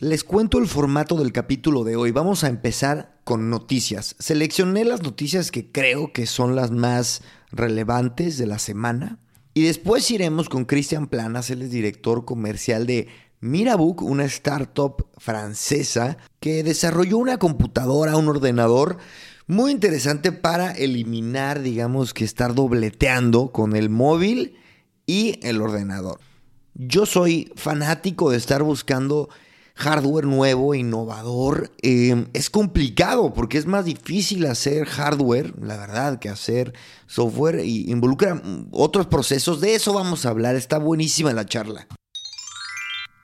Les 0.00 0.24
cuento 0.24 0.58
el 0.58 0.66
formato 0.66 1.16
del 1.16 1.30
capítulo 1.30 1.84
de 1.84 1.94
hoy. 1.94 2.10
Vamos 2.10 2.42
a 2.42 2.48
empezar 2.48 3.20
con 3.22 3.48
noticias. 3.48 4.16
Seleccioné 4.18 4.84
las 4.84 5.02
noticias 5.02 5.52
que 5.52 5.70
creo 5.70 6.12
que 6.12 6.26
son 6.26 6.56
las 6.56 6.72
más 6.72 7.22
relevantes 7.52 8.36
de 8.36 8.46
la 8.46 8.58
semana 8.58 9.18
y 9.54 9.62
después 9.62 10.10
iremos 10.10 10.48
con 10.48 10.64
Cristian 10.64 11.06
Planas, 11.06 11.48
él 11.48 11.62
es 11.62 11.70
director 11.70 12.24
comercial 12.24 12.86
de 12.88 13.06
Mirabook, 13.40 14.02
una 14.02 14.24
startup 14.24 15.06
francesa 15.18 16.16
que 16.40 16.64
desarrolló 16.64 17.18
una 17.18 17.38
computadora, 17.38 18.16
un 18.16 18.28
ordenador 18.28 18.98
muy 19.46 19.70
interesante 19.70 20.32
para 20.32 20.72
eliminar, 20.72 21.62
digamos, 21.62 22.14
que 22.14 22.24
estar 22.24 22.54
dobleteando 22.54 23.52
con 23.52 23.76
el 23.76 23.90
móvil 23.90 24.56
y 25.06 25.38
el 25.46 25.62
ordenador. 25.62 26.18
Yo 26.74 27.06
soy 27.06 27.52
fanático 27.54 28.32
de 28.32 28.38
estar 28.38 28.64
buscando 28.64 29.28
hardware 29.74 30.26
nuevo, 30.26 30.74
innovador. 30.74 31.70
Em, 31.82 32.26
es 32.32 32.50
complicado 32.50 33.32
porque 33.34 33.58
es 33.58 33.66
más 33.66 33.84
difícil 33.84 34.46
hacer 34.46 34.86
hardware, 34.86 35.54
la 35.60 35.76
verdad, 35.76 36.18
que 36.18 36.28
hacer 36.28 36.72
software 37.06 37.64
y 37.64 37.90
involucra 37.90 38.40
otros 38.70 39.06
procesos. 39.06 39.60
De 39.60 39.74
eso 39.74 39.92
vamos 39.92 40.24
a 40.24 40.30
hablar. 40.30 40.54
Está 40.54 40.78
buenísima 40.78 41.32
la 41.32 41.46
charla. 41.46 41.86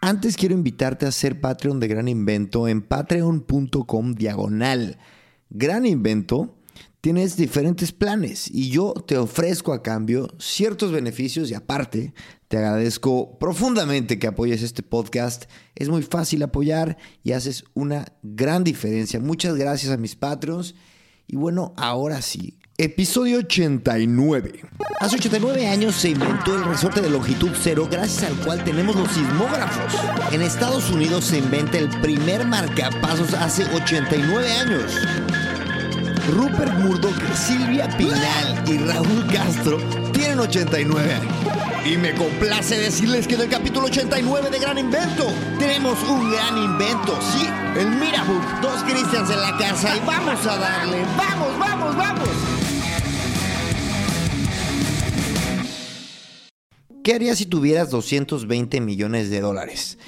Antes 0.03 0.37
quiero 0.37 0.55
invitarte 0.55 1.07
a 1.07 1.13
ser 1.13 1.41
Patreon 1.41 1.79
de 1.79 1.89
Gran 1.89 2.09
Invento 2.09 2.69
en 2.69 2.81
patreon.com 2.81 4.15
diagonal. 4.15 4.99
Gran 5.51 5.85
Invento 5.85 6.57
tienes 7.01 7.37
diferentes 7.37 7.93
planes 7.93 8.51
y 8.51 8.71
yo 8.71 8.93
te 8.93 9.17
ofrezco 9.17 9.73
a 9.73 9.83
cambio 9.83 10.29
ciertos 10.39 10.93
beneficios 10.93 11.51
y 11.51 11.55
aparte 11.55 12.15
te 12.49 12.59
agradezco 12.59 13.39
profundamente 13.39 14.19
que 14.19 14.27
apoyes 14.27 14.63
este 14.63 14.83
podcast. 14.83 15.45
Es 15.75 15.89
muy 15.89 16.03
fácil 16.03 16.43
apoyar 16.43 16.99
y 17.23 17.33
haces 17.33 17.65
una 17.75 18.07
gran 18.23 18.65
diferencia. 18.65 19.21
Muchas 19.21 19.55
gracias 19.57 19.93
a 19.93 19.97
mis 19.97 20.17
Patreons. 20.17 20.75
Y 21.27 21.37
bueno, 21.37 21.75
ahora 21.77 22.21
sí, 22.23 22.59
Episodio 22.83 23.41
89. 23.41 24.63
Hace 25.01 25.17
89 25.17 25.67
años 25.69 25.95
se 25.95 26.09
inventó 26.09 26.57
el 26.57 26.65
resorte 26.65 27.03
de 27.03 27.11
longitud 27.11 27.51
cero 27.55 27.87
gracias 27.91 28.31
al 28.31 28.35
cual 28.39 28.65
tenemos 28.65 28.97
los 28.97 29.11
sismógrafos. 29.13 30.01
En 30.33 30.41
Estados 30.41 30.91
Unidos 30.91 31.27
se 31.27 31.37
inventa 31.37 31.77
el 31.77 31.91
primer 32.01 32.47
marcapasos 32.47 33.35
hace 33.35 33.65
89 33.65 34.51
años. 34.51 34.95
Rupert 36.31 36.73
Murdoch, 36.79 37.17
Silvia 37.35 37.89
Pinal 37.97 38.63
y 38.67 38.79
Raúl 38.79 39.27
Castro 39.33 39.79
tienen 40.13 40.39
89 40.39 41.13
años. 41.13 41.35
Y 41.85 41.97
me 41.97 42.15
complace 42.15 42.79
decirles 42.79 43.27
que 43.27 43.35
en 43.35 43.43
el 43.43 43.49
capítulo 43.49 43.87
89 43.87 44.51
de 44.51 44.59
Gran 44.61 44.79
Invento 44.79 45.27
tenemos 45.59 45.99
un 46.09 46.31
gran 46.31 46.57
invento, 46.57 47.19
sí, 47.21 47.47
el 47.77 47.91
Mirabook, 47.91 48.61
dos 48.63 48.83
Christians 48.85 49.31
en 49.31 49.41
la 49.41 49.57
casa 49.57 49.97
y 49.97 50.01
vamos 50.07 50.47
a 50.47 50.57
darle, 50.57 51.03
vamos, 51.17 51.59
vamos, 51.59 51.97
vamos. 51.97 52.29
¿Qué 57.03 57.15
harías 57.15 57.39
si 57.39 57.47
tuvieras 57.47 57.91
220 57.91 58.81
millones 58.81 59.31
de 59.31 59.41
dólares? 59.41 59.99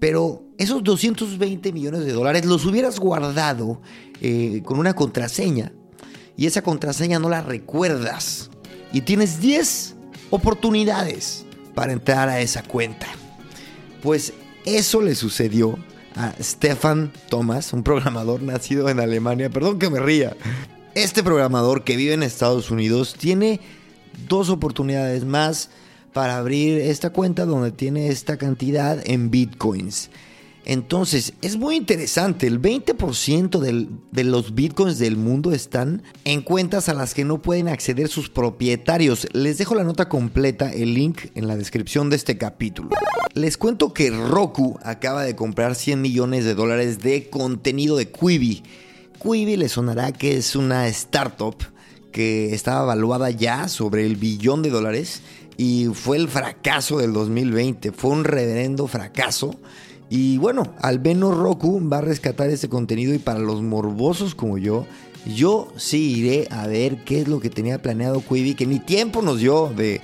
Pero 0.00 0.42
esos 0.58 0.82
220 0.84 1.72
millones 1.72 2.04
de 2.04 2.12
dólares 2.12 2.44
los 2.44 2.64
hubieras 2.66 2.98
guardado 2.98 3.80
eh, 4.20 4.62
con 4.64 4.78
una 4.78 4.94
contraseña 4.94 5.72
y 6.36 6.46
esa 6.46 6.62
contraseña 6.62 7.18
no 7.18 7.28
la 7.28 7.42
recuerdas 7.42 8.50
y 8.92 9.00
tienes 9.02 9.40
10 9.40 9.96
oportunidades 10.30 11.46
para 11.74 11.92
entrar 11.92 12.28
a 12.28 12.40
esa 12.40 12.62
cuenta. 12.62 13.06
Pues 14.02 14.32
eso 14.64 15.00
le 15.00 15.14
sucedió 15.14 15.78
a 16.14 16.34
Stefan 16.40 17.12
Thomas, 17.28 17.72
un 17.72 17.82
programador 17.82 18.42
nacido 18.42 18.88
en 18.88 19.00
Alemania. 19.00 19.50
Perdón 19.50 19.78
que 19.78 19.90
me 19.90 20.00
ría. 20.00 20.36
Este 20.94 21.22
programador 21.22 21.84
que 21.84 21.96
vive 21.96 22.14
en 22.14 22.22
Estados 22.22 22.70
Unidos 22.70 23.14
tiene 23.18 23.60
dos 24.28 24.48
oportunidades 24.48 25.24
más 25.24 25.70
para 26.16 26.38
abrir 26.38 26.78
esta 26.78 27.10
cuenta 27.10 27.44
donde 27.44 27.72
tiene 27.72 28.08
esta 28.08 28.38
cantidad 28.38 28.98
en 29.04 29.30
bitcoins. 29.30 30.08
Entonces, 30.64 31.34
es 31.42 31.58
muy 31.58 31.76
interesante. 31.76 32.46
El 32.46 32.58
20% 32.58 33.98
de 34.10 34.24
los 34.24 34.54
bitcoins 34.54 34.98
del 34.98 35.18
mundo 35.18 35.52
están 35.52 36.02
en 36.24 36.40
cuentas 36.40 36.88
a 36.88 36.94
las 36.94 37.12
que 37.12 37.26
no 37.26 37.42
pueden 37.42 37.68
acceder 37.68 38.08
sus 38.08 38.30
propietarios. 38.30 39.28
Les 39.34 39.58
dejo 39.58 39.74
la 39.74 39.84
nota 39.84 40.08
completa, 40.08 40.72
el 40.72 40.94
link 40.94 41.26
en 41.34 41.48
la 41.48 41.56
descripción 41.58 42.08
de 42.08 42.16
este 42.16 42.38
capítulo. 42.38 42.88
Les 43.34 43.58
cuento 43.58 43.92
que 43.92 44.08
Roku 44.08 44.78
acaba 44.82 45.22
de 45.22 45.36
comprar 45.36 45.74
100 45.74 46.00
millones 46.00 46.46
de 46.46 46.54
dólares 46.54 47.00
de 47.00 47.28
contenido 47.28 47.94
de 47.94 48.10
Quibi. 48.10 48.62
Quibi 49.22 49.58
le 49.58 49.68
sonará 49.68 50.12
que 50.12 50.38
es 50.38 50.56
una 50.56 50.88
startup 50.88 51.56
que 52.10 52.54
estaba 52.54 52.84
evaluada 52.84 53.28
ya 53.28 53.68
sobre 53.68 54.06
el 54.06 54.16
billón 54.16 54.62
de 54.62 54.70
dólares 54.70 55.20
y 55.56 55.86
fue 55.86 56.18
el 56.18 56.28
fracaso 56.28 56.98
del 56.98 57.12
2020. 57.12 57.92
Fue 57.92 58.10
un 58.10 58.24
reverendo 58.24 58.86
fracaso. 58.86 59.56
Y 60.08 60.38
bueno, 60.38 60.74
al 60.80 61.00
menos 61.00 61.36
Roku 61.36 61.80
va 61.88 61.98
a 61.98 62.02
rescatar 62.02 62.50
ese 62.50 62.68
contenido 62.68 63.14
y 63.14 63.18
para 63.18 63.40
los 63.40 63.62
morbosos 63.62 64.34
como 64.34 64.56
yo, 64.58 64.86
yo 65.26 65.72
sí 65.76 66.12
iré 66.18 66.46
a 66.50 66.66
ver 66.66 67.02
qué 67.04 67.22
es 67.22 67.28
lo 67.28 67.40
que 67.40 67.50
tenía 67.50 67.82
planeado 67.82 68.20
Quibi, 68.20 68.54
que 68.54 68.66
ni 68.66 68.78
tiempo 68.78 69.22
nos 69.22 69.40
dio 69.40 69.72
de, 69.76 70.00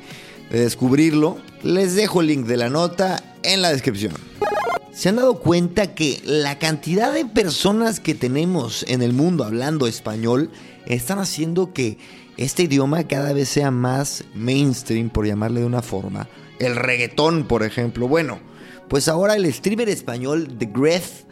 de 0.50 0.60
descubrirlo. 0.60 1.36
Les 1.62 1.94
dejo 1.94 2.20
el 2.20 2.28
link 2.28 2.46
de 2.46 2.56
la 2.56 2.69
nota 2.69 3.22
en 3.44 3.62
la 3.62 3.70
descripción. 3.70 4.14
¿Se 4.92 5.08
han 5.08 5.16
dado 5.16 5.38
cuenta 5.38 5.94
que 5.94 6.20
la 6.24 6.58
cantidad 6.58 7.14
de 7.14 7.24
personas 7.24 8.00
que 8.00 8.14
tenemos 8.14 8.84
en 8.88 9.02
el 9.02 9.12
mundo 9.12 9.44
hablando 9.44 9.86
español 9.86 10.50
están 10.86 11.19
haciendo 11.19 11.72
que 11.72 11.98
este 12.37 12.65
idioma 12.65 13.04
cada 13.04 13.32
vez 13.32 13.48
sea 13.48 13.70
más 13.70 14.25
mainstream, 14.34 15.10
por 15.10 15.26
llamarle 15.26 15.60
de 15.60 15.66
una 15.66 15.82
forma? 15.82 16.28
El 16.59 16.76
reggaetón, 16.76 17.44
por 17.44 17.62
ejemplo. 17.62 18.09
Bueno, 18.09 18.41
pues 18.88 19.09
ahora 19.09 19.34
el 19.34 19.53
streamer 19.53 19.88
español 19.88 20.56
The 20.59 20.66
Gref 20.66 21.25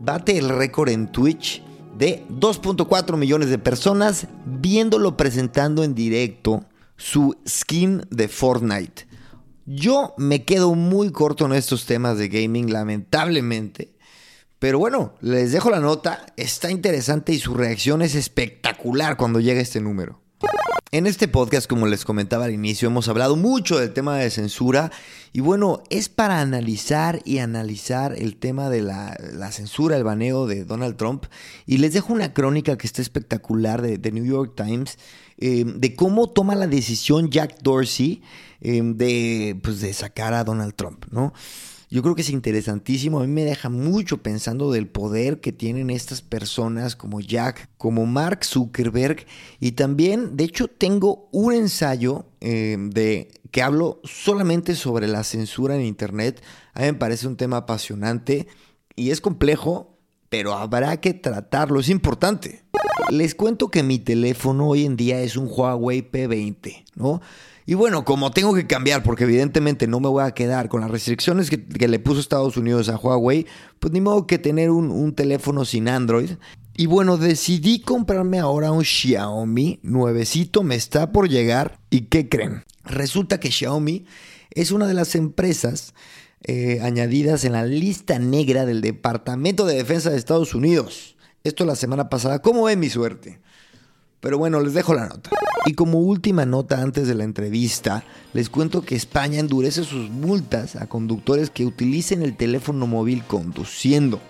bate 0.00 0.38
el 0.38 0.48
récord 0.48 0.88
en 0.88 1.10
Twitch 1.12 1.62
de 1.96 2.24
2.4 2.28 3.16
millones 3.16 3.50
de 3.50 3.58
personas 3.58 4.26
viéndolo 4.46 5.16
presentando 5.16 5.84
en 5.84 5.94
directo 5.94 6.64
su 6.96 7.36
skin 7.46 8.06
de 8.10 8.28
Fortnite. 8.28 9.06
Yo 9.66 10.14
me 10.16 10.44
quedo 10.44 10.74
muy 10.74 11.12
corto 11.12 11.46
en 11.46 11.52
estos 11.52 11.86
temas 11.86 12.18
de 12.18 12.28
gaming, 12.28 12.72
lamentablemente. 12.72 13.94
Pero 14.58 14.78
bueno, 14.78 15.14
les 15.20 15.52
dejo 15.52 15.70
la 15.70 15.80
nota, 15.80 16.26
está 16.36 16.70
interesante 16.70 17.32
y 17.32 17.38
su 17.38 17.54
reacción 17.54 18.02
es 18.02 18.14
espectacular 18.14 19.16
cuando 19.16 19.40
llega 19.40 19.60
este 19.60 19.80
número. 19.80 20.20
En 20.92 21.06
este 21.06 21.28
podcast, 21.28 21.68
como 21.68 21.86
les 21.86 22.04
comentaba 22.04 22.46
al 22.46 22.52
inicio, 22.52 22.88
hemos 22.88 23.06
hablado 23.06 23.36
mucho 23.36 23.78
del 23.78 23.92
tema 23.92 24.16
de 24.16 24.28
censura 24.28 24.90
y 25.32 25.38
bueno, 25.38 25.84
es 25.88 26.08
para 26.08 26.40
analizar 26.40 27.20
y 27.24 27.38
analizar 27.38 28.12
el 28.18 28.36
tema 28.36 28.68
de 28.70 28.82
la, 28.82 29.52
censura, 29.52 29.96
el 29.96 30.02
baneo 30.02 30.48
de 30.48 30.64
Donald 30.64 30.96
Trump 30.96 31.26
y 31.64 31.78
les 31.78 31.92
dejo 31.92 32.12
una 32.12 32.32
crónica 32.32 32.76
que 32.76 32.88
está 32.88 33.02
espectacular 33.02 33.82
de, 33.82 34.10
New 34.10 34.24
York 34.24 34.54
Times 34.56 34.98
eh, 35.38 35.64
de 35.64 35.94
cómo 35.94 36.28
toma 36.28 36.56
la 36.56 36.66
decisión 36.66 37.30
Jack 37.30 37.60
Dorsey 37.62 38.22
eh, 38.60 38.82
de, 38.82 39.60
pues, 39.62 39.80
de 39.80 39.92
sacar 39.92 40.34
a 40.34 40.42
Donald 40.42 40.74
Trump, 40.74 41.06
¿no? 41.12 41.32
Yo 41.92 42.02
creo 42.02 42.14
que 42.14 42.22
es 42.22 42.30
interesantísimo. 42.30 43.18
A 43.18 43.26
mí 43.26 43.32
me 43.32 43.44
deja 43.44 43.68
mucho 43.68 44.18
pensando 44.18 44.70
del 44.70 44.86
poder 44.86 45.40
que 45.40 45.52
tienen 45.52 45.90
estas 45.90 46.22
personas 46.22 46.94
como 46.94 47.20
Jack, 47.20 47.68
como 47.76 48.06
Mark 48.06 48.44
Zuckerberg. 48.44 49.26
Y 49.58 49.72
también, 49.72 50.36
de 50.36 50.44
hecho, 50.44 50.68
tengo 50.68 51.28
un 51.32 51.52
ensayo 51.52 52.26
eh, 52.40 52.76
de 52.78 53.32
que 53.50 53.62
hablo 53.62 54.00
solamente 54.04 54.76
sobre 54.76 55.08
la 55.08 55.24
censura 55.24 55.74
en 55.74 55.82
Internet. 55.82 56.40
A 56.74 56.80
mí 56.82 56.86
me 56.86 56.94
parece 56.94 57.26
un 57.26 57.36
tema 57.36 57.56
apasionante 57.56 58.46
y 58.94 59.10
es 59.10 59.20
complejo, 59.20 59.98
pero 60.28 60.54
habrá 60.54 61.00
que 61.00 61.12
tratarlo. 61.12 61.80
Es 61.80 61.88
importante. 61.88 62.62
les 63.10 63.34
cuento 63.34 63.68
que 63.68 63.82
mi 63.82 63.98
teléfono 63.98 64.68
hoy 64.68 64.84
en 64.84 64.96
día 64.96 65.20
es 65.22 65.36
un 65.36 65.48
Huawei 65.50 66.08
P20, 66.08 66.84
¿no? 66.94 67.20
Y 67.70 67.74
bueno, 67.74 68.04
como 68.04 68.32
tengo 68.32 68.52
que 68.52 68.66
cambiar, 68.66 69.04
porque 69.04 69.22
evidentemente 69.22 69.86
no 69.86 70.00
me 70.00 70.08
voy 70.08 70.24
a 70.24 70.32
quedar 70.32 70.68
con 70.68 70.80
las 70.80 70.90
restricciones 70.90 71.50
que, 71.50 71.86
le 71.86 71.98
puso 72.00 72.18
Estados 72.18 72.56
Unidos 72.56 72.88
a 72.88 72.96
Huawei, 72.96 73.46
pues 73.78 73.92
ni 73.92 74.00
modo 74.00 74.26
que 74.26 74.40
tener 74.40 74.70
un, 74.70 75.14
teléfono 75.14 75.64
sin 75.64 75.88
Android. 75.88 76.32
Y 76.76 76.86
bueno, 76.86 77.16
decidí 77.16 77.78
comprarme 77.78 78.40
ahora 78.40 78.72
un 78.72 78.82
Xiaomi 78.82 79.78
nuevecito, 79.84 80.64
me 80.64 80.74
está 80.74 81.12
por 81.12 81.28
llegar. 81.28 81.78
¿Y 81.90 82.06
qué 82.06 82.28
creen? 82.28 82.64
Resulta 82.82 83.38
que 83.38 83.52
Xiaomi 83.52 84.04
es 84.50 84.72
una 84.72 84.88
de 84.88 84.94
las 84.94 85.14
empresas 85.14 85.94
eh, 86.42 86.80
añadidas 86.82 87.44
en 87.44 87.52
la 87.52 87.66
lista 87.66 88.18
negra 88.18 88.66
del 88.66 88.80
Departamento 88.80 89.64
de 89.64 89.76
Defensa 89.76 90.10
de 90.10 90.16
Estados 90.16 90.56
Unidos. 90.56 91.14
Esto 91.44 91.64
la 91.64 91.76
semana 91.76 92.08
pasada. 92.08 92.42
¿Cómo 92.42 92.64
ve 92.64 92.74
mi 92.74 92.90
suerte? 92.90 93.38
Pero 94.18 94.38
bueno, 94.38 94.58
les 94.58 94.74
dejo 94.74 94.92
la 94.92 95.06
nota. 95.06 95.30
Y 95.66 95.74
como 95.74 95.98
última 95.98 96.46
nota 96.46 96.80
antes 96.80 97.06
de 97.06 97.14
la 97.14 97.24
entrevista, 97.24 98.04
les 98.32 98.48
cuento 98.48 98.82
que 98.82 98.96
España 98.96 99.38
endurece 99.38 99.84
sus 99.84 100.10
multas 100.10 100.76
a 100.76 100.86
conductores 100.86 101.50
que 101.50 101.66
utilicen 101.66 102.22
el 102.22 102.36
teléfono 102.36 102.86
móvil 102.86 103.24
conduciendo. 103.24 104.20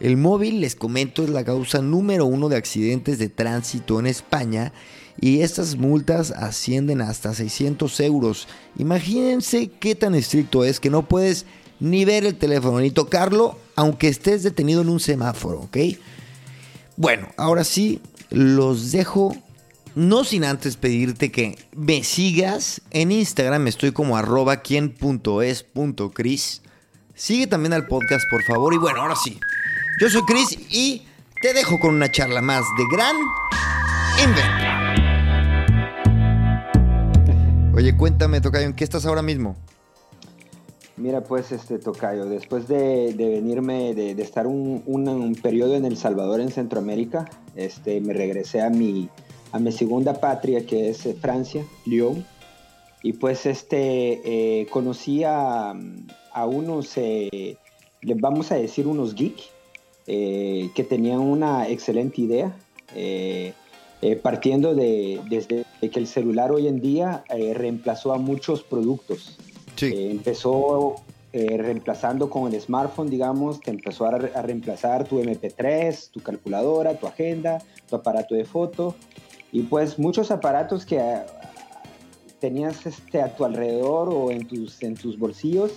El 0.00 0.16
móvil, 0.16 0.60
les 0.60 0.76
comento, 0.76 1.24
es 1.24 1.30
la 1.30 1.44
causa 1.44 1.82
número 1.82 2.24
uno 2.24 2.48
de 2.48 2.56
accidentes 2.56 3.18
de 3.18 3.28
tránsito 3.28 3.98
en 3.98 4.06
España 4.06 4.72
y 5.20 5.40
estas 5.40 5.76
multas 5.76 6.30
ascienden 6.30 7.00
hasta 7.00 7.34
600 7.34 8.00
euros. 8.00 8.46
Imagínense 8.78 9.68
qué 9.80 9.94
tan 9.94 10.14
estricto 10.14 10.64
es 10.64 10.78
que 10.78 10.90
no 10.90 11.08
puedes 11.08 11.46
ni 11.80 12.04
ver 12.04 12.24
el 12.24 12.36
teléfono 12.36 12.80
ni 12.80 12.90
tocarlo 12.90 13.58
aunque 13.74 14.08
estés 14.08 14.42
detenido 14.42 14.82
en 14.82 14.88
un 14.88 15.00
semáforo, 15.00 15.60
¿ok? 15.60 15.76
Bueno, 16.96 17.28
ahora 17.36 17.64
sí, 17.64 18.00
los 18.30 18.90
dejo. 18.92 19.36
No 19.98 20.22
sin 20.22 20.44
antes 20.44 20.76
pedirte 20.76 21.32
que 21.32 21.58
me 21.74 22.04
sigas 22.04 22.80
en 22.92 23.10
Instagram, 23.10 23.66
estoy 23.66 23.90
como 23.90 24.16
arroba 24.16 24.58
quien.es.cris. 24.58 25.02
Sigue 27.16 27.48
también 27.48 27.72
al 27.72 27.88
podcast, 27.88 28.24
por 28.30 28.44
favor. 28.44 28.72
Y 28.74 28.76
bueno, 28.76 29.00
ahora 29.00 29.16
sí, 29.16 29.40
yo 30.00 30.08
soy 30.08 30.22
Chris 30.22 30.56
y 30.70 31.02
te 31.42 31.52
dejo 31.52 31.80
con 31.80 31.96
una 31.96 32.12
charla 32.12 32.40
más 32.40 32.62
de 32.78 32.84
Gran 32.92 33.16
Invento. 34.24 34.52
Oye, 37.76 37.96
cuéntame, 37.96 38.40
Tocayo, 38.40 38.66
¿en 38.66 38.74
qué 38.74 38.84
estás 38.84 39.04
ahora 39.04 39.22
mismo? 39.22 39.56
Mira, 40.96 41.24
pues, 41.24 41.50
este 41.50 41.80
Tocayo, 41.80 42.26
después 42.26 42.68
de, 42.68 43.12
venirme, 43.18 43.94
de, 43.94 44.12
estar 44.22 44.46
un, 44.46 45.36
periodo 45.42 45.74
en 45.74 45.84
El 45.84 45.96
Salvador, 45.96 46.40
en 46.40 46.52
Centroamérica, 46.52 47.28
este, 47.56 48.00
me 48.00 48.12
regresé 48.12 48.62
a 48.62 48.70
mi, 48.70 49.10
a 49.52 49.58
mi 49.58 49.72
segunda 49.72 50.14
patria, 50.20 50.64
que 50.66 50.90
es 50.90 51.06
eh, 51.06 51.14
Francia, 51.20 51.64
Lyon. 51.86 52.24
Y 53.02 53.12
pues, 53.14 53.46
este, 53.46 54.20
eh, 54.60 54.66
conocí 54.70 55.22
a, 55.24 55.74
unos, 56.46 56.92
eh, 56.96 57.56
les 58.02 58.20
vamos 58.20 58.52
a 58.52 58.56
decir, 58.56 58.86
unos 58.86 59.14
geeks 59.14 59.50
eh, 60.06 60.70
que 60.74 60.84
tenían 60.84 61.20
una 61.20 61.68
excelente 61.68 62.20
idea, 62.22 62.56
partiendo 64.22 64.74
de 64.74 65.20
desde 65.28 65.64
que 65.80 65.98
el 65.98 66.06
celular 66.06 66.52
hoy 66.52 66.68
en 66.68 66.80
día 66.80 67.24
reemplazó 67.28 68.12
a 68.12 68.18
muchos 68.18 68.62
productos. 68.62 69.36
empezó 69.80 70.96
reemplazando 71.32 72.30
con 72.30 72.52
el 72.52 72.60
smartphone, 72.60 73.10
digamos, 73.10 73.60
te 73.60 73.70
empezó 73.70 74.06
a, 74.06 74.18
reemplazar 74.18 75.06
tu 75.06 75.20
MP3, 75.20 76.10
tu 76.10 76.20
calculadora, 76.20 76.98
tu 76.98 77.06
agenda, 77.06 77.58
tu 77.88 77.96
aparato 77.96 78.34
de 78.34 78.44
foto, 78.44 78.94
y 79.52 79.62
pues 79.62 79.98
muchos 79.98 80.30
aparatos 80.30 80.84
que 80.84 81.22
tenías 82.40 82.86
este, 82.86 83.22
a 83.22 83.34
tu 83.34 83.44
alrededor 83.44 84.08
o 84.10 84.30
en 84.30 84.46
tus, 84.46 84.82
en 84.82 84.94
tus 84.94 85.18
bolsillos 85.18 85.72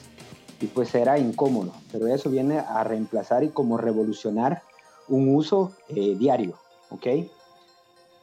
y 0.60 0.68
pues 0.68 0.94
era 0.94 1.18
incómodo, 1.18 1.74
pero 1.92 2.08
eso 2.08 2.30
viene 2.30 2.60
a 2.60 2.84
reemplazar 2.84 3.44
y 3.44 3.50
como 3.50 3.78
revolucionar 3.78 4.62
un 5.08 5.34
uso 5.34 5.72
eh, 5.90 6.16
diario, 6.18 6.56
¿ok? 6.90 7.08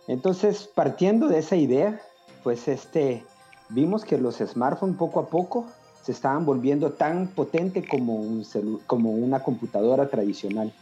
Entonces, 0.07 0.71
partiendo 0.75 1.29
de 1.29 1.39
esa 1.39 1.57
idea, 1.57 2.01
pues 2.43 2.69
este, 2.69 3.25
vimos 3.69 4.05
que 4.05 4.17
los 4.19 4.37
smartphones 4.37 4.97
poco 4.97 5.21
a 5.21 5.27
poco 5.27 5.67
se 6.03 6.13
estaban 6.13 6.47
volviendo 6.47 6.93
tan 6.93 7.29
potente 7.29 7.87
como, 7.87 8.15
un 8.15 8.47
como 8.87 9.11
una 9.11 9.43
computadora 9.43 10.09
tradicional. 10.09 10.73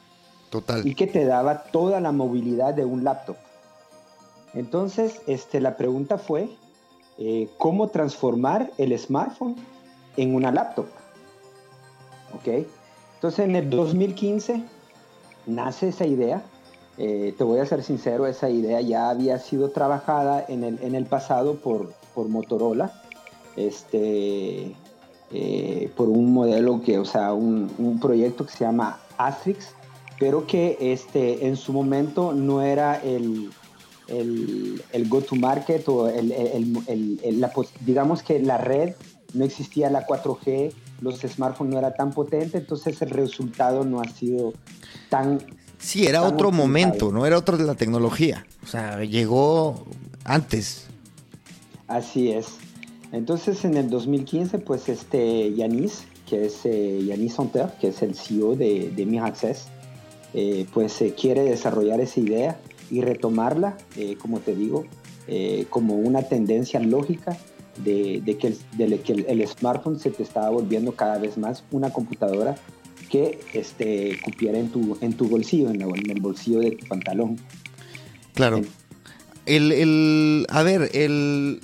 Total. 0.51 0.87
Y 0.87 0.95
que 0.95 1.09
te 1.09 1.25
daba 1.25 1.65
toda 1.65 2.01
la 2.01 2.13
movilidad 2.13 2.75
de 2.75 2.85
un 2.85 3.03
laptop. 3.03 3.37
Entonces, 4.57 5.21
este, 5.29 5.61
la 5.61 5.77
pregunta 5.77 6.19
fue, 6.19 6.49
eh, 7.19 7.49
¿cómo 7.59 7.89
transformar 7.89 8.73
el 8.79 8.99
smartphone 8.99 9.55
en 10.17 10.35
una 10.35 10.51
laptop? 10.51 10.87
¿ok? 12.35 12.67
Entonces 13.15 13.41
en 13.41 13.57
el 13.57 13.71
2015 13.71 14.63
nace 15.47 15.89
esa 15.89 16.07
idea. 16.07 16.43
Eh, 16.99 17.35
te 17.37 17.45
voy 17.45 17.59
a 17.59 17.67
ser 17.67 17.83
sincero, 17.83 18.27
esa 18.27 18.49
idea 18.49 18.81
ya 18.81 19.11
había 19.11 19.39
sido 19.39 19.71
trabajada 19.71 20.45
en 20.49 20.65
el, 20.65 20.83
en 20.83 20.95
el 20.95 21.05
pasado 21.05 21.57
por, 21.57 21.93
por 22.15 22.29
Motorola, 22.29 23.03
este, 23.55 24.75
eh, 25.31 25.91
por 25.95 26.09
un 26.09 26.33
modelo 26.33 26.81
que, 26.81 26.99
o 26.99 27.05
sea, 27.05 27.35
un, 27.35 27.71
un, 27.77 28.01
proyecto 28.01 28.47
que 28.47 28.53
se 28.53 28.65
llama 28.65 28.99
Astrix, 29.19 29.75
pero 30.19 30.47
que 30.47 30.79
este, 30.81 31.47
en 31.47 31.57
su 31.57 31.75
momento 31.75 32.33
no 32.33 32.63
era 32.63 32.97
el, 33.03 33.51
el, 34.09 34.83
el 34.93 35.09
go-to-market 35.09 35.89
o 35.89 36.09
el, 36.09 36.33
el, 36.33 37.41
la, 37.41 37.53
digamos 37.81 38.23
que 38.23 38.39
la 38.39 38.59
red 38.59 38.95
no 39.35 39.45
existía 39.45 39.91
la 39.91 40.07
4G, 40.07 40.73
los 41.01 41.21
smartphones 41.21 41.73
no 41.73 41.79
era 41.79 41.95
tan 41.95 42.13
potente, 42.13 42.59
entonces 42.59 43.01
el 43.03 43.11
resultado 43.11 43.85
no 43.85 44.01
ha 44.01 44.09
sido 44.09 44.55
tan... 45.09 45.39
Sí, 45.79 46.07
era 46.07 46.23
otro 46.23 46.51
momento, 46.51 47.13
no 47.13 47.27
era 47.27 47.37
otro 47.37 47.59
de 47.59 47.65
la 47.65 47.75
tecnología. 47.75 48.47
O 48.65 48.67
sea, 48.67 49.05
llegó 49.05 49.85
antes. 50.25 50.87
Así 51.87 52.33
es. 52.33 52.47
Entonces 53.13 53.65
en 53.65 53.77
el 53.77 53.91
2015, 53.91 54.59
pues 54.59 54.89
este 54.89 55.53
Yanis, 55.55 56.05
que 56.29 56.47
es 56.47 56.65
eh, 56.65 57.05
Yanis 57.07 57.35
Santer, 57.35 57.73
que 57.81 57.89
es 57.89 58.03
el 58.03 58.15
CEO 58.15 58.57
de, 58.57 58.91
de 58.91 59.07
Miraccess, 59.07 59.67
eh, 60.35 60.67
pues 60.73 61.01
eh, 61.03 61.15
quiere 61.19 61.43
desarrollar 61.43 62.01
esa 62.01 62.21
idea 62.21 62.59
y 62.91 63.01
retomarla, 63.01 63.77
eh, 63.97 64.17
como 64.21 64.41
te 64.41 64.55
digo, 64.55 64.87
como 65.71 65.97
una 65.97 66.23
tendencia 66.23 66.79
lógica 66.79 67.37
de, 67.85 68.23
que, 68.41 68.47
el, 68.79 69.01
que 69.01 69.13
el, 69.13 69.49
smartphone 69.49 69.99
se 69.99 70.11
te 70.11 70.23
estaba 70.23 70.51
volviendo 70.51 70.93
cada 70.93 71.19
vez 71.19 71.37
más 71.37 71.65
una 71.73 71.91
computadora 71.91 72.57
que 73.11 73.41
este, 73.53 74.19
cupiera 74.23 74.59
en 74.59 74.71
tu, 74.71 74.97
en 75.01 75.15
tu 75.15 75.29
bolsillo, 75.29 75.71
en, 75.71 75.83
el 75.83 76.21
bolsillo 76.21 76.61
de 76.61 76.73
tu 76.73 76.87
pantalón. 76.87 77.39
Claro. 78.35 78.63
El, 79.47 80.47
a 80.49 80.63
ver, 80.63 80.91
el, 80.93 81.61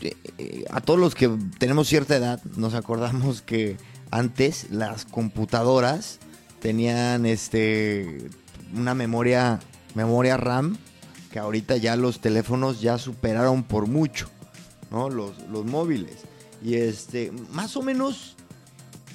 eh, 0.00 0.64
a 0.70 0.80
todos 0.80 0.98
los 0.98 1.14
que 1.14 1.28
tenemos 1.58 1.88
cierta 1.88 2.16
edad, 2.16 2.42
nos 2.56 2.74
acordamos 2.74 3.42
que 3.42 3.76
antes 4.10 4.70
las 4.70 5.04
computadoras 5.04 6.20
tenían 6.60 7.26
este 7.26 8.28
una 8.74 8.94
memoria, 8.94 9.60
memoria 9.96 10.36
RAM, 10.36 10.76
que 11.32 11.40
ahorita 11.40 11.76
ya 11.78 11.96
los 11.96 12.20
teléfonos 12.20 12.80
ya 12.80 12.98
superaron 12.98 13.64
por 13.64 13.88
mucho. 13.88 14.28
¿no? 14.90 15.10
Los, 15.10 15.32
los 15.50 15.64
móviles. 15.64 16.18
Y 16.62 16.74
este, 16.74 17.32
más 17.50 17.76
o 17.76 17.82
menos, 17.82 18.36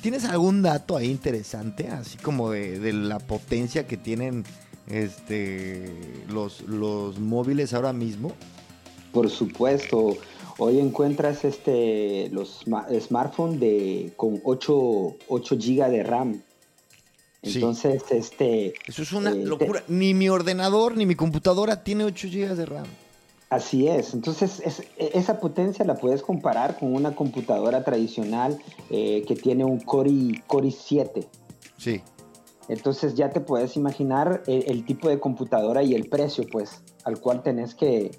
¿tienes 0.01 0.25
algún 0.25 0.61
dato 0.61 0.97
ahí 0.97 1.09
interesante? 1.09 1.87
Así 1.87 2.17
como 2.17 2.51
de, 2.51 2.91
la 2.91 3.19
potencia 3.19 3.87
que 3.87 3.95
tienen 3.95 4.43
este, 4.87 6.25
los, 6.27 6.61
los 6.61 7.19
móviles 7.19 7.73
ahora 7.73 7.93
mismo. 7.93 8.33
Por 9.13 9.29
supuesto. 9.29 10.17
Hoy 10.57 10.79
encuentras 10.79 11.45
este, 11.45 12.29
los 12.31 12.65
smartphones 12.99 13.59
de, 13.59 14.13
con 14.15 14.41
8, 14.43 15.15
8 15.27 15.55
GB 15.55 15.89
de 15.89 16.03
RAM. 16.03 16.41
Entonces, 17.41 18.03
este... 18.11 18.73
Eso 18.85 19.01
es 19.01 19.11
una 19.13 19.31
eh, 19.31 19.35
locura. 19.35 19.83
Ni 19.87 20.13
mi 20.13 20.29
ordenador 20.29 20.95
ni 20.95 21.05
mi 21.05 21.15
computadora 21.15 21.83
tiene 21.83 22.03
8 22.03 22.27
GB 22.27 22.55
de 22.55 22.65
RAM. 22.65 22.85
Así 23.49 23.89
es, 23.89 24.13
entonces 24.13 24.63
esa 24.97 25.41
potencia 25.41 25.83
la 25.83 25.95
puedes 25.95 26.21
comparar 26.21 26.79
con 26.79 26.95
una 26.95 27.13
computadora 27.13 27.83
tradicional 27.83 28.57
eh, 28.89 29.25
que 29.27 29.35
tiene 29.35 29.65
un 29.65 29.81
Core, 29.81 30.41
Core 30.47 30.71
7. 30.71 31.27
Sí. 31.75 32.01
Entonces 32.69 33.15
ya 33.15 33.29
te 33.29 33.41
puedes 33.41 33.75
imaginar 33.75 34.43
el, 34.47 34.85
tipo 34.85 35.09
de 35.09 35.19
computadora 35.19 35.83
y 35.83 35.93
el 35.95 36.07
precio, 36.07 36.45
pues, 36.49 36.81
al 37.03 37.19
cual 37.19 37.43
tenés 37.43 37.75
que, 37.75 38.11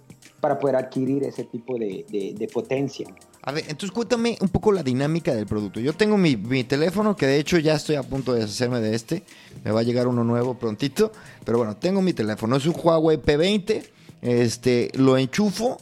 para 0.42 0.58
poder 0.58 0.76
adquirir 0.76 1.24
ese 1.24 1.44
tipo 1.44 1.78
de, 1.78 2.04
de, 2.38 2.48
potencia. 2.48 3.06
A 3.44 3.50
ver, 3.50 3.64
entonces 3.64 3.90
cuéntame 3.90 4.38
un 4.40 4.48
poco 4.48 4.70
la 4.70 4.84
dinámica 4.84 5.34
del 5.34 5.46
producto. 5.46 5.80
Yo 5.80 5.94
tengo 5.94 6.16
mi, 6.16 6.36
mi, 6.36 6.62
teléfono, 6.62 7.16
que 7.16 7.26
de 7.26 7.38
hecho 7.38 7.58
ya 7.58 7.74
estoy 7.74 7.96
a 7.96 8.04
punto 8.04 8.32
de 8.32 8.40
deshacerme 8.40 8.80
de 8.80 8.94
este, 8.94 9.24
Me 9.64 9.72
va 9.72 9.80
a 9.80 9.82
llegar 9.82 10.06
uno 10.06 10.22
nuevo 10.22 10.54
prontito. 10.54 11.12
Pero 11.44 11.58
bueno, 11.58 11.76
tengo 11.76 12.02
mi 12.02 12.12
teléfono. 12.12 12.56
Es 12.56 12.66
un 12.66 12.74
Huawei 12.80 13.18
P20. 13.18 13.82
Este, 14.22 14.92
lo 14.94 15.18
enchufo 15.18 15.78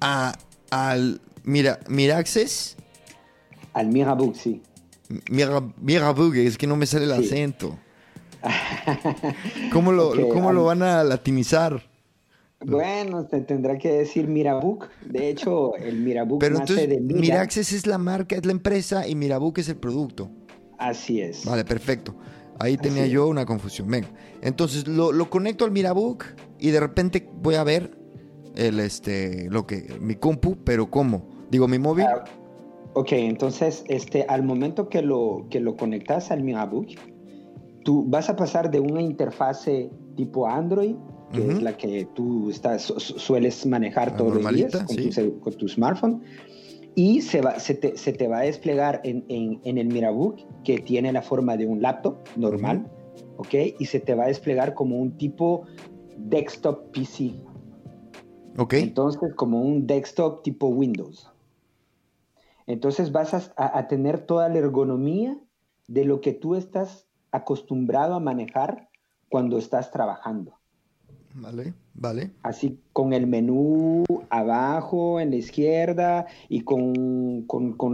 a, 0.00 0.38
al 0.70 1.20
Mira, 1.44 1.80
Miraxes. 1.88 2.76
Al 3.72 3.88
Mirabook, 3.88 4.36
sí. 4.36 4.62
Mira, 5.28 5.60
Mirabook, 5.80 6.36
es 6.36 6.56
que 6.56 6.68
no 6.68 6.76
me 6.76 6.86
sale 6.86 7.06
el 7.06 7.12
acento. 7.12 7.76
¿Cómo, 9.72 9.92
lo, 9.92 10.28
¿cómo 10.28 10.52
lo 10.52 10.64
van 10.64 10.82
a 10.82 11.02
latinizar? 11.02 11.82
Bueno, 12.64 13.26
te 13.26 13.40
tendrá 13.40 13.78
que 13.78 13.92
decir 13.92 14.28
Mirabook. 14.28 14.88
De 15.04 15.28
hecho, 15.28 15.74
el 15.76 16.00
Mirabook 16.00 16.40
Pero 16.40 16.58
entonces, 16.58 16.88
de 16.88 17.00
Miraxes 17.00 17.72
es 17.72 17.86
la 17.86 17.98
marca, 17.98 18.36
es 18.36 18.46
la 18.46 18.52
empresa 18.52 19.06
y 19.06 19.14
Mirabook 19.14 19.58
es 19.58 19.68
el 19.68 19.76
producto. 19.76 20.30
Así 20.78 21.20
es. 21.20 21.44
Vale, 21.44 21.64
perfecto. 21.64 22.14
Ahí 22.58 22.76
tenía 22.76 23.06
yo 23.06 23.28
una 23.28 23.46
confusión. 23.46 23.88
Venga. 23.88 24.08
Entonces 24.40 24.86
lo, 24.86 25.12
lo, 25.12 25.30
conecto 25.30 25.64
al 25.64 25.70
Mirabook 25.70 26.24
y 26.58 26.70
de 26.70 26.80
repente 26.80 27.28
voy 27.40 27.54
a 27.56 27.64
ver 27.64 27.90
el 28.54 28.80
este 28.80 29.48
lo 29.50 29.66
que 29.66 29.96
mi 30.00 30.16
compu, 30.16 30.56
pero 30.64 30.90
¿cómo? 30.90 31.28
Digo, 31.50 31.68
mi 31.68 31.78
móvil. 31.78 32.06
Ah, 32.06 32.24
ok, 32.94 33.12
entonces 33.12 33.84
este 33.88 34.24
al 34.28 34.42
momento 34.42 34.88
que 34.88 35.02
lo 35.02 35.46
que 35.50 35.60
lo 35.60 35.76
conectas 35.76 36.30
al 36.30 36.42
Mirabook, 36.42 36.88
tú 37.84 38.04
vas 38.06 38.28
a 38.28 38.36
pasar 38.36 38.70
de 38.70 38.80
una 38.80 39.02
interfase 39.02 39.90
tipo 40.16 40.46
Android, 40.46 40.96
que 41.32 41.50
es 41.50 41.62
la 41.62 41.76
que 41.76 42.06
tú 42.14 42.50
estás, 42.50 42.82
sueles 42.82 43.64
manejar 43.66 44.16
todos 44.16 44.42
los 44.42 44.54
días 44.54 44.72
con, 44.72 44.96
tu, 44.96 45.40
con, 45.40 45.54
tu, 45.54 45.68
smartphone, 45.68 46.22
y 46.94 47.22
se, 47.22 47.40
va, 47.40 47.58
se, 47.58 47.74
te, 47.74 47.96
se 47.96 48.12
te 48.12 48.28
va 48.28 48.38
a 48.38 48.42
desplegar 48.42 49.00
en, 49.04 49.24
en, 49.28 49.60
en, 49.64 49.78
el 49.78 49.88
Mirabook, 49.88 50.40
que 50.62 50.78
tiene 50.78 51.12
la 51.12 51.22
forma 51.22 51.56
de 51.56 51.66
un 51.66 51.80
laptop 51.80 52.18
normal, 52.36 52.90
¿ok? 53.38 53.54
Y 53.78 53.86
se 53.86 54.00
te 54.00 54.14
va 54.14 54.24
a 54.24 54.28
desplegar 54.28 54.74
como 54.74 54.98
un 54.98 55.16
tipo 55.16 55.66
desktop 56.16 56.90
PC. 56.92 57.32
Ok. 58.58 58.74
Entonces, 58.74 59.34
como 59.34 59.62
un 59.62 59.86
desktop 59.86 60.42
tipo 60.42 60.68
Windows. 60.68 61.30
Entonces 62.66 63.10
vas 63.10 63.34
a, 63.34 63.78
a 63.78 63.88
tener 63.88 64.20
toda 64.20 64.48
la 64.48 64.58
ergonomía 64.58 65.38
de 65.88 66.04
lo 66.04 66.20
que 66.20 66.32
tú 66.32 66.54
estás 66.54 67.06
acostumbrado 67.32 68.14
a 68.14 68.20
manejar 68.20 68.88
cuando 69.28 69.56
estás 69.56 69.90
trabajando. 69.90 70.61
Vale, 71.34 71.74
vale. 71.94 72.30
Así 72.42 72.78
con 72.92 73.12
el 73.12 73.26
menú 73.26 74.04
abajo 74.30 75.20
en 75.20 75.30
la 75.30 75.36
izquierda 75.36 76.26
y 76.48 76.60
con, 76.62 77.46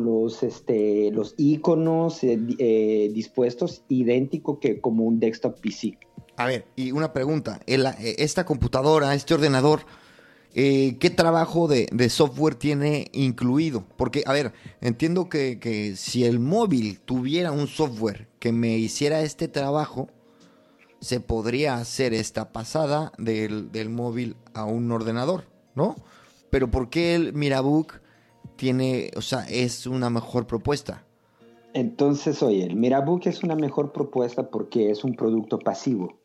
los, 0.05 0.43
este, 0.43 1.11
los 1.13 1.35
iconos 1.37 2.25
eh, 2.25 2.39
eh, 2.59 3.11
dispuestos 3.13 3.83
idéntico 3.89 4.59
que 4.59 4.81
como 4.81 5.05
un 5.05 5.21
desktop 5.21 5.61
PC. 5.61 5.99
A 6.37 6.47
ver, 6.47 6.67
y 6.77 6.93
una 6.93 7.13
pregunta. 7.13 7.61
Eh, 7.67 7.83
esta 8.19 8.45
computadora, 8.45 9.15
este 9.15 9.35
ordenador, 9.35 9.81
¿qué 10.53 11.13
trabajo 11.15 11.69
de, 11.69 12.09
software 12.09 12.57
tiene 12.57 13.09
incluido? 13.13 13.85
Porque, 13.97 14.23
a 14.27 14.33
ver, 14.33 14.53
entiendo 14.81 15.29
que, 15.29 15.61
que 15.61 15.95
si 15.95 16.25
el 16.25 16.41
móvil 16.41 17.01
tuviera 17.01 17.53
un 17.53 17.69
software 17.69 18.29
que 18.41 18.53
me 18.53 18.77
hiciera 18.79 19.21
este 19.21 19.47
trabajo, 19.47 20.09
se 21.01 21.21
podría 21.21 21.77
hacer 21.77 22.13
esta 22.15 22.53
pasada 22.53 23.13
del, 23.19 23.89
móvil 23.89 24.37
a 24.55 24.65
un 24.65 24.91
ordenador, 24.91 25.45
¿no? 25.75 25.97
Pero 26.51 26.71
¿por 26.71 26.91
qué 26.91 27.15
el 27.15 27.33
Mirabook 27.35 28.01
tiene, 28.57 29.11
o 29.17 29.23
sea, 29.23 29.45
es 29.49 29.87
una 29.87 30.11
mejor 30.11 30.47
propuesta? 30.47 31.05
Entonces, 31.75 32.43
oye, 32.43 32.65
el 32.65 32.77
Mirabook 32.77 33.27
es 33.27 33.43
una 33.43 33.55
mejor 33.55 33.93
propuesta 33.93 34.51
porque 34.51 34.91
es 34.91 35.05
un 35.05 35.15
producto 35.15 35.59
pasivo. 35.59 36.19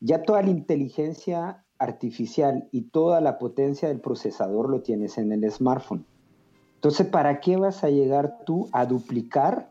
Ya 0.00 0.22
toda 0.22 0.42
la 0.42 0.50
inteligencia 0.50 1.64
artificial 1.78 2.68
y 2.72 2.82
toda 2.90 3.20
la 3.20 3.38
potencia 3.38 3.88
del 3.88 4.00
procesador 4.00 4.68
lo 4.68 4.82
tienes 4.82 5.16
en 5.16 5.32
el 5.32 5.50
smartphone. 5.50 6.04
Entonces, 6.74 7.06
¿para 7.06 7.40
qué 7.40 7.56
vas 7.56 7.82
a 7.84 7.90
llegar 7.90 8.44
tú 8.44 8.68
a 8.72 8.84
duplicar 8.84 9.70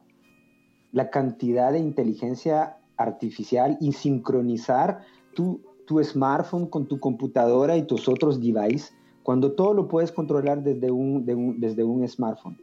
la 0.91 1.09
cantidad 1.09 1.71
de 1.71 1.79
inteligencia 1.79 2.76
artificial 2.97 3.77
y 3.79 3.93
sincronizar 3.93 5.01
tu, 5.33 5.61
tu 5.85 6.03
smartphone 6.03 6.67
con 6.67 6.87
tu 6.87 6.99
computadora 6.99 7.77
y 7.77 7.83
tus 7.83 8.07
otros 8.07 8.41
devices 8.41 8.93
cuando 9.23 9.51
todo 9.51 9.73
lo 9.73 9.89
puedes 9.89 10.13
controlar 10.13 10.63
desde 10.63 10.89
un, 10.89 11.25
desde 11.59 11.83
un 11.83 12.07
smartphone. 12.07 12.57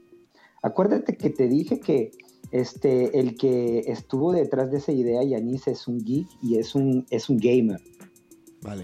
Acuérdate 0.62 1.14
que 1.14 1.28
te 1.28 1.46
dije 1.46 1.78
que 1.78 2.10
este, 2.52 3.18
el 3.18 3.36
que 3.36 3.80
estuvo 3.80 4.32
detrás 4.32 4.70
de 4.70 4.78
esa 4.78 4.92
idea, 4.92 5.22
Yanis, 5.22 5.68
es 5.68 5.86
un 5.86 5.98
geek 5.98 6.26
y 6.42 6.56
es 6.56 6.74
un, 6.74 7.04
es 7.10 7.28
un 7.28 7.36
gamer. 7.36 7.82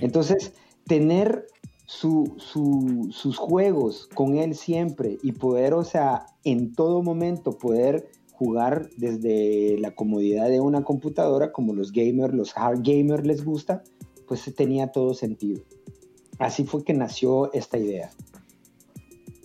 Entonces, 0.02 0.52
tener 0.86 1.46
su, 1.86 2.34
sus 2.38 3.38
juegos 3.38 4.08
con 4.14 4.36
él 4.36 4.54
siempre 4.54 5.16
y 5.22 5.32
poder, 5.32 5.72
o 5.72 5.82
sea, 5.82 6.26
en 6.44 6.74
todo 6.74 7.02
momento 7.02 7.56
poder 7.56 8.10
jugar 8.40 8.88
desde 8.96 9.76
la 9.80 9.94
comodidad 9.94 10.48
de 10.48 10.60
una 10.60 10.82
computadora, 10.82 11.52
como 11.52 11.74
los 11.74 11.92
gamers, 11.92 12.32
los 12.32 12.56
hard 12.56 12.80
gamers 12.82 13.26
les 13.26 13.44
gusta, 13.44 13.82
pues 14.26 14.50
tenía 14.56 14.92
todo 14.92 15.12
sentido. 15.12 15.60
Así 16.38 16.64
fue 16.64 16.82
que 16.82 16.94
nació 16.94 17.52
esta 17.52 17.76
idea. 17.76 18.10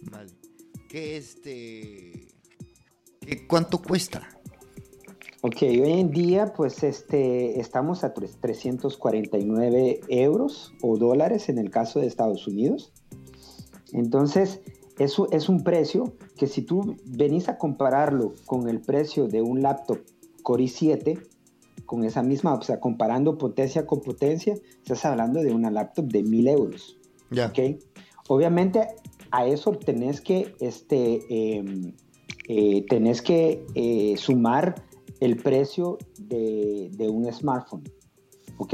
Vale. 0.10 0.32
¿Qué 0.88 1.18
este... 1.18 2.30
¿Cuánto 3.50 3.82
cuesta? 3.82 4.30
Ok, 5.42 5.58
hoy 5.64 6.00
en 6.00 6.12
día 6.12 6.54
pues 6.54 6.82
este, 6.82 7.60
estamos 7.60 8.06
a 8.06 8.14
349 8.14 10.00
euros 10.08 10.74
o 10.82 10.96
dólares 10.96 11.50
en 11.50 11.58
el 11.58 11.70
caso 11.70 12.00
de 12.00 12.08
Estados 12.08 12.48
Unidos. 12.48 12.94
Entonces, 13.92 14.62
eso 14.98 15.28
es 15.32 15.50
un 15.50 15.64
precio 15.64 16.14
que 16.38 16.48
si 16.48 16.62
tú 16.62 16.96
venís 17.06 17.50
a 17.50 17.58
compararlo 17.58 18.34
con 18.46 18.70
el 18.70 18.80
precio 18.80 19.28
de 19.28 19.42
un 19.42 19.62
laptop 19.62 20.00
Core 20.44 20.64
i7, 20.64 21.20
con 21.86 22.04
esa 22.04 22.24
misma, 22.24 22.54
o 22.54 22.62
sea, 22.62 22.80
comparando 22.80 23.38
potencia 23.38 23.86
con 23.86 24.02
potencia, 24.02 24.56
estás 24.78 25.06
hablando 25.06 25.42
de 25.42 25.54
una 25.54 25.70
laptop 25.70 26.06
de 26.06 26.24
mil 26.24 26.48
euros. 26.48 26.98
Ya. 27.30 27.52
Obviamente 28.28 28.88
a 29.32 29.46
eso 29.46 29.72
tenés 29.72 30.22
que, 30.22 30.56
este, 30.60 31.58
em, 31.58 31.94
eh, 32.48 32.86
tenés 32.88 33.22
que 33.22 33.66
eh, 33.76 34.16
sumar 34.18 34.76
el 35.20 35.38
precio 35.38 35.98
de, 36.18 36.90
de, 36.94 37.10
un 37.10 37.32
smartphone. 37.32 37.84
¿Ok? 38.58 38.74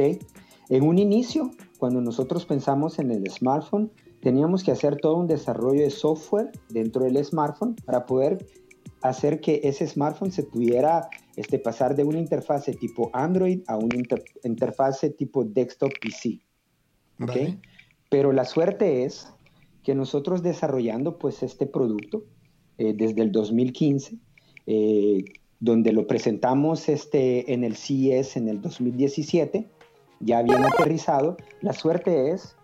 En 0.69 0.83
un 0.83 0.99
inicio, 0.99 1.51
cuando 1.79 2.01
nosotros 2.01 2.45
pensamos 2.45 2.99
en 2.99 3.11
el 3.11 3.29
smartphone, 3.29 3.91
teníamos 4.21 4.63
que 4.63 4.71
hacer 4.71 4.97
todo 4.97 5.17
un 5.17 5.27
desarrollo 5.27 5.81
de 5.81 5.89
software 5.89 6.51
dentro 6.69 7.03
del 7.05 7.23
smartphone 7.23 7.75
para 7.85 8.05
poder 8.05 8.45
hacer 9.01 9.41
que 9.41 9.61
ese 9.63 9.87
smartphone 9.87 10.31
se 10.31 10.43
pudiera 10.43 11.09
este, 11.35 11.59
pasar 11.59 11.95
de 11.95 12.03
una 12.03 12.19
interfase 12.19 12.73
tipo 12.73 13.09
Android 13.13 13.61
a 13.67 13.77
una 13.77 13.95
interfase 14.43 15.09
tipo 15.09 15.43
desktop 15.43 15.91
PC. 15.99 16.39
¿okay? 17.19 17.59
Pero 18.09 18.31
la 18.31 18.45
suerte 18.45 19.03
es 19.05 19.27
que 19.83 19.95
nosotros 19.95 20.43
desarrollando 20.43 21.17
pues 21.17 21.41
este 21.41 21.65
producto 21.65 22.25
eh, 22.77 22.93
desde 22.95 23.23
el 23.23 23.31
2015, 23.31 24.17
eh, 24.67 25.25
donde 25.59 25.93
lo 25.93 26.05
presentamos 26.05 26.89
este, 26.89 27.53
en 27.53 27.63
el 27.63 27.75
CES 27.75 28.37
en 28.37 28.49
el 28.49 28.61
2017, 28.61 29.67
ya 30.19 30.43
bien 30.43 30.63
aterrizado, 30.63 31.37
la 31.61 31.73
suerte 31.73 32.31
es 32.31 32.55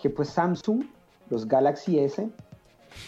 que 0.00 0.10
pues 0.10 0.30
Samsung, 0.30 0.84
los 1.28 1.46
Galaxy 1.46 1.98
S, 1.98 2.28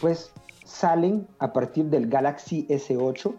pues 0.01 0.33
salen 0.65 1.27
a 1.39 1.53
partir 1.53 1.87
del 1.87 2.09
Galaxy 2.09 2.67
S8 2.69 3.35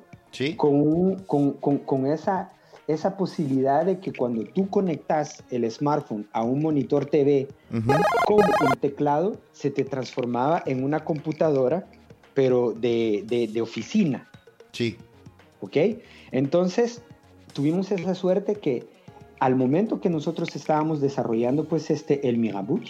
con, 0.57 1.55
con, 1.79 2.05
esa, 2.07 2.49
esa 2.87 3.17
posibilidad 3.17 3.85
de 3.85 3.99
que 3.99 4.11
cuando 4.13 4.43
tú 4.43 4.69
conectas 4.69 5.43
el 5.51 5.69
smartphone 5.69 6.27
a 6.33 6.43
un 6.43 6.61
monitor 6.61 7.05
TV 7.05 7.47
con 8.25 8.37
un 8.37 8.75
teclado, 8.81 9.37
se 9.51 9.69
te 9.69 9.83
transformaba 9.83 10.63
en 10.65 10.83
una 10.83 11.05
computadora, 11.05 11.87
pero 12.33 12.71
de, 12.73 13.23
de, 13.51 13.61
oficina. 13.61 14.27
Sí. 14.71 14.97
¿Ok? 15.61 15.77
Entonces, 16.31 17.03
tuvimos 17.53 17.91
esa 17.91 18.15
suerte 18.15 18.55
que 18.55 18.87
al 19.39 19.55
momento 19.55 20.01
que 20.01 20.09
nosotros 20.09 20.55
estábamos 20.55 20.99
desarrollando 20.99 21.65
pues 21.65 21.91
este 21.91 22.27
el 22.27 22.37
Mirabook, 22.37 22.83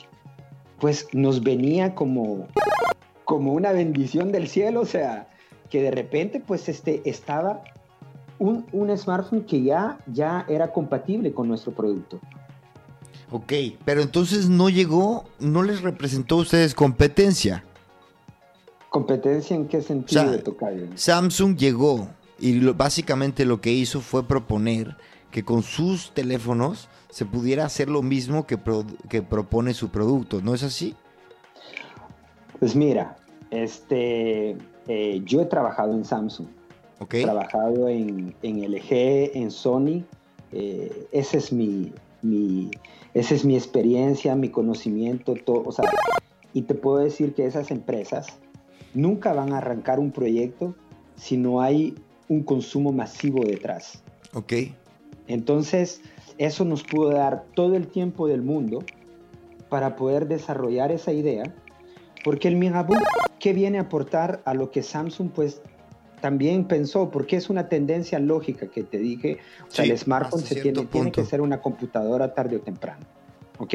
pues 0.84 1.08
nos 1.13 1.42
venía 1.42 1.96
como, 1.96 2.50
como 3.24 3.54
una 3.54 3.72
bendición 3.72 4.34
del 4.34 4.50
cielo, 4.50 4.82
o 4.82 4.86
sea, 4.86 5.30
que 5.70 5.82
de 5.82 5.92
repente 5.92 6.44
pues 6.46 6.68
este, 6.68 7.02
estaba 7.10 7.63
un, 8.38 8.66
un 8.74 8.98
smartphone 8.98 9.46
que 9.46 9.63
ya, 9.63 9.98
ya 10.08 10.46
era 10.50 10.74
compatible 10.74 11.32
con 11.32 11.48
nuestro 11.48 11.72
producto. 11.72 12.20
Ok, 13.32 13.54
pero 13.86 14.02
entonces 14.02 14.50
no 14.50 14.68
llegó, 14.68 15.24
no 15.40 15.63
les 15.63 15.82
representó 15.82 16.36
a 16.36 16.40
ustedes 16.40 16.75
competencia. 16.75 17.63
¿Competencia 18.90 19.56
en 19.56 19.70
qué 19.70 19.82
sentido? 19.82 20.34
Samsung 20.96 21.56
llegó 21.56 22.10
y 22.40 22.60
básicamente 22.60 23.46
lo 23.46 23.62
que 23.62 23.72
hizo 23.72 24.02
fue 24.02 24.28
proponer 24.28 24.98
que 25.34 25.44
con 25.44 25.63
sus 25.63 26.12
teléfonos 26.12 26.90
se 27.10 27.25
pudiera 27.25 27.66
hacer 27.66 27.90
lo 27.90 28.04
mismo 28.04 28.46
que, 28.46 28.60
que 29.10 29.24
propone 29.24 29.74
su 29.74 29.90
producto, 29.90 30.42
¿no 30.42 30.54
es 30.54 30.62
así? 30.62 30.94
Pues 32.60 32.75
mira, 32.75 33.18
este, 33.50 34.56
eh, 34.88 35.22
yo 35.25 35.42
he 35.42 35.46
trabajado 35.46 35.94
en 35.94 36.06
Samsung, 36.06 36.46
he 37.12 37.24
trabajado 37.24 37.90
en, 37.90 38.36
LG, 38.44 39.32
en 39.34 39.50
Sony, 39.50 40.04
eh, 40.52 41.08
ese 41.12 41.40
es 41.40 41.52
mi, 41.52 41.92
mi, 42.22 42.70
esa 43.16 43.34
es 43.34 43.44
mi 43.44 43.56
experiencia, 43.56 44.36
mi 44.36 44.50
conocimiento, 44.50 45.34
todo, 45.34 45.63
o 45.66 45.72
sea, 45.72 45.90
y 46.54 46.62
te 46.62 46.75
puedo 46.75 47.00
decir 47.00 47.34
que 47.34 47.48
esas 47.48 47.72
empresas 47.72 48.28
nunca 48.94 49.34
van 49.34 49.52
a 49.54 49.58
arrancar 49.58 50.00
un 50.00 50.12
proyecto 50.12 50.75
si 51.16 51.38
no 51.38 51.60
hay 51.60 51.96
un 52.28 52.44
consumo 52.44 52.92
masivo 52.92 53.44
detrás. 53.44 54.04
Ok. 54.36 54.54
Entonces, 55.27 56.01
eso 56.38 56.65
nos 56.65 56.84
pudo 56.84 57.12
dar 57.12 57.46
todo 57.53 57.75
el 57.75 57.88
tiempo 57.88 58.27
del 58.27 58.42
mundo 58.42 58.84
para 59.70 59.96
poder 59.96 60.27
desarrollar 60.27 60.92
esa 60.92 61.12
idea, 61.12 61.44
porque 62.24 62.48
el 62.48 62.56
Mirabook, 62.56 63.01
¿qué 63.39 63.53
viene 63.53 63.80
a 63.80 63.82
aportar 63.82 64.42
a 64.46 64.53
lo 64.53 64.72
que 64.72 64.84
Samsung 64.84 65.32
pues 65.32 65.62
también 66.22 66.65
pensó? 66.65 67.10
Porque 67.10 67.36
es 67.36 67.50
una 67.50 67.70
tendencia 67.70 68.20
lógica 68.20 68.68
que 68.68 68.84
te 68.84 68.98
dije, 68.98 69.39
o 69.68 69.72
sea, 69.72 69.86
el 69.86 69.98
smartphone 69.98 70.42
se 70.42 70.62
tiene, 70.62 70.86
tiene, 70.86 71.12
que 71.12 71.25
ser 71.25 71.42
una 71.42 71.62
computadora 71.62 72.34
tarde 72.34 72.58
o 72.58 72.60
temprano, 72.60 73.06
¿ok? 73.58 73.74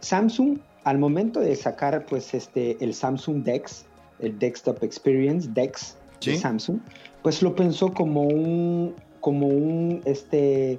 Samsung, 0.00 0.58
al 0.84 0.98
momento 0.98 1.40
de 1.40 1.56
sacar 1.56 2.06
pues 2.06 2.34
este, 2.34 2.82
el 2.84 2.94
Samsung 2.94 3.42
DeX, 3.42 3.86
el 4.20 4.38
Desktop 4.38 4.82
Experience, 4.82 5.48
DeX, 5.52 5.96
de 6.24 6.36
Samsung, 6.36 6.78
pues 7.22 7.42
lo 7.42 7.54
pensó 7.54 7.92
como 7.92 8.22
un, 8.22 8.94
como 9.26 9.48
un, 9.48 10.02
este, 10.04 10.78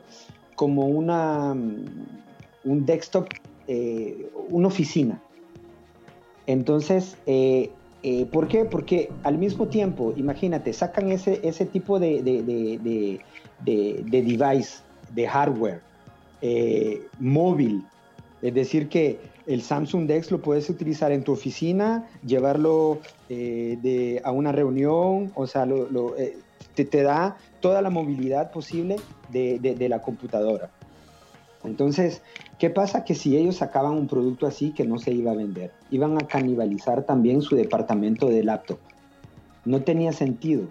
como 0.56 0.86
una, 0.86 1.52
un 1.52 2.86
desktop, 2.86 3.28
eh, 3.68 4.30
una 4.48 4.70
oficina. 4.70 5.22
Entonces, 6.46 7.18
eh, 7.26 7.72
eh, 8.04 8.26
¿por 8.28 8.48
qué? 8.48 8.64
Porque 8.64 9.12
al 9.24 9.38
mismo 9.38 9.68
tiempo, 9.68 10.14
imagínate, 10.16 10.72
sacan 10.72 11.12
ese, 11.12 11.42
ese 11.44 11.66
tipo 11.66 12.00
de, 12.00 12.24
de, 12.24 13.20
de 13.66 14.22
device, 14.22 14.82
de 15.14 15.28
hardware, 15.28 15.82
móvil, 17.20 17.84
es 18.42 18.54
decir, 18.54 18.88
que 18.88 19.20
el 19.46 19.62
Samsung 19.62 20.08
Dex 20.08 20.32
lo 20.32 20.42
puedes 20.42 20.70
utilizar 20.70 21.12
en 21.12 21.22
tu 21.26 21.34
oficina, 21.34 22.08
llevarlo 22.26 23.00
de, 23.28 24.22
a 24.24 24.32
una 24.32 24.54
reunión, 24.54 25.34
o 25.36 25.48
sea, 25.48 25.66
lo, 25.66 26.16
te, 26.78 26.86
te, 26.86 27.02
da 27.02 27.38
toda 27.60 27.82
la 27.82 27.90
movilidad 27.90 28.52
posible 28.52 28.98
de, 29.32 29.90
la 29.90 30.02
computadora. 30.04 30.70
Entonces, 31.64 32.22
¿qué 32.60 32.70
pasa? 32.70 33.04
Que 33.04 33.16
si 33.16 33.36
ellos 33.36 33.58
sacaban 33.58 33.94
un 33.94 34.08
producto 34.08 34.46
así 34.46 34.72
que 34.72 34.86
no 34.86 35.00
se 35.00 35.12
iba 35.12 35.32
a 35.32 35.36
vender, 35.36 35.72
iban 35.90 36.22
a 36.22 36.28
canibalizar 36.28 37.04
también 37.04 37.42
su 37.42 37.56
departamento 37.56 38.28
de 38.28 38.44
laptop. 38.44 38.78
No 39.66 39.82
tenía 39.82 40.14
sentido. 40.14 40.68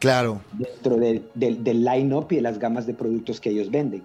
Claro. 0.00 0.40
Dentro 0.52 0.96
del, 0.96 1.30
del 1.34 1.84
line-up 1.84 2.26
y 2.30 2.36
de 2.36 2.42
las 2.42 2.58
gamas 2.58 2.84
de 2.86 2.94
productos 2.94 3.40
que 3.40 3.50
ellos 3.50 3.70
venden. 3.70 4.02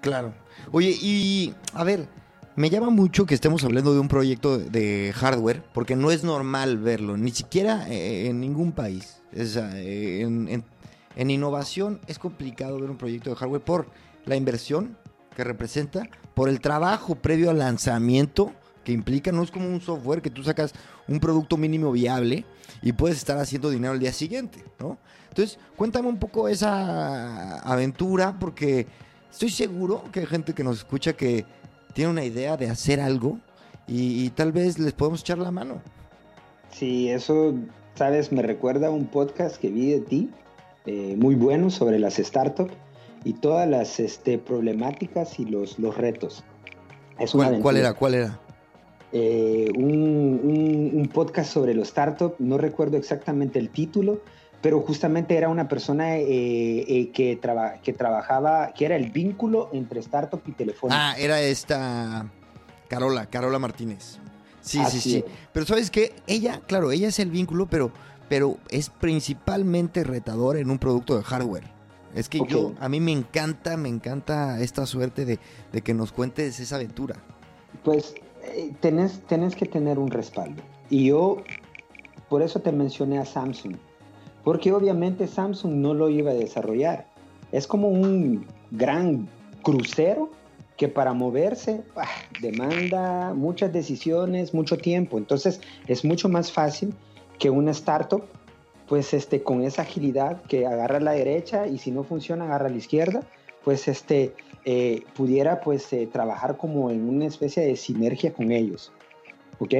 Claro. 0.00 0.32
Oye, 0.70 0.96
y 1.02 1.52
a 1.74 1.82
ver, 1.82 2.06
me 2.54 2.70
llama 2.70 2.90
mucho 2.90 3.24
que 3.24 3.34
estemos 3.34 3.64
hablando 3.64 3.94
de 3.94 4.00
un 4.00 4.08
proyecto 4.08 4.58
de 4.58 5.12
hardware, 5.14 5.62
porque 5.72 5.96
no 5.96 6.10
es 6.10 6.22
normal 6.22 6.78
verlo, 6.78 7.16
ni 7.16 7.30
siquiera 7.30 7.88
eh, 7.88 8.28
en 8.28 8.40
ningún 8.40 8.72
país. 8.72 9.22
Eh, 9.32 10.20
en, 10.20 11.30
innovación 11.30 12.00
es 12.06 12.18
complicado 12.18 12.78
ver 12.78 12.90
un 12.90 12.98
proyecto 12.98 13.30
de 13.30 13.36
hardware 13.36 13.62
por 13.62 13.86
la 14.26 14.36
inversión 14.36 14.96
que 15.34 15.44
representa, 15.44 16.08
por 16.34 16.48
el 16.48 16.60
trabajo 16.60 17.14
previo 17.14 17.50
al 17.50 17.58
lanzamiento 17.58 18.52
que 18.84 18.92
implica, 18.92 19.32
no 19.32 19.42
es 19.42 19.50
como 19.50 19.68
un 19.68 19.80
software 19.80 20.20
que 20.20 20.30
tú 20.30 20.42
sacas 20.42 20.72
un 21.06 21.20
producto 21.20 21.56
mínimo 21.56 21.92
viable 21.92 22.44
y 22.82 22.92
puedes 22.92 23.16
estar 23.16 23.38
haciendo 23.38 23.70
dinero 23.70 23.92
al 23.92 24.00
día 24.00 24.12
siguiente, 24.12 24.64
¿no? 24.80 24.98
Entonces, 25.28 25.58
cuéntame 25.76 26.08
un 26.08 26.18
poco 26.18 26.48
esa 26.48 27.60
aventura 27.60 28.36
porque 28.38 28.86
estoy 29.30 29.50
seguro 29.50 30.04
que 30.12 30.20
hay 30.20 30.26
gente 30.26 30.52
que 30.52 30.64
nos 30.64 30.78
escucha 30.78 31.12
que 31.14 31.46
tiene 31.92 32.10
una 32.10 32.24
idea 32.24 32.56
de 32.56 32.68
hacer 32.68 33.00
algo 33.00 33.38
y, 33.86 34.30
tal 34.30 34.52
vez 34.52 34.78
les 34.78 34.92
podemos 34.92 35.20
echar 35.20 35.38
la 35.38 35.50
mano. 35.50 35.82
Sí, 36.70 37.10
eso, 37.10 37.54
sabes, 37.94 38.32
me 38.32 38.42
recuerda 38.42 38.86
a 38.88 38.90
un 38.90 39.06
podcast 39.06 39.56
que 39.56 39.68
vi 39.68 39.90
de 39.90 40.00
ti, 40.00 40.30
eh, 40.86 41.14
muy 41.18 41.34
bueno 41.34 41.68
sobre 41.70 41.98
las 41.98 42.14
startups 42.14 42.72
y 43.24 43.34
todas 43.34 43.68
las 43.68 44.00
este, 44.00 44.38
problemáticas 44.38 45.38
y 45.38 45.44
los, 45.44 45.78
los 45.78 45.96
retos. 45.96 46.44
¿Cuál, 47.30 47.76
era? 47.76 47.92
¿Cuál 47.92 48.14
era? 48.14 48.40
Eh, 49.12 49.70
un, 49.76 51.10
podcast 51.12 51.52
sobre 51.52 51.74
los 51.74 51.88
startups, 51.88 52.40
no 52.40 52.56
recuerdo 52.56 52.96
exactamente 52.96 53.58
el 53.58 53.68
título, 53.68 54.22
pero 54.62 54.80
justamente 54.80 55.36
era 55.36 55.48
una 55.48 55.68
persona 55.68 56.16
eh, 56.16 56.24
eh, 56.28 57.10
que, 57.10 57.40
que 57.82 57.92
trabajaba, 57.92 58.72
que 58.72 58.84
era 58.86 58.94
el 58.94 59.10
vínculo 59.10 59.68
entre 59.72 59.98
startup 60.00 60.40
y 60.46 60.52
telefónica. 60.52 61.10
Ah, 61.10 61.16
era 61.18 61.42
esta 61.42 62.30
Carola, 62.88 63.26
Carola 63.26 63.58
Martínez. 63.58 64.18
Sí, 64.60 64.80
sí, 64.88 65.00
sí. 65.00 65.24
Pero 65.52 65.66
sabes 65.66 65.90
qué, 65.90 66.14
ella, 66.28 66.60
claro, 66.68 66.92
ella 66.92 67.08
es 67.08 67.18
el 67.18 67.30
vínculo, 67.30 67.66
pero, 67.66 67.90
pero 68.28 68.58
es 68.70 68.88
principalmente 68.88 70.04
retador 70.04 70.56
en 70.56 70.70
un 70.70 70.78
producto 70.78 71.16
de 71.16 71.24
hardware. 71.24 71.64
Es 72.14 72.28
que 72.28 72.40
yo, 72.46 72.74
a 72.78 72.88
mí 72.88 73.00
me 73.00 73.10
encanta, 73.10 73.76
me 73.76 73.88
encanta 73.88 74.60
esta 74.60 74.86
suerte 74.86 75.24
de, 75.24 75.38
que 75.82 75.92
nos 75.92 76.12
cuentes 76.12 76.60
esa 76.60 76.76
aventura. 76.76 77.16
Pues 77.82 78.14
eh, 78.44 78.72
tenés, 78.80 79.22
tenés 79.26 79.56
que 79.56 79.66
tener 79.66 79.98
un 79.98 80.10
respaldo. 80.10 80.62
Y 80.88 81.06
yo, 81.06 81.42
por 82.28 82.42
eso 82.42 82.60
te 82.60 82.70
mencioné 82.70 83.18
a 83.18 83.24
Samsung 83.24 83.76
porque 84.44 84.72
obviamente 84.72 85.26
Samsung 85.26 85.74
no 85.74 85.94
lo 85.94 86.08
iba 86.08 86.30
a 86.30 86.34
desarrollar. 86.34 87.06
Es 87.52 87.66
como 87.66 87.88
un 87.88 88.46
gran 88.70 89.28
crucero 89.62 90.30
que 90.76 90.88
para 90.88 91.12
moverse 91.12 91.82
ah, 91.96 92.08
demanda 92.40 93.34
muchas 93.34 93.72
decisiones, 93.72 94.54
mucho 94.54 94.78
tiempo. 94.78 95.18
Entonces 95.18 95.60
es 95.86 96.04
mucho 96.04 96.28
más 96.28 96.50
fácil 96.50 96.94
que 97.38 97.50
una 97.50 97.70
startup, 97.70 98.24
pues 98.88 99.14
este, 99.14 99.42
con 99.42 99.62
esa 99.62 99.82
agilidad 99.82 100.42
que 100.42 100.66
agarra 100.66 100.96
a 100.96 101.00
la 101.00 101.12
derecha 101.12 101.66
y 101.66 101.78
si 101.78 101.90
no 101.90 102.02
funciona 102.02 102.46
agarra 102.46 102.66
a 102.66 102.70
la 102.70 102.76
izquierda, 102.76 103.22
pues 103.64 103.86
este, 103.86 104.34
eh, 104.64 105.04
pudiera 105.14 105.60
pues 105.60 105.92
eh, 105.92 106.08
trabajar 106.10 106.56
como 106.56 106.90
en 106.90 107.08
una 107.08 107.26
especie 107.26 107.64
de 107.64 107.76
sinergia 107.76 108.32
con 108.32 108.50
ellos. 108.50 108.92
¿Ok? 109.58 109.74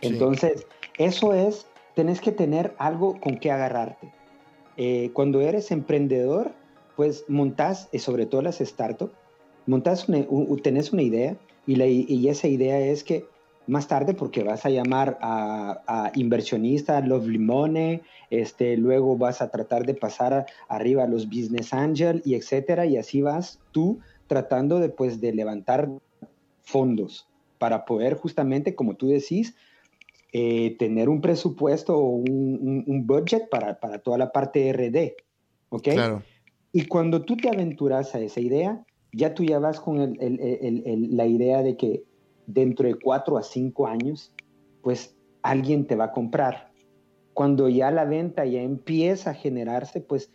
Entonces, 0.00 0.66
eso 0.98 1.32
es 1.32 1.66
tenés 1.94 2.20
que 2.20 2.32
tener 2.32 2.74
algo 2.78 3.18
con 3.20 3.38
que 3.38 3.50
agarrarte. 3.50 4.12
Eh, 4.76 5.10
cuando 5.12 5.40
eres 5.40 5.70
emprendedor, 5.70 6.52
pues 6.96 7.24
montás, 7.28 7.88
y 7.92 7.98
sobre 7.98 8.26
todo 8.26 8.42
las 8.42 8.58
startups, 8.58 9.14
montás 9.66 10.08
una, 10.08 10.26
tenés 10.62 10.92
una 10.92 11.02
idea 11.02 11.36
y, 11.66 11.76
la, 11.76 11.86
y, 11.86 12.28
esa 12.28 12.48
idea 12.48 12.80
es 12.80 13.04
que 13.04 13.26
más 13.66 13.86
tarde, 13.86 14.14
porque 14.14 14.42
vas 14.42 14.66
a 14.66 14.70
llamar 14.70 15.18
a, 15.20 15.82
a 15.86 16.12
inversionista, 16.14 17.00
los 17.00 17.26
limones, 17.26 18.00
este, 18.30 18.76
luego 18.76 19.16
vas 19.16 19.40
a 19.40 19.50
tratar 19.50 19.86
de 19.86 19.94
pasar 19.94 20.46
arriba 20.68 21.04
a 21.04 21.06
los 21.06 21.26
business 21.26 21.72
angel 21.72 22.22
y 22.24 22.34
etcétera, 22.34 22.86
y 22.86 22.96
así 22.96 23.22
vas 23.22 23.60
tú 23.70 24.00
tratando 24.26 24.80
de, 24.80 24.88
pues, 24.88 25.20
de 25.20 25.32
levantar 25.32 25.88
fondos 26.62 27.28
para 27.58 27.84
poder 27.84 28.14
justamente, 28.14 28.74
como 28.74 28.94
tú 28.94 29.08
decís, 29.08 29.54
eh, 30.32 30.76
tener 30.78 31.08
un 31.08 31.20
presupuesto 31.20 31.96
o 31.96 32.08
un, 32.08 33.04
budget 33.06 33.50
para, 33.50 33.78
toda 34.02 34.18
la 34.18 34.32
parte 34.32 34.72
RD. 34.72 35.14
¿Ok? 35.68 35.82
Claro. 35.82 36.22
Y 36.72 36.86
cuando 36.86 37.22
tú 37.22 37.36
te 37.36 37.48
aventuras 37.48 38.14
a 38.14 38.20
esa 38.20 38.40
idea, 38.40 38.82
ya 39.12 39.34
tú 39.34 39.44
ya 39.44 39.58
vas 39.58 39.78
con 39.78 40.16
la 40.18 41.26
idea 41.26 41.62
de 41.62 41.76
que 41.76 42.04
dentro 42.46 42.88
de 42.88 42.94
cuatro 42.94 43.36
a 43.36 43.42
cinco 43.42 43.86
años, 43.86 44.32
pues 44.82 45.14
alguien 45.42 45.86
te 45.86 45.96
va 45.96 46.06
a 46.06 46.12
comprar. 46.12 46.72
Cuando 47.34 47.68
ya 47.68 47.90
la 47.90 48.04
venta 48.04 48.44
ya 48.46 48.62
empieza 48.62 49.30
a 49.30 49.34
generarse, 49.34 50.00
pues 50.00 50.30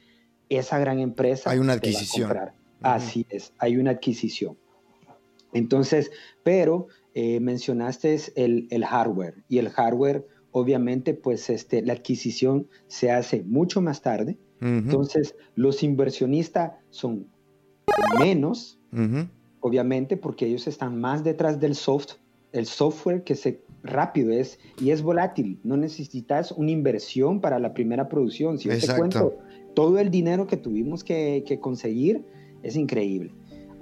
esa 0.49 0.79
gran 0.79 0.99
empresa. 0.99 1.49
Hay 1.49 1.59
una 1.59 1.73
adquisición. 1.73 2.31
Así 2.81 3.25
es, 3.29 3.53
hay 3.57 3.77
una 3.77 3.91
adquisición. 3.91 4.57
Entonces, 5.53 6.11
pero 6.43 6.87
eh, 7.13 7.39
mencionaste 7.39 8.15
el, 8.35 8.67
el, 8.69 8.85
hardware 8.85 9.43
y 9.47 9.57
el 9.57 9.69
hardware, 9.69 10.27
obviamente, 10.51 11.13
pues 11.13 11.49
este, 11.49 11.81
la 11.81 11.93
adquisición 11.93 12.67
se 12.87 13.11
hace 13.11 13.43
mucho 13.43 13.81
más 13.81 14.01
tarde. 14.01 14.37
Entonces, 14.59 15.35
los 15.53 15.83
inversionistas 15.83 16.71
son 16.89 17.27
menos, 18.19 18.79
obviamente, 19.59 20.17
porque 20.17 20.47
ellos 20.47 20.67
están 20.67 20.99
más 20.99 21.23
detrás 21.23 21.59
del 21.59 21.75
soft, 21.75 22.13
el 22.53 22.65
software 22.65 23.23
que 23.23 23.35
se 23.35 23.61
rápido 23.83 24.31
es 24.31 24.59
y 24.81 24.89
es 24.89 25.01
volátil. 25.01 25.59
No 25.63 25.77
necesitas 25.77 26.51
una 26.51 26.71
inversión 26.71 27.39
para 27.39 27.59
la 27.59 27.73
primera 27.73 28.09
producción. 28.09 28.57
Si 28.57 28.69
yo 28.69 28.79
te 28.79 28.95
cuento 28.97 29.37
todo 29.75 29.99
el 29.99 30.09
dinero 30.09 30.47
que 30.47 30.57
tuvimos 30.57 31.03
que, 31.03 31.43
que 31.45 31.59
conseguir, 31.59 32.25
es 32.63 32.75
increíble. 32.75 33.33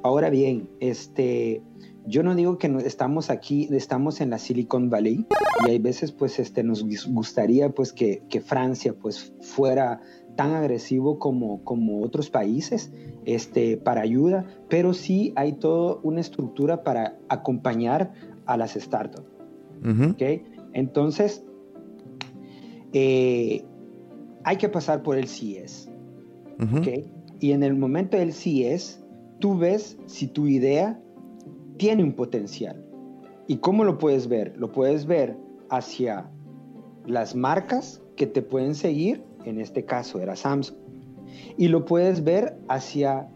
Ahora 0.06 0.30
bien, 0.30 0.70
este, 0.82 1.64
yo 2.06 2.22
no 2.22 2.36
digo 2.36 2.60
que 2.60 2.70
no, 2.70 2.78
estamos 2.78 3.32
aquí, 3.32 3.68
estamos 3.72 4.22
en 4.22 4.30
la 4.30 4.38
Silicon 4.38 4.92
Valley 4.92 5.26
y 5.66 5.70
hay 5.72 5.80
veces 5.80 6.12
pues 6.12 6.38
este, 6.38 6.62
nos 6.62 6.86
gustaría 7.08 7.72
pues 7.72 7.92
que, 7.92 8.22
que 8.30 8.40
Francia 8.40 8.94
pues 8.94 9.34
fuera 9.42 10.00
tan 10.36 10.54
agresivo 10.54 11.18
como, 11.18 11.64
como 11.64 12.04
otros 12.04 12.30
países 12.30 12.94
este, 13.26 13.78
para 13.78 14.02
ayuda, 14.02 14.46
pero 14.70 14.94
sí 14.94 15.34
hay 15.36 15.54
toda 15.54 15.98
una 16.04 16.22
estructura 16.22 16.84
para 16.84 17.18
acompañar 17.28 18.14
a 18.46 18.58
las 18.58 18.76
startups. 18.76 19.26
Entonces, 20.74 21.44
eh, 22.94 23.66
hay 24.44 24.58
que 24.58 24.70
pasar 24.70 25.02
por 25.02 25.18
el 25.18 25.28
CIES. 25.28 25.90
Y 27.40 27.54
en 27.54 27.64
el 27.64 27.74
momento 27.74 28.18
del 28.18 28.34
CIES, 28.34 29.02
tú 29.40 29.58
ves 29.58 29.98
si 30.06 30.28
tu 30.28 30.48
idea 30.48 31.00
tiene 31.78 32.04
un 32.04 32.14
potencial. 32.14 32.84
¿Y 33.48 33.58
cómo 33.58 33.84
lo 33.84 33.98
puedes 33.98 34.28
ver? 34.28 34.56
Lo 34.58 34.72
puedes 34.72 35.06
ver 35.06 35.38
hacia 35.70 36.30
las 37.06 37.36
marcas 37.36 38.02
que 38.16 38.28
te 38.28 38.42
pueden 38.42 38.76
seguir, 38.76 39.24
en 39.46 39.60
este 39.60 39.86
caso 39.86 40.20
era 40.20 40.36
Samsung, 40.36 40.78
y 41.58 41.68
lo 41.68 41.86
puedes 41.86 42.24
ver 42.24 42.58
hacia 42.68 43.28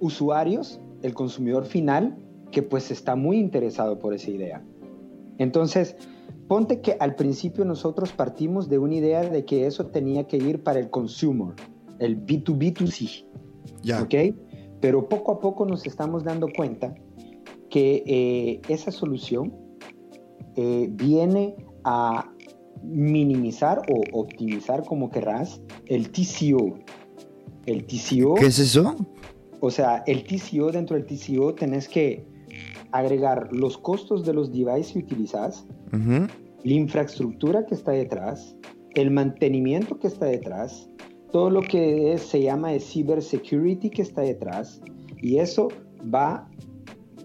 usuarios, 0.00 0.80
el 1.02 1.14
consumidor 1.14 1.64
final, 1.64 2.16
que 2.50 2.62
pues 2.62 2.90
está 2.90 3.16
muy 3.16 3.38
interesado 3.38 3.98
por 3.98 4.14
esa 4.14 4.30
idea. 4.30 4.62
Entonces, 5.38 5.96
ponte 6.48 6.80
que 6.80 6.96
al 6.98 7.14
principio 7.14 7.64
nosotros 7.64 8.12
partimos 8.12 8.68
de 8.68 8.78
una 8.78 8.94
idea 8.94 9.22
de 9.22 9.44
que 9.44 9.66
eso 9.66 9.86
tenía 9.86 10.26
que 10.26 10.38
ir 10.38 10.62
para 10.62 10.78
el 10.78 10.90
consumer, 10.90 11.54
el 11.98 12.24
B2B2C. 12.24 13.24
Ya. 13.82 14.02
¿Ok? 14.02 14.14
Pero 14.80 15.08
poco 15.08 15.32
a 15.32 15.40
poco 15.40 15.64
nos 15.66 15.86
estamos 15.86 16.24
dando 16.24 16.48
cuenta 16.48 16.94
que 17.70 18.02
eh, 18.06 18.60
esa 18.68 18.90
solución 18.90 19.54
eh, 20.56 20.88
viene 20.90 21.56
a 21.84 22.30
minimizar 22.82 23.82
o 23.90 24.02
optimizar, 24.18 24.84
como 24.84 25.10
querrás, 25.10 25.60
el 25.86 26.10
TCO. 26.10 26.78
El 27.66 27.84
TCO. 27.86 28.34
¿Qué 28.34 28.46
es 28.46 28.58
eso? 28.58 28.94
O 29.60 29.70
sea, 29.70 30.04
el 30.06 30.24
TCO, 30.24 30.70
dentro 30.70 30.96
del 30.96 31.06
TCO 31.06 31.54
tenés 31.54 31.88
que 31.88 32.24
agregar 32.92 33.48
los 33.52 33.78
costos 33.78 34.24
de 34.24 34.32
los 34.32 34.52
devices 34.52 34.92
que 34.92 34.98
utilizas, 35.00 35.66
la 35.92 36.28
infraestructura 36.72 37.66
que 37.66 37.74
está 37.74 37.92
detrás, 37.92 38.56
el 38.94 39.10
mantenimiento 39.10 39.98
que 39.98 40.06
está 40.06 40.26
detrás, 40.26 40.88
todo 41.32 41.50
lo 41.50 41.62
que 41.62 42.18
se 42.18 42.42
llama 42.42 42.70
de 42.70 42.80
cybersecurity 42.80 43.90
que 43.90 44.02
está 44.02 44.22
detrás, 44.22 44.80
y 45.20 45.38
eso 45.38 45.68
va, 46.02 46.48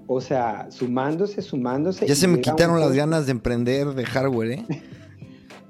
o 0.08 0.22
sea, 0.22 0.68
sumándose, 0.72 1.42
sumándose. 1.42 2.08
Ya 2.08 2.16
se 2.16 2.28
me 2.28 2.42
quitaron 2.42 2.80
las 2.80 2.94
ganas 2.94 3.26
de 3.26 3.32
emprender 3.32 3.94
de 3.94 4.06
hardware, 4.06 4.52
¿eh? 4.52 4.66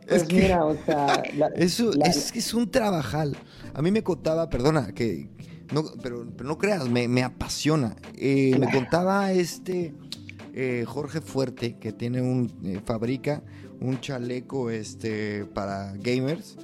Pues 0.07 0.23
es 0.23 0.33
mira, 0.33 0.65
o 0.65 0.75
sea... 0.85 1.23
eso, 1.55 1.91
es, 2.03 2.35
es 2.35 2.53
un 2.53 2.69
trabajal. 2.69 3.37
A 3.73 3.81
mí 3.81 3.91
me 3.91 4.03
contaba, 4.03 4.49
perdona, 4.49 4.91
que 4.91 5.29
no, 5.73 5.85
pero, 6.01 6.25
no 6.43 6.57
creas, 6.57 6.89
me, 6.89 7.23
apasiona. 7.23 7.95
Eh, 8.15 8.57
me 8.59 8.69
contaba 8.69 9.31
este 9.31 9.93
eh, 10.53 10.83
Jorge 10.85 11.21
Fuerte, 11.21 11.77
que 11.77 11.93
tiene 11.93 12.21
un, 12.21 12.51
eh, 12.63 12.81
fabrica 12.83 13.41
un 13.79 13.99
chaleco 13.99 14.69
este, 14.69 15.45
para 15.45 15.93
gamers, 15.97 16.57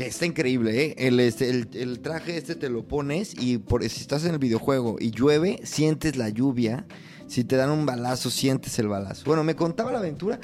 que 0.00 0.06
está 0.06 0.24
increíble, 0.24 0.94
El, 0.96 1.20
este, 1.20 1.50
el, 1.50 2.00
traje 2.00 2.38
este 2.38 2.54
te 2.54 2.70
lo 2.70 2.88
pones 2.88 3.34
y 3.34 3.62
si 3.90 4.00
estás 4.00 4.24
en 4.24 4.32
el 4.32 4.38
videojuego 4.38 4.96
y 4.98 5.10
llueve, 5.10 5.60
sientes 5.64 6.16
la 6.16 6.30
lluvia. 6.30 6.86
Si 7.26 7.44
te 7.44 7.56
dan 7.56 7.68
un 7.68 7.84
balazo, 7.84 8.30
sientes 8.30 8.78
el 8.78 8.88
balazo. 8.88 9.24
Bueno, 9.26 9.44
me 9.44 9.54
contaba 9.54 9.92
la 9.92 9.98
aventura 9.98 10.40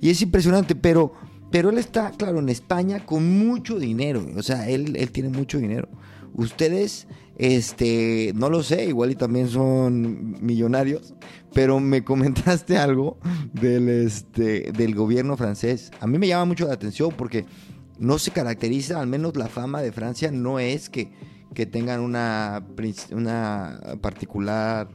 y 0.00 0.10
es 0.10 0.22
impresionante, 0.22 0.76
pero, 0.76 1.14
pero 1.50 1.70
él 1.70 1.78
está, 1.78 2.12
claro, 2.12 2.38
en 2.38 2.48
España 2.48 3.04
con 3.04 3.28
mucho 3.40 3.80
dinero. 3.80 4.24
O 4.36 4.42
sea, 4.44 4.68
él, 4.68 4.94
él 4.94 5.10
tiene 5.10 5.30
mucho 5.30 5.58
dinero. 5.58 5.88
Ustedes, 6.34 7.08
este, 7.38 8.30
no 8.36 8.50
lo 8.50 8.62
sé, 8.62 8.84
igual 8.84 9.10
y 9.10 9.16
también 9.16 9.48
son 9.48 10.36
millonarios, 10.46 11.12
pero 11.52 11.80
me 11.80 12.04
comentaste 12.04 12.76
algo 12.78 13.18
del, 13.52 13.88
este, 13.88 14.70
del 14.70 14.94
gobierno 14.94 15.36
francés. 15.36 15.90
A 15.98 16.06
mí 16.06 16.20
me 16.20 16.28
llama 16.28 16.44
mucho 16.44 16.68
la 16.68 16.74
atención 16.74 17.12
porque 17.16 17.46
no 18.02 18.18
se 18.18 18.32
caracteriza, 18.32 19.00
al 19.00 19.06
menos 19.06 19.36
la 19.36 19.46
fama 19.46 19.80
de 19.80 19.92
Francia 19.92 20.32
no 20.32 20.58
es 20.58 20.90
que, 20.90 21.12
que 21.54 21.66
tengan 21.66 22.00
una, 22.00 22.64
una 23.12 23.80
particular 24.00 24.88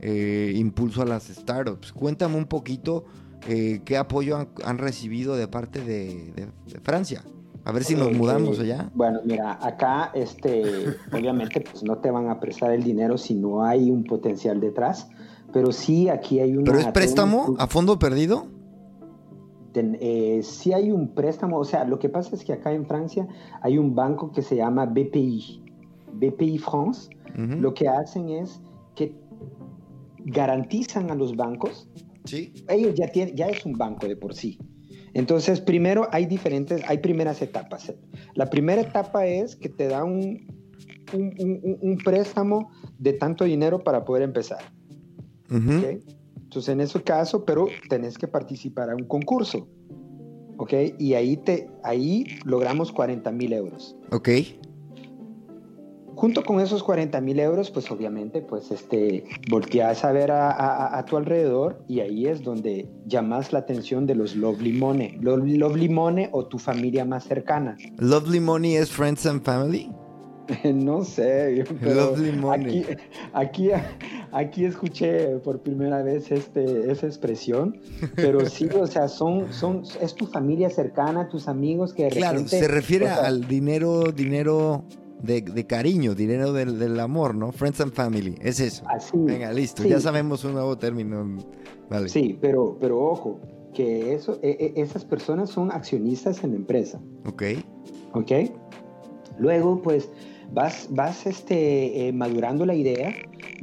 eh, 0.00 0.52
impulso 0.56 1.02
a 1.02 1.04
las 1.04 1.28
startups. 1.28 1.92
Cuéntame 1.92 2.36
un 2.36 2.46
poquito 2.46 3.04
eh, 3.46 3.80
qué 3.84 3.96
apoyo 3.96 4.48
han, 4.64 4.78
recibido 4.78 5.36
de 5.36 5.46
parte 5.46 5.80
de 5.80 6.48
Francia. 6.82 7.22
A 7.64 7.70
ver 7.70 7.84
si 7.84 7.94
nos 7.94 8.12
mudamos 8.12 8.58
allá. 8.58 8.90
Bueno, 8.92 9.20
mira, 9.24 9.58
acá, 9.62 10.10
este, 10.14 10.96
obviamente, 11.12 11.60
pues 11.60 11.84
no 11.84 11.98
te 11.98 12.10
van 12.10 12.28
a 12.28 12.40
prestar 12.40 12.72
el 12.72 12.82
dinero 12.82 13.18
si 13.18 13.34
no 13.34 13.62
hay 13.62 13.88
un 13.88 14.02
potencial 14.02 14.60
detrás, 14.60 15.08
pero 15.52 15.70
sí 15.70 16.08
aquí 16.08 16.40
hay 16.40 16.56
un. 16.56 16.64
¿Pero 16.64 16.80
es 16.80 16.86
préstamo 16.88 17.54
a 17.58 17.68
fondo 17.68 18.00
perdido? 18.00 18.46
Eh, 20.00 20.40
sí 20.42 20.72
hay 20.72 20.90
un 20.90 21.14
préstamo, 21.14 21.58
o 21.58 21.64
sea, 21.64 21.84
lo 21.84 21.98
que 21.98 22.08
pasa 22.08 22.34
es 22.34 22.44
que 22.44 22.52
acá 22.52 22.72
en 22.72 22.86
Francia 22.86 23.26
hay 23.62 23.78
un 23.78 23.94
banco 23.94 24.32
que 24.32 24.42
se 24.42 24.56
llama 24.56 24.86
BPI, 24.86 25.62
BPI 26.14 26.58
France. 26.58 27.10
Lo 27.36 27.72
que 27.72 27.86
hacen 27.86 28.30
es 28.30 28.60
que 28.96 29.14
garantizan 30.24 31.08
a 31.10 31.14
los 31.14 31.36
bancos. 31.36 31.88
Sí. 32.24 32.52
Ellos 32.68 32.94
ya 32.94 33.06
tienen, 33.08 33.36
ya 33.36 33.46
es 33.46 33.64
un 33.64 33.74
banco 33.74 34.08
de 34.08 34.16
por 34.16 34.34
sí. 34.34 34.58
Entonces, 35.14 35.60
primero 35.60 36.08
hay 36.10 36.26
diferentes, 36.26 36.82
hay 36.88 36.98
primeras 36.98 37.40
etapas. 37.40 37.94
La 38.34 38.46
primera 38.50 38.80
etapa 38.80 39.26
es 39.26 39.54
que 39.54 39.68
te 39.68 39.86
da 39.88 40.02
un, 40.04 40.46
un, 41.12 41.98
préstamo 42.04 42.70
de 42.98 43.12
tanto 43.14 43.44
dinero 43.44 43.78
para 43.78 44.04
poder 44.04 44.22
empezar. 44.22 44.60
Entonces, 46.48 46.72
en 46.72 46.80
ese 46.80 47.02
caso, 47.02 47.44
pero 47.44 47.66
tenés 47.90 48.16
que 48.16 48.26
participar 48.26 48.88
a 48.88 48.96
un 48.96 49.04
concurso. 49.04 49.68
¿Ok? 50.56 50.72
Y 50.98 51.12
ahí, 51.12 51.36
te, 51.36 51.70
ahí 51.84 52.24
logramos 52.46 52.90
40 52.90 53.30
mil 53.32 53.52
euros. 53.52 53.94
Ok. 54.10 54.30
Junto 56.14 56.42
con 56.42 56.58
esos 56.60 56.82
40 56.82 57.20
mil 57.20 57.38
euros, 57.38 57.70
pues 57.70 57.90
obviamente, 57.90 58.40
pues 58.40 58.70
este, 58.70 59.24
volteas 59.50 60.06
a 60.06 60.12
ver 60.12 60.30
a, 60.32 61.04
tu 61.06 61.18
alrededor 61.18 61.84
y 61.86 62.00
ahí 62.00 62.26
es 62.26 62.42
donde 62.42 62.88
llamas 63.06 63.52
la 63.52 63.58
atención 63.58 64.06
de 64.06 64.14
los 64.14 64.34
Lovely 64.34 64.72
Money. 64.72 65.18
Lovely 65.20 65.90
Money 65.90 66.28
o 66.32 66.46
tu 66.46 66.58
familia 66.58 67.04
más 67.04 67.24
cercana. 67.24 67.76
¿Lovely 67.98 68.40
Money 68.40 68.76
es 68.76 68.90
Friends 68.90 69.26
and 69.26 69.42
Family? 69.42 69.92
no 70.64 71.04
sé, 71.04 71.64
Lovely 71.82 72.32
Money. 72.32 72.86
Aquí, 73.34 73.70
aquí, 73.70 73.82
escuché 74.56 75.38
por 75.38 75.60
primera 75.60 76.02
vez 76.02 76.30
este, 76.30 76.90
esa 76.90 77.06
expresión, 77.06 77.78
pero 78.16 78.44
sí, 78.46 78.68
o 78.74 78.86
sea, 78.86 79.08
son, 79.08 79.52
son, 79.52 79.82
es 80.00 80.14
tu 80.14 80.26
familia 80.26 80.70
cercana, 80.70 81.28
tus 81.28 81.48
amigos 81.48 81.92
que 81.92 82.04
de 82.04 82.10
Claro, 82.10 82.46
se 82.46 82.68
refiere 82.68 83.08
al 83.08 83.46
dinero, 83.46 84.12
dinero 84.12 84.84
de, 85.22 85.66
cariño, 85.66 86.14
dinero 86.14 86.52
del, 86.52 87.00
amor, 87.00 87.34
¿no? 87.34 87.52
Friends 87.52 87.80
and 87.80 87.92
Family, 87.92 88.34
es 88.40 88.60
eso. 88.60 88.84
Así. 88.88 89.16
Venga, 89.16 89.52
listo, 89.52 89.84
ya 89.84 90.00
sabemos 90.00 90.44
un 90.44 90.54
nuevo 90.54 90.76
término. 90.76 91.38
Vale. 91.90 92.08
Sí, 92.08 92.38
pero, 92.40 92.76
pero 92.80 93.00
ojo, 93.00 93.40
que 93.74 94.14
eso, 94.14 94.38
e, 94.42 94.74
e, 94.76 94.82
esas 94.82 95.04
personas 95.04 95.50
son 95.50 95.72
accionistas 95.72 96.44
en 96.44 96.50
la 96.50 96.56
empresa. 96.56 97.00
Ok. 97.26 97.42
Ok. 98.12 98.32
Luego, 99.38 99.80
pues, 99.82 100.08
vas, 100.52 100.88
vas 100.90 101.26
este, 101.26 102.08
eh, 102.08 102.12
madurando 102.12 102.66
la 102.66 102.74
idea, 102.74 103.14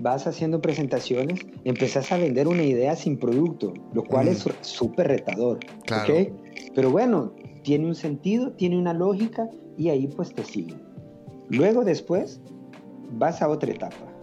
vas 0.02 0.28
haciendo 0.28 0.62
presentaciones, 0.62 1.40
empezás 1.64 2.12
a 2.12 2.18
vender 2.18 2.48
una 2.48 2.64
idea 2.64 2.96
sin 2.96 3.18
producto, 3.18 3.74
lo 3.94 4.04
cual 4.04 4.28
es 4.28 4.46
súper 4.62 5.08
retador. 5.08 5.60
Claro. 5.86 6.14
¿ok? 6.14 6.30
Pero 6.74 6.92
bueno, 6.92 7.34
tiene 7.64 7.88
un 7.88 7.96
sentido, 7.96 8.52
tiene 8.52 8.78
una 8.78 8.94
lógica 8.94 9.50
y 9.78 9.90
ahí 9.90 10.08
pues 10.08 10.34
te 10.34 10.44
siguen. 10.44 10.82
Luego 11.50 11.84
después 11.84 12.42
vas 13.12 13.42
a 13.42 13.50
otra 13.50 13.72
etapa. 13.72 14.16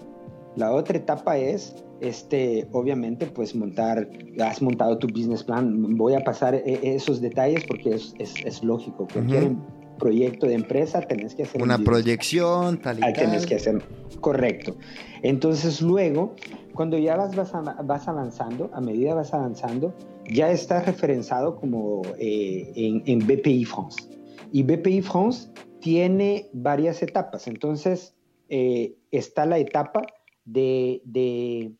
La 0.57 0.73
otra 0.73 0.99
etapa 0.99 1.39
es, 1.39 1.75
este, 2.01 2.69
obviamente, 2.73 3.27
pues 3.27 3.55
montar, 3.55 4.09
has 4.41 4.61
montado 4.61 4.99
tu 4.99 5.07
business 5.07 5.43
plan. 5.43 5.97
Voy 5.97 6.15
a 6.15 6.21
pasar 6.21 6.55
e, 6.55 6.81
esos 6.83 7.21
detalles 7.21 7.65
porque 7.65 7.95
es, 7.95 8.15
es, 8.19 8.63
lógico. 8.63 9.09
Cualquier 9.13 9.53
proyecto 9.99 10.47
de 10.47 10.55
empresa 10.55 11.01
tenés 11.01 11.35
que 11.35 11.45
hacer 11.45 11.63
una 11.63 11.79
proyección, 11.79 12.79
tal 12.79 12.99
y 12.99 13.01
tal. 13.01 13.13
Tienes 13.15 13.47
que 13.47 13.55
hacer, 13.55 13.83
correcto. 14.21 14.77
Entonces 15.23 15.81
luego, 15.81 16.35
cuando 16.75 16.99
ya 16.99 17.17
vas, 17.17 17.35
vas, 17.37 18.09
avanzando, 18.09 18.71
a 18.73 18.81
medida 18.81 19.15
vas 19.15 19.33
avanzando, 19.33 19.95
ya 20.31 20.51
estás 20.51 20.87
referenciado 20.87 21.57
como 21.57 22.03
eh, 22.19 22.73
en, 22.75 23.03
en 23.07 23.27
BPI 23.27 23.65
France. 23.65 24.09
Y 24.53 24.63
BPI 24.63 25.03
France 25.03 25.49
tiene 25.81 26.49
varias 26.53 27.03
etapas. 27.03 27.47
Entonces, 27.47 28.15
eh, 28.49 28.97
está 29.11 29.47
la 29.47 29.59
etapa 29.59 30.03
de, 30.45 31.01
de, 31.05 31.73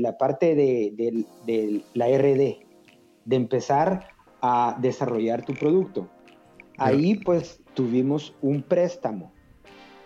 la 0.00 0.16
parte 0.16 0.54
de, 0.54 0.94
de, 1.46 1.82
la 1.92 2.06
RD, 2.08 2.64
de 3.26 3.36
empezar 3.36 4.08
a 4.40 4.78
desarrollar 4.80 5.44
tu 5.44 5.52
producto. 5.52 6.08
Ahí 6.78 7.16
pues 7.16 7.60
tuvimos 7.74 8.34
un 8.40 8.62
préstamo, 8.62 9.32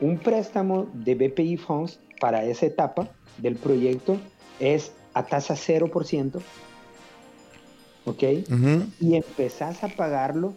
un 0.01 0.19
préstamo 0.19 0.89
de 0.93 1.15
BPI 1.15 1.57
Funds 1.57 1.99
para 2.21 2.45
esa 2.45 2.67
etapa 2.67 3.09
del 3.39 3.57
proyecto 3.57 4.19
es 4.61 4.93
a 5.15 5.25
tasa 5.25 5.55
0%, 5.55 6.41
¿ok? 8.05 8.23
Y 9.01 9.17
empezás 9.17 9.83
a 9.83 9.89
pagarlo 9.89 10.55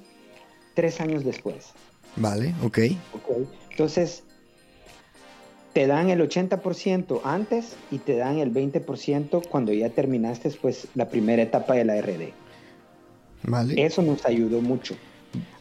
tres 0.73 0.99
años 1.02 1.23
después. 1.23 1.73
Vale, 2.15 2.54
ok. 2.63 2.80
Entonces, 3.71 4.23
te 5.73 5.88
dan 5.88 6.10
el 6.10 6.19
80% 6.19 7.21
antes 7.23 7.75
y 7.91 7.99
te 7.99 8.17
dan 8.17 8.39
el 8.39 8.54
20% 8.54 9.47
cuando 9.47 9.71
ya 9.71 9.89
terminaste 9.89 10.49
pues, 10.62 10.88
la 10.95 11.10
primera 11.10 11.41
etapa 11.41 11.75
de 11.75 11.86
la 11.86 12.02
RD. 12.02 12.34
Vale. 13.43 13.86
Eso 13.86 14.02
nos 14.02 14.25
ayudó 14.25 14.62
mucho. 14.62 14.95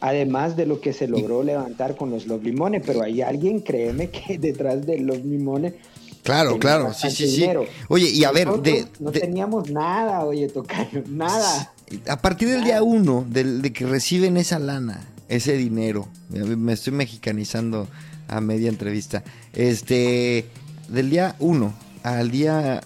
Además 0.01 0.55
de 0.55 0.65
lo 0.65 0.79
que 0.81 0.93
se 0.93 1.07
logró 1.07 1.43
levantar 1.43 1.95
con 1.95 2.09
los 2.09 2.27
Love 2.27 2.43
Limone, 2.43 2.79
pero 2.79 3.03
hay 3.03 3.21
alguien, 3.21 3.61
créeme, 3.61 4.09
que 4.09 4.37
detrás 4.39 4.85
de 4.85 4.99
los 4.99 5.23
Limone 5.23 5.75
Claro, 6.23 6.59
claro, 6.59 6.93
sí, 6.93 7.09
sí, 7.09 7.27
sí. 7.27 7.47
Oye, 7.87 8.09
y 8.09 8.23
a 8.23 8.31
ver, 8.31 8.49
de, 8.61 8.85
no 8.99 9.11
teníamos 9.11 9.71
nada, 9.71 10.25
oye, 10.25 10.47
Tocayo, 10.47 11.03
nada. 11.07 11.73
A 12.07 12.21
partir 12.21 12.49
del 12.49 12.63
día 12.63 12.83
uno, 12.83 13.25
de 13.27 13.73
que 13.73 13.85
reciben 13.85 14.37
esa 14.37 14.59
lana, 14.59 15.07
ese 15.27 15.57
dinero, 15.57 16.07
me 16.29 16.73
estoy 16.73 16.93
mexicanizando 16.93 17.87
a 18.27 18.41
media 18.41 18.69
entrevista, 18.69 19.23
este, 19.53 20.45
del 20.87 21.09
día 21.09 21.35
uno 21.39 21.73
al 22.03 22.31
día 22.31 22.81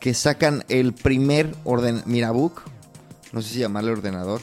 que 0.00 0.14
sacan 0.14 0.64
el 0.68 0.92
primer 0.92 1.54
orden, 1.64 2.02
Mirabook, 2.06 2.62
no 3.32 3.42
sé 3.42 3.54
si 3.54 3.58
llamarle 3.60 3.92
ordenador, 3.92 4.42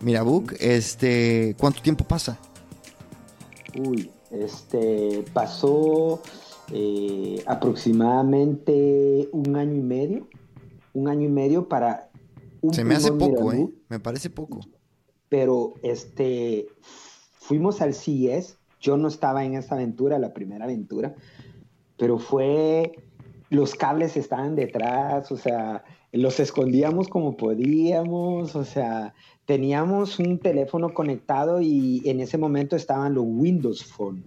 Mirabook, 0.00 0.54
este, 0.60 1.54
¿cuánto 1.58 1.82
tiempo 1.82 2.04
pasa? 2.04 2.38
Uy, 3.76 4.10
este, 4.30 5.24
pasó 5.32 6.22
eh, 6.72 7.42
aproximadamente 7.46 9.28
un 9.32 9.56
año 9.56 9.74
y 9.74 9.82
medio, 9.82 10.28
un 10.94 11.08
año 11.08 11.26
y 11.26 11.30
medio 11.30 11.68
para... 11.68 12.10
Un 12.60 12.74
Se 12.74 12.84
me 12.84 12.94
hace 12.94 13.12
poco, 13.12 13.52
¿eh? 13.52 13.68
Me 13.88 14.00
parece 14.00 14.30
poco. 14.30 14.60
Pero 15.28 15.74
este, 15.82 16.66
fuimos 17.38 17.80
al 17.80 17.94
CES, 17.94 18.58
yo 18.80 18.96
no 18.96 19.08
estaba 19.08 19.44
en 19.44 19.54
esa 19.54 19.74
aventura, 19.74 20.18
la 20.18 20.32
primera 20.32 20.64
aventura, 20.64 21.14
pero 21.96 22.18
fue, 22.18 22.92
los 23.50 23.74
cables 23.74 24.16
estaban 24.16 24.54
detrás, 24.54 25.30
o 25.32 25.36
sea, 25.36 25.84
los 26.12 26.40
escondíamos 26.40 27.08
como 27.08 27.36
podíamos, 27.36 28.56
o 28.56 28.64
sea, 28.64 29.14
teníamos 29.44 30.18
un 30.18 30.38
teléfono 30.38 30.94
conectado 30.94 31.60
y 31.60 32.02
en 32.04 32.20
ese 32.20 32.38
momento 32.38 32.76
estaban 32.76 33.14
los 33.14 33.24
Windows 33.26 33.84
Phone. 33.84 34.24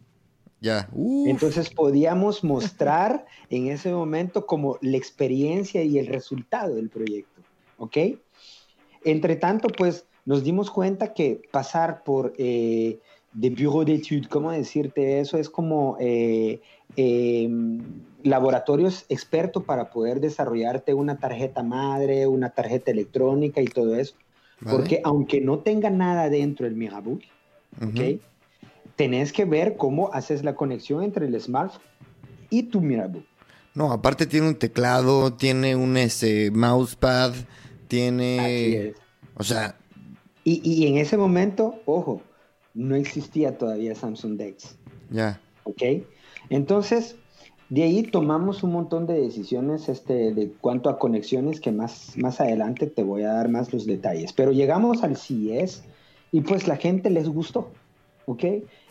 Ya. 0.59 0.87
Entonces 1.25 1.71
podíamos 1.71 2.43
mostrar 2.43 3.25
en 3.49 3.67
ese 3.67 3.91
momento 3.91 4.45
como 4.45 4.77
la 4.81 4.97
experiencia 4.97 5.83
y 5.83 5.97
el 5.97 6.07
resultado 6.07 6.75
del 6.75 6.89
proyecto. 6.89 7.41
¿Ok? 7.77 7.97
Entre 9.03 9.35
tanto, 9.35 9.69
pues 9.69 10.05
nos 10.23 10.43
dimos 10.43 10.69
cuenta 10.69 11.13
que 11.13 11.41
pasar 11.51 12.03
por 12.03 12.33
eh, 12.37 12.99
de 13.33 13.49
bureau 13.49 13.83
d'études, 13.83 14.27
¿cómo 14.27 14.51
decirte 14.51 15.19
eso? 15.19 15.37
Es 15.37 15.49
como 15.49 15.97
eh, 15.99 16.61
em, 16.95 17.81
laboratorios 18.23 19.05
expertos 19.09 19.63
para 19.63 19.89
poder 19.89 20.19
desarrollarte 20.19 20.93
una 20.93 21.17
tarjeta 21.17 21.63
madre, 21.63 22.27
una 22.27 22.49
tarjeta 22.49 22.91
electrónica 22.91 23.61
y 23.61 23.65
todo 23.65 23.95
eso. 23.95 24.15
Porque 24.69 25.01
aunque 25.03 25.41
no 25.41 25.59
tenga 25.59 25.89
nada 25.89 26.29
dentro 26.29 26.65
del 26.67 26.75
Mirabook, 26.75 27.21
¿ok? 27.81 28.21
tenés 28.95 29.33
que 29.33 29.45
ver 29.45 29.77
cómo 29.77 30.13
haces 30.13 30.43
la 30.43 30.53
conexión 30.53 31.03
entre 31.03 31.25
el 31.25 31.41
smartphone 31.41 31.81
y 32.51 32.63
tu 32.63 32.81
Mirabook. 32.81 33.25
No, 33.73 33.91
aparte 33.91 34.27
tiene 34.27 34.49
un 34.49 34.55
teclado, 34.55 35.33
tiene 35.33 35.75
un 35.75 35.97
ese 35.97 36.51
mousepad, 36.51 37.33
tiene... 37.87 38.93
O 39.37 39.43
sea... 39.43 39.75
Y, 40.43 40.87
en 40.87 40.97
ese 40.97 41.17
momento, 41.17 41.81
ojo, 41.85 42.21
no 42.73 42.95
existía 42.95 43.57
todavía 43.57 43.95
Samsung 43.95 44.37
Dex. 44.37 44.77
Ya. 45.09 45.39
¿Ok? 45.63 45.83
Entonces, 46.49 47.15
de 47.69 47.83
ahí 47.83 48.03
tomamos 48.03 48.63
un 48.63 48.73
montón 48.73 49.07
de 49.07 49.19
decisiones 49.21 49.89
este, 49.89 50.33
de 50.33 50.51
cuanto 50.51 50.89
a 50.89 50.99
conexiones 50.99 51.59
que 51.59 51.71
más, 51.71 52.17
más 52.17 52.41
adelante 52.41 52.87
te 52.87 53.03
voy 53.03 53.23
a 53.23 53.33
dar 53.33 53.49
más 53.49 53.71
los 53.71 53.85
detalles. 53.85 54.33
Pero 54.33 54.51
llegamos 54.51 55.03
al 55.03 55.17
CES 55.17 55.83
y 56.31 56.41
pues 56.41 56.67
la 56.67 56.77
gente 56.77 57.09
les 57.09 57.29
gustó. 57.29 57.71
¿Ok? 58.25 58.43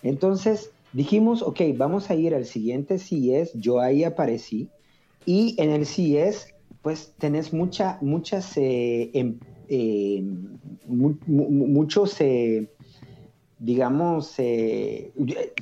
Entonces 0.02 0.70
dijimos, 0.92 1.42
ok, 1.42 1.60
vamos 1.76 2.10
a 2.10 2.14
ir 2.14 2.34
al 2.34 2.44
siguiente 2.44 2.98
CES, 2.98 3.52
yo 3.54 3.80
ahí 3.80 4.04
aparecí, 4.04 4.68
y 5.26 5.54
en 5.58 5.70
el 5.70 5.86
CES, 5.86 6.54
pues 6.82 7.12
tenés 7.18 7.52
mucha, 7.52 7.98
muchas, 8.00 8.56
eh, 8.56 9.10
em, 9.12 9.38
eh, 9.68 10.24
muchos, 10.86 12.20
eh, 12.20 12.68
digamos, 13.60 14.34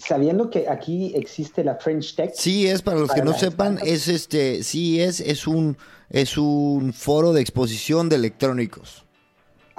sabiendo 0.00 0.48
que 0.48 0.68
aquí 0.68 1.12
existe 1.14 1.62
la 1.62 1.74
French 1.74 2.14
Tech. 2.14 2.32
CES, 2.34 2.80
para 2.80 2.98
los 2.98 3.12
que 3.12 3.22
no 3.22 3.34
sepan, 3.34 3.78
es 3.84 4.08
este, 4.08 4.62
CES 4.62 5.20
es 5.20 5.46
un, 5.46 5.76
es 6.08 6.38
un 6.38 6.94
foro 6.94 7.34
de 7.34 7.42
exposición 7.42 8.08
de 8.08 8.16
electrónicos. 8.16 9.04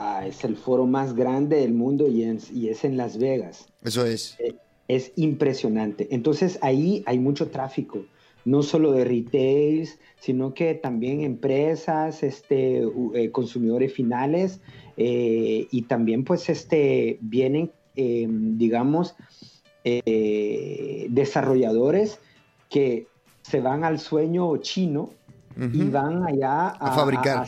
Ah, 0.02 0.26
es 0.26 0.46
el 0.46 0.56
foro 0.56 0.86
más 0.86 1.14
grande 1.14 1.58
del 1.58 1.74
mundo 1.74 2.08
y 2.08 2.24
es, 2.24 2.86
en 2.86 2.96
Las 2.96 3.18
Vegas. 3.18 3.68
Eso 3.84 4.06
es. 4.06 4.38
Eh, 4.40 4.56
es 4.88 5.12
impresionante. 5.18 6.08
Entonces 6.12 6.58
ahí 6.62 7.04
hay 7.06 7.20
mucho 7.20 7.50
tráfico, 7.50 8.06
no 8.46 8.64
solo 8.64 8.94
de 8.94 9.04
retails, 9.04 10.00
sino 10.22 10.54
que 10.54 10.74
también 10.74 11.22
empresas, 11.22 12.24
este, 12.24 12.82
eh, 13.14 13.32
consumidores 13.32 13.92
finales 13.92 14.62
eh, 14.96 15.68
y 15.70 15.82
también 15.82 16.24
pues 16.24 16.48
este, 16.48 17.18
vienen, 17.20 17.72
em, 17.96 18.58
digamos, 18.58 19.16
desarrolladores 21.10 22.20
que 22.70 23.08
se 23.42 23.60
van 23.60 23.84
al 23.84 24.00
sueño 24.00 24.58
chino 24.58 25.10
y 25.58 25.84
van 25.90 26.26
allá 26.26 26.70
a, 26.70 26.92
fabricar. 26.94 27.48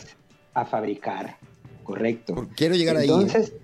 a 0.54 0.64
fabricar. 0.64 1.36
Correcto. 1.84 2.48
Quiero 2.56 2.74
llegar 2.74 2.96
ahí. 2.96 3.08
¿eh? 3.08 3.12
Entonces, 3.12 3.54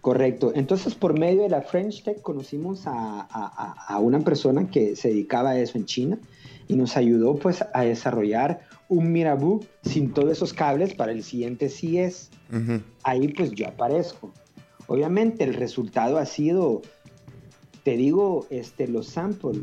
correcto. 0.00 0.52
Entonces, 0.54 0.94
por 0.94 1.18
medio 1.18 1.42
de 1.42 1.48
la 1.48 1.62
French 1.62 2.04
Tech 2.04 2.20
conocimos 2.22 2.82
a, 2.86 3.98
una 4.00 4.20
persona 4.20 4.68
que 4.68 4.96
se 4.96 5.08
dedicaba 5.08 5.50
a 5.50 5.58
eso 5.58 5.76
en 5.76 5.86
China 5.86 6.18
y 6.68 6.76
nos 6.76 6.96
ayudó 6.96 7.34
pues 7.34 7.64
a 7.72 7.82
desarrollar 7.82 8.60
un 8.88 9.12
Mirabu 9.12 9.64
sin 9.82 10.12
todos 10.12 10.32
esos 10.32 10.52
cables 10.52 10.94
para 10.94 11.12
el 11.12 11.22
siguiente 11.24 11.68
CES. 11.68 12.30
Ahí 13.02 13.28
pues 13.28 13.50
yo 13.52 13.68
aparezco. 13.68 14.32
Obviamente 14.90 15.44
el 15.44 15.54
resultado 15.54 16.18
ha 16.18 16.26
sido, 16.26 16.82
te 17.84 17.96
digo, 17.96 18.46
este, 18.50 18.88
los 18.88 19.06
samples 19.06 19.60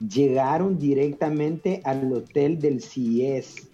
llegaron 0.00 0.78
directamente 0.78 1.80
al 1.84 2.12
hotel 2.12 2.58
del 2.58 2.82
CES 2.82 3.68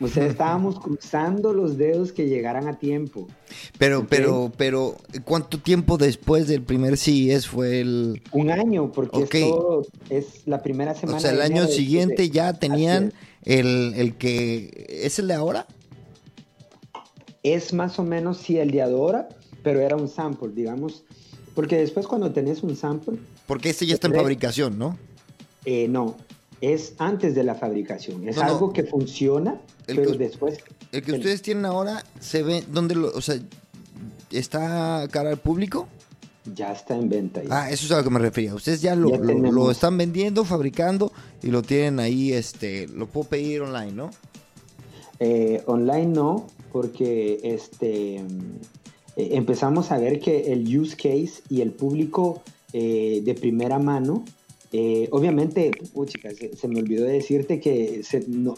o 0.00 0.08
sea, 0.08 0.26
estábamos 0.26 0.78
cruzando 0.80 1.52
los 1.52 1.76
dedos 1.76 2.12
que 2.12 2.26
llegaran 2.26 2.68
a 2.68 2.78
tiempo. 2.78 3.26
Pero, 3.78 4.06
pero, 4.08 4.50
pero, 4.56 4.96
¿cuánto 5.24 5.58
tiempo 5.58 5.98
después 5.98 6.46
del 6.46 6.62
primer 6.62 6.96
CES 6.96 7.46
fue 7.46 7.80
el...? 7.80 8.22
Un 8.32 8.50
año, 8.50 8.92
porque 8.92 9.26
es 10.08 10.46
la 10.46 10.62
primera 10.62 10.94
semana. 10.94 11.18
O 11.18 11.20
sea, 11.20 11.32
el 11.32 11.42
año 11.42 11.66
siguiente 11.66 12.30
ya 12.30 12.54
tenían 12.54 13.12
el, 13.44 13.92
el 13.94 14.16
que... 14.16 14.86
¿Es 14.88 15.18
el 15.18 15.28
de 15.28 15.34
ahora? 15.34 15.66
Es 17.42 17.72
más 17.72 17.98
o 17.98 18.04
menos, 18.04 18.38
sí, 18.38 18.58
el 18.58 18.70
de 18.70 18.82
ahora, 18.82 19.28
pero 19.68 19.82
era 19.82 19.96
un 19.96 20.08
sample, 20.08 20.48
digamos. 20.54 21.04
Porque 21.54 21.76
después 21.76 22.06
cuando 22.06 22.32
tenés 22.32 22.62
un 22.62 22.74
sample... 22.74 23.18
Porque 23.46 23.68
este 23.68 23.84
ya 23.84 23.92
está 23.92 24.06
en 24.06 24.14
fabricación, 24.14 24.78
¿no? 24.78 24.96
Eh, 25.66 25.88
no, 25.88 26.16
es 26.62 26.94
antes 26.96 27.34
de 27.34 27.44
la 27.44 27.54
fabricación. 27.54 28.26
Es 28.26 28.38
algo 28.38 28.72
que 28.72 28.84
funciona 28.84 29.60
pero 29.84 30.12
después. 30.12 30.56
El 30.90 31.02
que 31.02 31.12
ustedes 31.12 31.42
tienen 31.42 31.66
ahora, 31.66 32.02
¿se 32.18 32.42
ve 32.42 32.64
dónde 32.66 32.94
lo.? 32.94 33.08
O 33.08 33.20
sea, 33.20 33.38
¿está 34.30 35.06
cara 35.10 35.28
al 35.28 35.36
público? 35.36 35.86
Ya 36.54 36.72
está 36.72 36.96
en 36.96 37.10
venta. 37.10 37.42
Ah, 37.50 37.70
eso 37.70 37.84
es 37.84 37.92
a 37.92 37.98
lo 37.98 38.04
que 38.04 38.10
me 38.10 38.20
refería. 38.20 38.54
Ustedes 38.54 38.80
ya 38.80 38.96
lo, 38.96 39.18
lo, 39.18 39.70
están 39.70 39.98
vendiendo, 39.98 40.46
fabricando 40.46 41.12
y 41.42 41.48
lo 41.48 41.60
tienen 41.60 42.00
ahí, 42.00 42.32
este, 42.32 42.88
lo 42.88 43.06
puedo 43.06 43.28
pedir 43.28 43.60
online, 43.60 43.92
¿no? 43.92 44.10
Eh, 45.20 45.62
online 45.66 46.06
no, 46.06 46.46
porque 46.72 47.40
este 47.42 48.24
eh, 49.18 49.30
empezamos 49.32 49.92
a 49.92 49.98
ver 49.98 50.20
que 50.20 50.52
el 50.52 50.78
use 50.78 50.96
case 50.96 51.42
y 51.50 51.60
el 51.60 51.72
público 51.72 52.42
eh, 52.72 53.20
de 53.24 53.34
primera 53.34 53.78
mano 53.78 54.24
Eh, 54.70 55.08
obviamente, 55.12 55.70
chicas, 56.06 56.34
se, 56.36 56.68
me 56.68 56.80
olvidó 56.80 57.06
decirte 57.06 57.58
que 57.58 58.02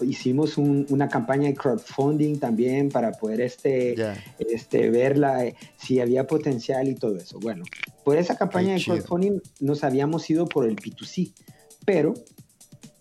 hicimos 0.03 0.59
una 0.59 1.09
campaña 1.09 1.49
de 1.49 1.55
crowdfunding 1.55 2.39
también 2.41 2.89
para 2.89 3.13
poder 3.13 3.41
este, 3.41 3.95
este, 4.41 4.91
verla, 4.91 5.47
eh, 5.47 5.55
si 5.79 6.01
había 6.01 6.27
potencial 6.27 6.89
y 6.89 6.97
todo 6.97 7.17
eso. 7.17 7.39
Bueno, 7.39 7.65
por 8.03 8.17
esa 8.17 8.37
campaña 8.37 8.75
de 8.75 8.83
crowdfunding 8.83 9.39
nos 9.61 9.85
habíamos 9.85 10.29
ido 10.29 10.49
por 10.49 10.67
el 10.67 10.75
P2C, 10.75 11.33
pero 11.85 12.15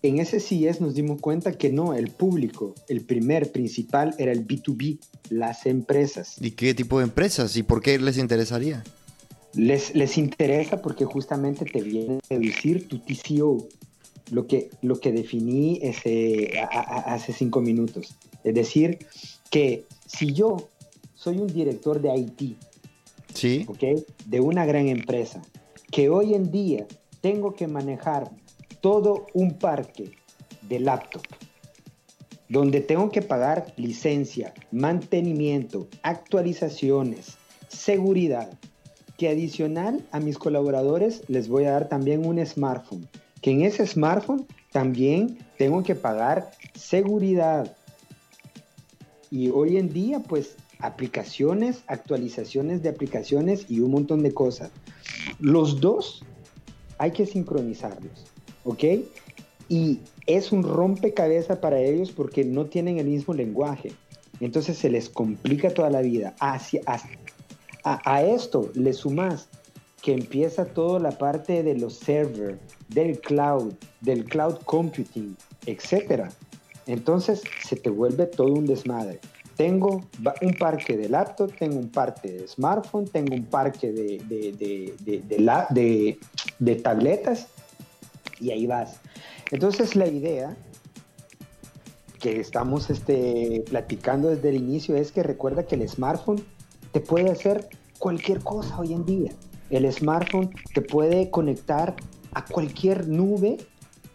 en 0.02 0.18
ese 0.18 0.40
CES 0.40 0.80
nos 0.80 0.94
dimos 0.94 1.20
cuenta 1.20 1.52
que 1.52 1.70
no, 1.70 1.94
el 1.94 2.10
público, 2.10 2.74
el 2.88 3.02
primer 3.02 3.52
principal 3.52 4.14
era 4.18 4.32
el 4.32 4.46
B2B, 4.46 4.98
las 5.28 5.66
empresas. 5.66 6.36
¿Y 6.40 6.52
qué 6.52 6.74
tipo 6.74 6.98
de 6.98 7.04
empresas? 7.04 7.56
¿Y 7.56 7.62
por 7.62 7.82
qué 7.82 7.98
les 7.98 8.16
interesaría? 8.16 8.82
Les, 9.54 9.94
les 9.94 10.16
interesa 10.16 10.80
porque 10.80 11.04
justamente 11.04 11.64
te 11.64 11.82
viene 11.82 12.16
a 12.16 12.34
reducir 12.34 12.88
tu 12.88 13.00
TCO, 13.00 13.68
lo 14.30 14.46
que, 14.46 14.70
lo 14.80 15.00
que 15.00 15.12
definí 15.12 15.80
ese, 15.82 16.52
hace 16.70 17.32
cinco 17.32 17.60
minutos. 17.60 18.16
Es 18.42 18.54
decir, 18.54 18.98
que 19.50 19.84
si 20.06 20.32
yo 20.32 20.68
soy 21.14 21.38
un 21.38 21.48
director 21.48 22.00
de 22.00 22.16
IT, 22.16 22.56
¿Sí? 23.34 23.66
de 24.26 24.40
una 24.40 24.64
gran 24.64 24.88
empresa, 24.88 25.42
que 25.90 26.08
hoy 26.08 26.34
en 26.34 26.50
día 26.50 26.86
tengo 27.20 27.54
que 27.54 27.66
manejar 27.66 28.30
todo 28.80 29.26
un 29.34 29.58
parque 29.58 30.12
de 30.62 30.80
laptop, 30.80 31.22
donde 32.48 32.80
tengo 32.80 33.10
que 33.10 33.22
pagar 33.22 33.72
licencia, 33.76 34.54
mantenimiento, 34.70 35.88
actualizaciones, 36.02 37.36
seguridad, 37.68 38.50
que 39.16 39.28
adicional 39.28 40.02
a 40.12 40.20
mis 40.20 40.38
colaboradores 40.38 41.22
les 41.28 41.48
voy 41.48 41.64
a 41.64 41.72
dar 41.72 41.88
también 41.88 42.24
un 42.24 42.44
smartphone, 42.44 43.06
que 43.42 43.50
en 43.50 43.62
ese 43.62 43.86
smartphone 43.86 44.46
también 44.72 45.38
tengo 45.58 45.82
que 45.82 45.94
pagar 45.94 46.50
seguridad. 46.74 47.76
Y 49.30 49.50
hoy 49.50 49.76
en 49.76 49.92
día, 49.92 50.20
pues, 50.20 50.56
aplicaciones, 50.78 51.82
actualizaciones 51.86 52.82
de 52.82 52.88
aplicaciones 52.88 53.66
y 53.68 53.80
un 53.80 53.90
montón 53.90 54.22
de 54.22 54.32
cosas. 54.32 54.70
Los 55.38 55.80
dos 55.80 56.24
hay 56.98 57.12
que 57.12 57.26
sincronizarlos, 57.26 58.24
¿ok? 58.64 58.84
Y 59.68 60.00
es 60.26 60.52
un 60.52 60.62
rompecabezas 60.62 61.58
para 61.58 61.80
ellos 61.80 62.10
porque 62.10 62.44
no 62.44 62.66
tienen 62.66 62.98
el 62.98 63.06
mismo 63.06 63.34
lenguaje. 63.34 63.92
Entonces 64.40 64.78
se 64.78 64.90
les 64.90 65.08
complica 65.08 65.70
toda 65.70 65.90
la 65.90 66.00
vida. 66.00 66.34
Hacia, 66.40 66.82
a, 67.84 68.22
esto 68.22 68.70
le 68.74 68.92
sumas 68.92 69.48
que 70.02 70.12
empieza 70.12 70.64
toda 70.64 70.98
la 70.98 71.10
parte 71.10 71.62
de 71.62 71.76
los 71.76 71.94
servers, 71.94 72.58
del 72.88 73.20
cloud, 73.20 73.74
del 74.00 74.24
cloud 74.24 74.56
computing, 74.64 75.36
etc. 75.66 76.30
Entonces 76.86 77.42
se 77.62 77.76
te 77.76 77.90
vuelve 77.90 78.26
todo 78.26 78.52
un 78.52 78.66
desmadre. 78.66 79.20
Tengo 79.56 80.02
un 80.40 80.54
parque 80.54 80.96
de 80.96 81.10
laptop, 81.10 81.52
tengo 81.58 81.78
un 81.78 81.90
parque 81.90 82.32
de 82.32 82.48
smartphone, 82.48 83.06
tengo 83.06 83.34
un 83.34 83.44
parque 83.44 83.92
de, 83.92 84.18
de, 84.26 86.18
de 86.58 86.76
tabletas 86.76 87.46
y 88.40 88.50
ahí 88.50 88.66
vas. 88.66 89.00
Entonces 89.50 89.96
la 89.96 90.08
idea 90.08 90.56
que 92.20 92.38
estamos 92.38 92.90
este, 92.90 93.64
platicando 93.68 94.28
desde 94.28 94.50
el 94.50 94.56
inicio 94.56 94.96
es 94.96 95.10
que 95.10 95.22
recuerda 95.22 95.64
que 95.64 95.74
el 95.74 95.88
smartphone 95.88 96.44
te 96.92 97.00
puede 97.00 97.30
hacer 97.30 97.68
cualquier 97.98 98.40
cosa 98.40 98.78
hoy 98.78 98.92
en 98.92 99.04
día. 99.04 99.32
El 99.70 99.90
smartphone 99.92 100.50
te 100.74 100.82
puede 100.82 101.30
conectar 101.30 101.96
a 102.32 102.44
cualquier 102.44 103.08
nube, 103.08 103.58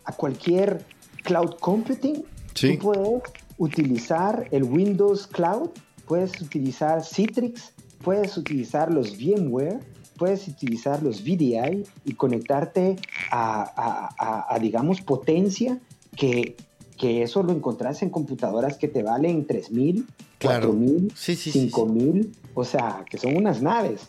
a 0.04 0.14
cualquier 0.14 0.86
cloud 1.24 1.56
computing. 1.60 2.24
Sí. 2.54 2.78
Tú 2.78 2.84
puedes 2.84 3.24
utilizar 3.58 4.48
el 4.52 4.64
Windows 4.64 5.28
Cloud, 5.28 5.70
puedes 6.06 6.40
utilizar 6.42 7.04
Citrix, 7.04 7.74
puedes 8.04 8.38
utilizar 8.38 8.92
los 8.92 9.18
VMware, 9.18 9.80
puedes 10.18 10.48
utilizar 10.48 11.04
los 11.04 11.22
VDI 11.22 11.84
y 12.06 12.14
conectarte 12.14 12.96
a, 13.32 14.58
digamos, 14.62 15.02
potencia 15.02 15.80
que, 16.16 16.56
que, 16.98 17.24
eso 17.24 17.44
lo 17.44 17.52
encontrás 17.52 18.02
en 18.02 18.10
computadoras 18.10 18.78
que 18.78 18.88
te 18.88 19.04
valen 19.04 19.46
3.000, 19.46 20.06
claro. 20.40 20.74
4.000, 20.74 21.12
sí, 21.16 21.36
sí, 21.36 21.70
5.000, 21.72 22.32
o 22.54 22.64
sea, 22.64 23.06
que 23.10 23.18
son 23.18 23.36
unas 23.36 23.62
naves, 23.62 24.08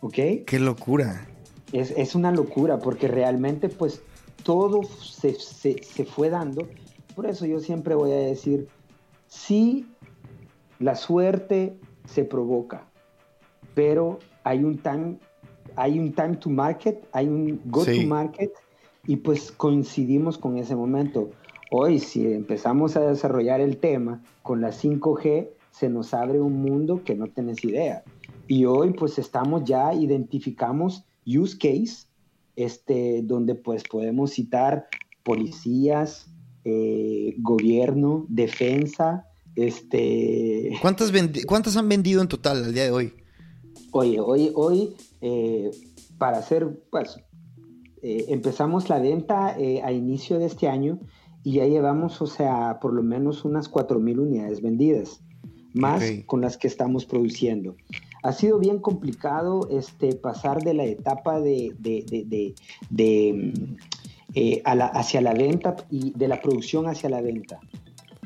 ¿ok? 0.00 0.44
Qué 0.46 0.58
locura. 0.58 1.28
Es, 1.72 1.90
es 1.92 2.14
una 2.14 2.30
locura 2.30 2.78
porque 2.78 3.08
realmente 3.08 3.68
pues 3.68 4.02
todo 4.42 4.82
se, 4.82 5.34
se, 5.34 5.82
se 5.82 6.04
fue 6.04 6.28
dando. 6.28 6.68
Por 7.14 7.26
eso 7.26 7.46
yo 7.46 7.60
siempre 7.60 7.94
voy 7.94 8.12
a 8.12 8.16
decir, 8.16 8.68
sí, 9.26 9.86
la 10.78 10.96
suerte 10.96 11.76
se 12.06 12.24
provoca, 12.24 12.86
pero 13.74 14.18
hay 14.44 14.64
un 14.64 14.78
time, 14.78 15.18
hay 15.76 15.98
un 15.98 16.12
time 16.12 16.36
to 16.36 16.50
market, 16.50 17.06
hay 17.12 17.26
un 17.28 17.60
go 17.66 17.84
to 17.84 18.06
market 18.06 18.52
y 19.06 19.16
pues 19.16 19.50
coincidimos 19.52 20.38
con 20.38 20.56
ese 20.56 20.76
momento. 20.76 21.30
Hoy 21.70 21.98
si 21.98 22.26
empezamos 22.32 22.96
a 22.96 23.00
desarrollar 23.00 23.60
el 23.60 23.78
tema 23.78 24.22
con 24.42 24.60
la 24.60 24.68
5G, 24.68 25.48
se 25.70 25.88
nos 25.88 26.12
abre 26.12 26.40
un 26.40 26.60
mundo 26.60 27.02
que 27.04 27.14
no 27.14 27.28
tenés 27.28 27.64
idea. 27.64 28.04
Y 28.46 28.66
hoy 28.66 28.92
pues 28.92 29.18
estamos 29.18 29.64
ya, 29.64 29.94
identificamos 29.94 31.04
use 31.26 31.56
case, 31.56 32.06
este, 32.56 33.22
donde 33.22 33.54
pues 33.54 33.82
podemos 33.84 34.32
citar 34.32 34.88
policías, 35.22 36.28
eh, 36.64 37.34
gobierno, 37.38 38.26
defensa, 38.28 39.26
este... 39.56 40.72
¿Cuántas, 40.80 41.12
¿Cuántas 41.46 41.76
han 41.76 41.88
vendido 41.88 42.20
en 42.22 42.28
total 42.28 42.64
al 42.64 42.74
día 42.74 42.84
de 42.84 42.90
hoy? 42.90 43.14
Oye, 43.92 44.20
hoy, 44.20 44.50
hoy 44.54 44.96
eh, 45.20 45.70
para 46.18 46.38
hacer, 46.38 46.82
pues, 46.90 47.20
eh, 48.02 48.24
empezamos 48.28 48.88
la 48.88 48.98
venta 48.98 49.54
a 49.54 49.92
inicio 49.92 50.38
de 50.38 50.46
este 50.46 50.68
año 50.68 50.98
y 51.44 51.54
ya 51.54 51.66
llevamos, 51.66 52.20
o 52.20 52.26
sea, 52.26 52.78
por 52.80 52.92
lo 52.92 53.02
menos 53.02 53.44
unas 53.44 53.70
4.000 53.70 54.18
unidades 54.18 54.60
vendidas 54.60 55.20
más 55.74 56.02
con 56.26 56.40
las 56.40 56.56
que 56.56 56.68
estamos 56.68 57.06
produciendo. 57.06 57.76
Ha 58.22 58.32
sido 58.32 58.58
bien 58.58 58.78
complicado 58.78 59.68
este, 59.70 60.14
pasar 60.14 60.62
de 60.62 60.74
la 60.74 60.84
etapa 60.84 61.40
de, 61.40 61.74
de, 61.78 62.54
mm, 63.34 63.76
eh, 64.34 64.62
hacia 64.64 65.20
la 65.20 65.34
venta 65.34 65.76
y 65.90 66.12
de 66.12 66.28
la 66.28 66.40
producción 66.40 66.86
hacia 66.86 67.10
la 67.10 67.20
venta. 67.20 67.58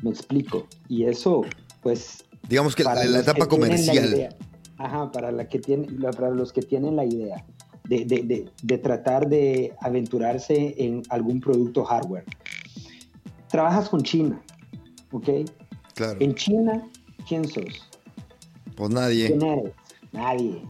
Me 0.03 0.11
explico. 0.11 0.67
Y 0.87 1.05
eso, 1.05 1.41
pues... 1.81 2.23
Digamos 2.47 2.75
que 2.75 2.83
la, 2.83 3.19
etapa 3.19 3.47
comercial. 3.47 4.35
Ajá, 4.77 5.11
para, 5.11 5.31
la 5.31 5.47
que 5.47 5.59
tiene, 5.59 5.87
para 6.11 6.29
los 6.29 6.53
que 6.53 6.61
tienen 6.61 6.95
la 6.95 7.05
idea 7.05 7.45
de, 7.85 8.49
de 8.63 8.77
tratar 8.77 9.29
de 9.29 9.73
aventurarse 9.79 10.75
en 10.77 11.03
algún 11.09 11.39
producto 11.39 11.85
hardware. 11.85 12.25
Trabajas 13.47 13.89
con 13.89 14.01
China, 14.01 14.41
¿ok? 15.11 15.29
Claro. 15.93 16.17
En 16.19 16.35
China 16.35 16.83
¿quién 17.27 17.47
sos? 17.47 17.87
Pues 18.75 18.89
nadie. 18.89 19.27
¿Quién 19.27 19.41
eres? 19.43 19.73
Nadie. 20.11 20.61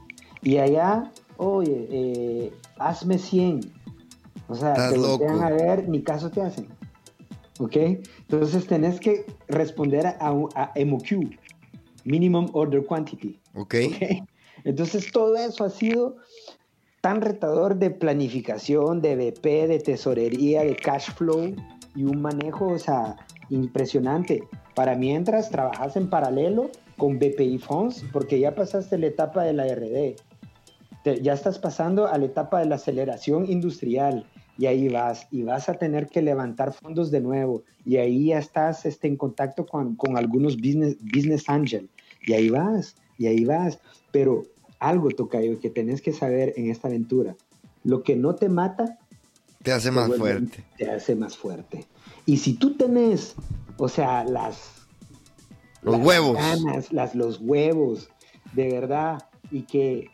Y 0.42 0.58
allá, 0.58 1.12
oye, 1.38 1.88
eh, 1.92 2.54
hazme 2.80 3.18
100. 3.18 3.72
O 4.50 4.56
sea, 4.56 4.90
te 4.90 4.98
voltean 4.98 5.44
a 5.44 5.50
ver, 5.50 5.88
ni 5.88 6.02
caso 6.02 6.30
te 6.30 6.42
hacen. 6.42 6.68
¿Ok? 7.60 7.76
Entonces 7.76 8.68
tenés 8.68 9.00
que 9.00 9.26
responder 9.48 10.06
a, 10.08 10.16
a 10.20 10.74
MOQ, 10.86 11.36
Minimum 12.08 12.50
Order 12.54 12.84
Quantity. 12.86 13.40
ok. 13.54 13.76
Entonces 14.64 15.12
todo 15.12 15.36
eso 15.36 15.64
ha 15.64 15.70
sido 15.70 16.18
tan 17.02 17.22
retador 17.22 17.78
de 17.78 17.92
planificación, 17.92 19.02
de 19.02 19.16
BP, 19.16 19.68
de 19.68 19.80
tesorería, 19.80 20.64
de 20.64 20.76
cash 20.76 21.12
flow 21.12 21.54
y 21.96 22.04
un 22.04 22.22
manejo, 22.22 22.68
o 22.68 22.80
sea, 22.80 23.16
impresionante. 23.50 24.44
Para 24.74 24.96
mientras 24.96 25.50
trabajas 25.50 25.96
en 25.96 26.10
paralelo 26.10 26.72
con 26.98 27.18
BPI 27.18 27.60
Funds, 27.60 28.04
porque 28.12 28.40
ya 28.40 28.56
pasaste 28.56 28.98
la 28.98 29.08
etapa 29.08 29.44
de 29.44 29.54
la 29.54 29.66
RD, 29.68 30.16
ya 31.22 31.34
estás 31.34 31.60
pasando 31.60 32.08
a 32.08 32.18
la 32.18 32.26
etapa 32.26 32.60
de 32.60 32.66
la 32.66 32.76
aceleración 32.76 33.50
industrial 33.50 34.26
y 34.58 34.66
ahí 34.66 34.90
vas 34.90 35.28
y 35.32 35.44
vas 35.44 35.70
a 35.70 35.76
tener 35.76 36.08
que 36.08 36.22
levantar 36.22 36.74
fondos 36.74 37.12
de 37.12 37.22
nuevo 37.22 37.64
y 37.86 37.98
ahí 37.98 38.28
ya 38.28 38.40
estás 38.40 38.86
este, 38.86 39.08
en 39.08 39.16
contacto 39.16 39.66
con, 39.66 39.96
con 39.96 40.18
algunos 40.18 40.58
business, 40.58 40.98
business 41.00 41.48
angel 41.48 41.90
y 42.28 42.34
ahí 42.34 42.50
vas 42.50 42.96
y 43.18 43.26
ahí 43.26 43.46
vas. 43.46 43.80
Pero 44.12 44.44
algo, 44.80 45.10
Tocayo, 45.10 45.60
que 45.60 45.72
tenés 45.72 46.02
que 46.02 46.14
saber 46.14 46.54
en 46.58 46.70
esta 46.70 46.88
aventura, 46.88 47.36
lo 47.84 48.04
que 48.04 48.16
no 48.16 48.36
te 48.36 48.50
mata, 48.50 49.00
te 49.64 49.72
hace 49.72 49.92
más 49.92 50.16
fuerte. 50.16 50.64
Te 50.78 50.90
hace 50.90 51.16
más 51.16 51.36
fuerte. 51.36 51.86
Y 52.26 52.38
si 52.38 52.54
tú 52.54 52.76
tenés, 52.76 53.36
o 53.78 53.90
sea, 53.90 54.24
las... 54.24 54.86
Los 55.82 55.98
huevos. 55.98 56.38
las, 56.92 57.16
los 57.16 57.40
huevos, 57.42 58.10
de 58.54 58.72
verdad, 58.72 59.28
y 59.52 59.64
que... 59.64 60.10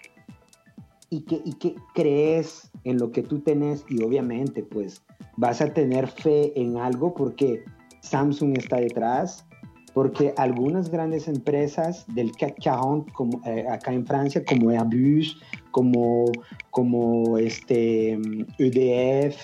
y 1.09 1.21
que, 1.21 1.41
y 1.43 1.53
que 1.53 1.75
crees 1.93 2.71
en 2.83 2.97
lo 2.97 3.11
que 3.11 3.23
tú 3.23 3.39
tenés 3.39 3.85
y 3.89 4.03
obviamente 4.03 4.63
pues 4.63 5.01
vas 5.37 5.61
a 5.61 5.73
tener 5.73 6.07
fe 6.07 6.59
en 6.59 6.77
algo 6.77 7.13
porque 7.13 7.63
Samsung 8.01 8.57
está 8.57 8.77
detrás, 8.77 9.45
porque 9.93 10.33
algunas 10.37 10.89
grandes 10.89 11.27
empresas 11.27 12.05
del 12.07 12.31
CAC 12.31 12.55
40 12.63 13.13
como, 13.13 13.41
eh, 13.45 13.65
acá 13.69 13.93
en 13.93 14.05
Francia, 14.05 14.43
como 14.43 14.69
Airbus, 14.69 15.39
como, 15.71 16.25
como 16.71 17.37
este, 17.37 18.13
EDF, 18.57 19.37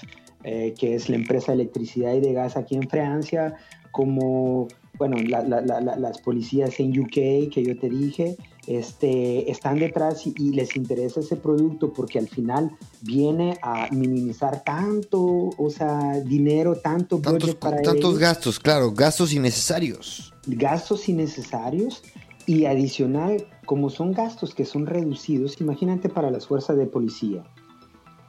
eh, 0.43 0.73
que 0.77 0.95
es 0.95 1.09
la 1.09 1.17
empresa 1.17 1.51
de 1.51 1.61
electricidad 1.61 2.13
y 2.13 2.21
de 2.21 2.33
gas 2.33 2.57
aquí 2.57 2.75
en 2.75 2.89
Francia, 2.89 3.55
como 3.91 4.67
bueno, 4.97 5.15
las 5.17 6.19
policías 6.19 6.77
en 6.79 6.99
UK 6.99 7.49
que 7.51 7.63
yo 7.63 7.77
te 7.77 7.89
dije, 7.89 8.35
este, 8.69 9.49
están 9.51 9.79
detrás 9.79 10.25
y, 10.25 10.51
les 10.51 10.75
interesa 10.75 11.19
ese 11.19 11.35
producto 11.35 11.91
porque 11.91 12.19
al 12.19 12.27
final 12.27 12.77
viene 13.01 13.57
a 13.61 13.87
minimizar 13.91 14.63
tanto, 14.63 15.49
o 15.57 15.69
sea, 15.69 16.19
dinero, 16.21 16.75
tanto 16.75 17.19
tantos, 17.19 17.55
para 17.55 17.81
tantos 17.81 18.17
gastos, 18.17 18.59
claro, 18.59 18.91
gastos 18.91 19.33
innecesarios. 19.33 20.33
Gastos 20.45 21.09
innecesarios 21.09 22.03
y 22.45 22.65
adicional, 22.65 23.47
como 23.65 23.89
son 23.89 24.13
gastos 24.13 24.53
que 24.53 24.65
son 24.65 24.85
reducidos, 24.85 25.59
imagínate 25.59 26.09
para 26.09 26.29
las 26.31 26.47
fuerzas 26.47 26.77
de 26.77 26.85
policía, 26.85 27.43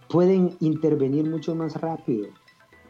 pueden 0.09 0.57
intervenir 0.61 1.29
mucho 1.29 1.55
más 1.55 1.75
rápido. 1.75 2.29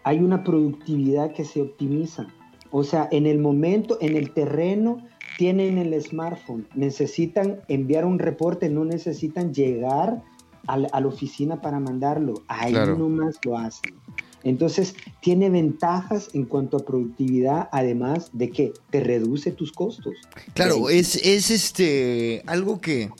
Hay 0.04 0.20
una 0.20 0.44
productividad 0.44 1.32
que 1.32 1.44
se 1.44 1.62
optimiza 1.62 2.28
o 2.70 2.84
sea, 2.84 3.08
en 3.10 3.26
el 3.26 3.38
momento, 3.38 3.98
en 4.00 4.16
el 4.16 4.32
terreno, 4.32 4.98
tienen 5.38 5.78
el 5.78 6.00
smartphone, 6.02 6.66
necesitan 6.74 7.60
enviar 7.68 8.04
un 8.04 8.18
reporte, 8.18 8.68
no 8.68 8.84
necesitan 8.84 9.52
llegar 9.54 10.22
a 10.66 10.76
la, 10.76 11.06
oficina 11.06 11.60
para 11.60 11.80
mandarlo. 11.80 12.42
Ahí 12.48 12.72
nomás 12.72 13.38
lo 13.44 13.56
hacen. 13.56 13.94
Entonces, 14.42 14.94
tiene 15.20 15.50
ventajas 15.50 16.30
en 16.32 16.44
cuanto 16.44 16.78
a 16.78 16.80
productividad, 16.80 17.68
además 17.72 18.30
de 18.32 18.50
que 18.50 18.72
te 18.90 19.00
reduce 19.00 19.52
tus 19.52 19.72
costos. 19.72 20.14
Claro, 20.54 20.88
es, 20.88 21.16
es 21.16 21.50
este 21.50 22.42
algo 22.46 22.80
que 22.80 23.10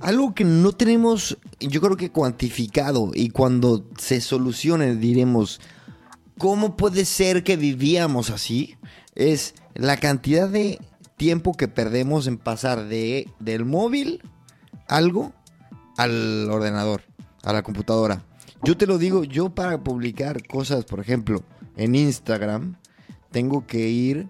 algo 0.00 0.34
que 0.34 0.44
no 0.44 0.72
tenemos, 0.72 1.38
yo 1.58 1.80
creo 1.80 1.96
que 1.96 2.10
cuantificado 2.10 3.12
y 3.14 3.30
cuando 3.30 3.86
se 3.96 4.20
solucione 4.20 4.94
diremos, 4.94 5.60
¿Cómo 6.38 6.76
puede 6.76 7.06
ser 7.06 7.42
que 7.44 7.56
vivíamos 7.56 8.28
así? 8.28 8.76
Es 9.14 9.54
la 9.74 9.96
cantidad 9.96 10.50
de 10.50 10.78
tiempo 11.16 11.54
que 11.54 11.68
perdemos 11.68 12.26
en 12.26 12.38
pasar 12.38 12.86
de, 12.86 13.28
del 13.38 13.64
móvil 13.64 14.22
algo 14.88 15.32
al 15.96 16.48
ordenador, 16.50 17.02
a 17.42 17.52
la 17.52 17.62
computadora. 17.62 18.22
Yo 18.62 18.76
te 18.76 18.86
lo 18.86 18.98
digo, 18.98 19.24
yo 19.24 19.50
para 19.50 19.82
publicar 19.82 20.46
cosas, 20.46 20.84
por 20.84 21.00
ejemplo, 21.00 21.42
en 21.76 21.94
Instagram, 21.94 22.76
tengo 23.30 23.66
que 23.66 23.88
ir 23.88 24.28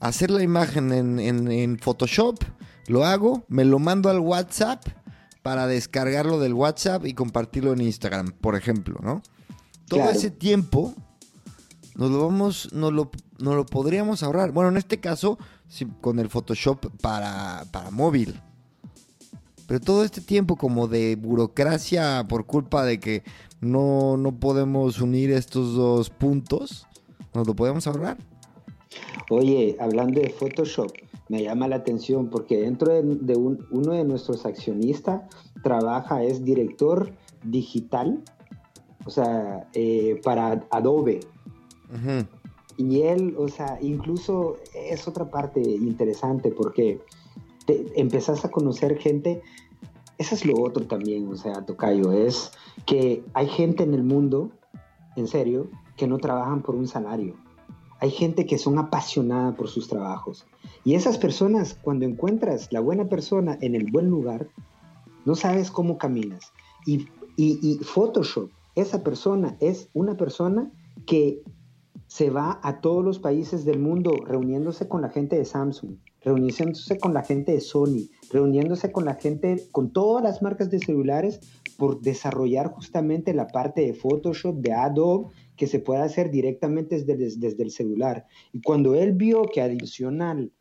a 0.00 0.08
hacer 0.08 0.30
la 0.30 0.42
imagen 0.42 0.92
en, 0.92 1.18
en 1.18 1.78
Photoshop, 1.78 2.42
lo 2.88 3.04
hago, 3.04 3.44
me 3.48 3.64
lo 3.64 3.78
mando 3.78 4.10
al 4.10 4.20
WhatsApp 4.20 4.84
para 5.42 5.66
descargarlo 5.66 6.38
del 6.38 6.54
WhatsApp 6.54 7.06
y 7.06 7.14
compartirlo 7.14 7.72
en 7.72 7.80
Instagram, 7.80 8.32
por 8.32 8.56
ejemplo, 8.56 8.98
¿no? 9.02 9.22
todo 9.88 10.10
ese 10.10 10.30
tiempo 10.30 10.94
nos 11.94 12.10
lo 12.10 12.26
vamos, 12.26 12.72
nos 12.72 12.92
lo, 12.92 13.10
lo 13.38 13.66
podríamos 13.66 14.22
ahorrar. 14.22 14.52
Bueno, 14.52 14.68
en 14.68 14.76
este 14.76 15.00
caso, 15.00 15.38
con 16.00 16.18
el 16.18 16.28
Photoshop 16.28 16.86
para, 17.00 17.64
para 17.70 17.90
móvil. 17.90 18.40
Pero 19.66 19.80
todo 19.80 20.04
este 20.04 20.20
tiempo 20.20 20.56
como 20.56 20.86
de 20.86 21.16
burocracia 21.16 22.24
por 22.28 22.46
culpa 22.46 22.84
de 22.84 23.00
que 23.00 23.22
no, 23.60 24.16
no 24.16 24.38
podemos 24.38 25.00
unir 25.00 25.32
estos 25.32 25.74
dos 25.74 26.10
puntos, 26.10 26.86
¿nos 27.34 27.46
lo 27.46 27.54
podemos 27.54 27.86
ahorrar? 27.86 28.16
Oye, 29.30 29.76
hablando 29.80 30.20
de 30.20 30.30
Photoshop, 30.30 30.92
me 31.28 31.42
llama 31.42 31.66
la 31.66 31.76
atención 31.76 32.30
porque 32.30 32.58
dentro 32.58 32.92
de, 32.92 33.36
uno 33.36 33.92
de 33.92 34.04
nuestros 34.04 34.46
accionistas 34.46 35.22
trabaja, 35.62 36.22
es 36.22 36.44
director 36.44 37.12
digital 37.42 38.22
o 39.06 39.10
sea, 39.10 39.68
eh, 39.72 40.20
para 40.22 40.66
Adobe. 40.70 41.20
Y 42.76 43.02
él, 43.02 43.34
o 43.38 43.48
sea, 43.48 43.78
incluso 43.80 44.58
es 44.74 45.08
otra 45.08 45.30
parte 45.30 45.60
interesante 45.60 46.50
porque 46.50 47.00
te, 47.64 47.86
empezás 48.00 48.44
a 48.44 48.50
conocer 48.50 48.98
gente, 48.98 49.42
eso 50.18 50.34
es 50.34 50.44
lo 50.44 50.60
otro 50.60 50.86
también, 50.86 51.28
o 51.28 51.36
sea, 51.36 51.64
Tocayo, 51.64 52.12
es 52.12 52.52
que 52.84 53.24
hay 53.34 53.48
gente 53.48 53.82
en 53.82 53.94
el 53.94 54.02
mundo, 54.02 54.50
en 55.16 55.26
serio, 55.26 55.68
que 55.96 56.06
no 56.06 56.18
trabajan 56.18 56.62
por 56.62 56.74
un 56.74 56.86
salario. 56.86 57.34
Hay 58.00 58.10
gente 58.10 58.44
que 58.44 58.58
son 58.58 58.78
apasionada 58.78 59.56
por 59.56 59.68
sus 59.68 59.88
trabajos. 59.88 60.46
Y 60.84 60.94
esas 60.94 61.16
personas, 61.16 61.78
cuando 61.80 62.04
encuentras 62.04 62.70
la 62.70 62.80
buena 62.80 63.06
persona 63.08 63.56
en 63.62 63.74
el 63.74 63.90
buen 63.90 64.10
lugar, 64.10 64.48
no 65.24 65.34
sabes 65.34 65.70
cómo 65.70 65.96
caminas. 65.96 66.52
Y, 66.84 67.08
y, 67.36 67.58
y 67.62 67.78
Photoshop 67.82 68.50
esa 68.76 69.02
persona 69.02 69.56
es 69.58 69.88
una 69.94 70.16
persona 70.16 70.70
que 71.06 71.42
se 72.06 72.30
va 72.30 72.60
a 72.62 72.80
todos 72.80 73.04
los 73.04 73.18
países 73.18 73.64
del 73.64 73.78
mundo 73.78 74.12
reuniéndose 74.24 74.88
con 74.88 75.02
la 75.02 75.10
gente 75.10 75.36
de 75.36 75.44
Samsung, 75.44 75.96
reuniéndose 76.22 76.98
con 76.98 77.14
la 77.14 77.22
gente 77.22 77.52
de 77.52 77.60
Sony, 77.60 78.08
reuniéndose 78.30 78.92
con 78.92 79.04
la 79.04 79.14
gente, 79.14 79.68
con 79.72 79.92
todas 79.92 80.22
las 80.22 80.42
marcas 80.42 80.70
de 80.70 80.78
celulares 80.78 81.40
por 81.76 82.00
desarrollar 82.00 82.72
justamente 82.72 83.34
la 83.34 83.48
parte 83.48 83.82
de 83.82 83.94
Photoshop, 83.94 84.56
de 84.56 84.72
Adobe, 84.72 85.26
que 85.56 85.66
se 85.66 85.78
puede 85.78 86.02
hacer 86.02 86.30
directamente 86.30 87.02
desde, 87.02 87.38
desde 87.38 87.62
el 87.62 87.70
celular. 87.70 88.26
Y 88.52 88.60
cuando 88.62 88.94
él 88.94 89.12
vio 89.12 89.42
que 89.42 89.60
adicional, 89.60 90.52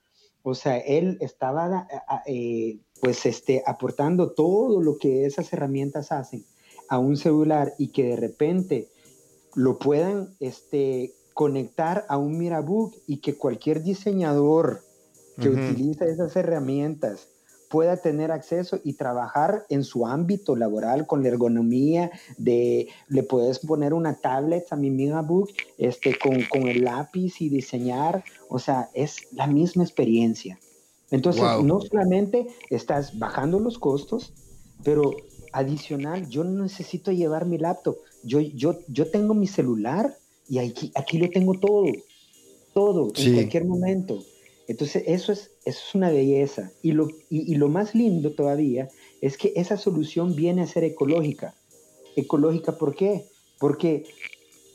o 0.48 0.54
sea, 0.54 0.78
él 0.78 1.18
estaba 1.22 1.88
eh, 2.28 2.78
pues 3.02 3.26
este, 3.26 3.64
aportando 3.66 4.34
todo 4.34 4.82
lo 4.82 4.98
que 4.98 5.26
esas 5.26 5.52
herramientas 5.52 6.12
hacen 6.12 6.44
a 6.88 7.00
un 7.00 7.18
celular 7.18 7.74
y 7.80 7.88
que 7.88 8.04
de 8.10 8.16
repente 8.16 8.88
lo 9.56 9.80
puedan 9.80 10.36
este, 10.40 11.14
conectar 11.36 12.06
a 12.08 12.18
un 12.18 12.38
Mirabook 12.38 12.96
y 13.08 13.18
que 13.18 13.36
cualquier 13.36 13.84
diseñador 13.84 14.82
que 15.38 15.50
utiliza 15.50 16.06
esas 16.06 16.34
herramientas 16.38 17.28
pueda 17.70 17.98
tener 17.98 18.32
acceso 18.32 18.80
y 18.86 18.94
trabajar 18.94 19.66
en 19.68 19.84
su 19.84 20.08
ámbito 20.08 20.56
laboral 20.56 21.06
con 21.06 21.24
la 21.24 21.28
ergonomía 21.28 22.10
de, 22.38 22.88
le 23.10 23.24
puedes 23.24 23.60
poner 23.60 23.94
una 23.94 24.16
tablet 24.22 24.66
a 24.72 24.78
mi 24.78 24.90
Mirabook 24.90 25.50
este, 25.78 26.18
con, 26.18 26.42
con 26.44 26.70
el 26.70 26.86
lápiz 26.86 27.42
y 27.42 27.50
diseñar, 27.50 28.24
o 28.48 28.58
sea, 28.58 28.90
es 28.94 29.28
la 29.34 29.46
misma 29.46 29.84
experiencia. 29.84 30.58
Entonces, 31.12 31.44
no 31.66 31.82
solamente 31.82 32.48
estás 32.70 33.20
bajando 33.20 33.60
los 33.60 33.78
costos, 33.78 34.32
pero 34.86 35.12
adicional, 35.52 36.30
yo 36.30 36.46
no 36.46 36.64
necesito 36.64 37.12
llevar 37.12 37.46
mi 37.46 37.58
laptop. 37.58 37.98
Yo, 38.24 38.40
yo, 38.40 38.80
yo 38.88 39.12
tengo 39.12 39.34
mi 39.34 39.48
celular 39.48 40.18
y 40.48 40.60
aquí, 40.60 40.92
aquí 40.96 41.18
lo 41.18 41.30
tengo 41.30 41.54
todo, 41.60 41.86
todo, 42.74 43.12
en 43.16 43.34
cualquier 43.34 43.66
momento. 43.66 44.24
Entonces, 44.68 45.04
eso 45.08 45.32
es, 45.32 45.52
eso 45.66 45.80
es 45.88 45.96
una 45.96 46.10
belleza. 46.10 46.72
Y 46.82 46.92
lo, 46.92 47.08
y, 47.30 47.56
lo 47.56 47.70
más 47.70 47.94
lindo 47.94 48.34
todavía 48.34 48.90
es 49.22 49.38
que 49.38 49.54
esa 49.56 49.78
solución 49.78 50.36
viene 50.36 50.64
a 50.64 50.68
ser 50.68 50.84
ecológica. 50.84 51.56
¿Ecológica 52.16 52.78
por 52.78 52.96
qué? 52.96 53.26
Porque 53.60 54.06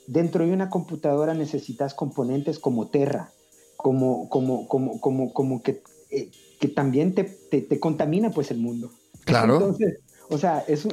dentro 0.06 0.46
de 0.46 0.52
una 0.52 0.70
computadora 0.70 1.34
necesitas 1.34 1.94
componentes 1.94 2.58
como 2.58 2.88
Terra, 2.88 3.32
como, 3.76 4.28
como, 4.28 4.68
como, 4.68 5.00
como, 5.00 5.32
como 5.32 5.62
que, 5.62 5.82
eh, 6.10 6.30
que 6.60 6.68
también 6.68 7.14
te, 7.14 7.24
te, 7.24 7.80
contamina 7.80 8.30
pues 8.30 8.50
el 8.50 8.58
mundo. 8.58 8.90
Claro. 9.24 9.54
Entonces, 9.54 9.98
o 10.28 10.38
sea, 10.38 10.64
es, 10.68 10.86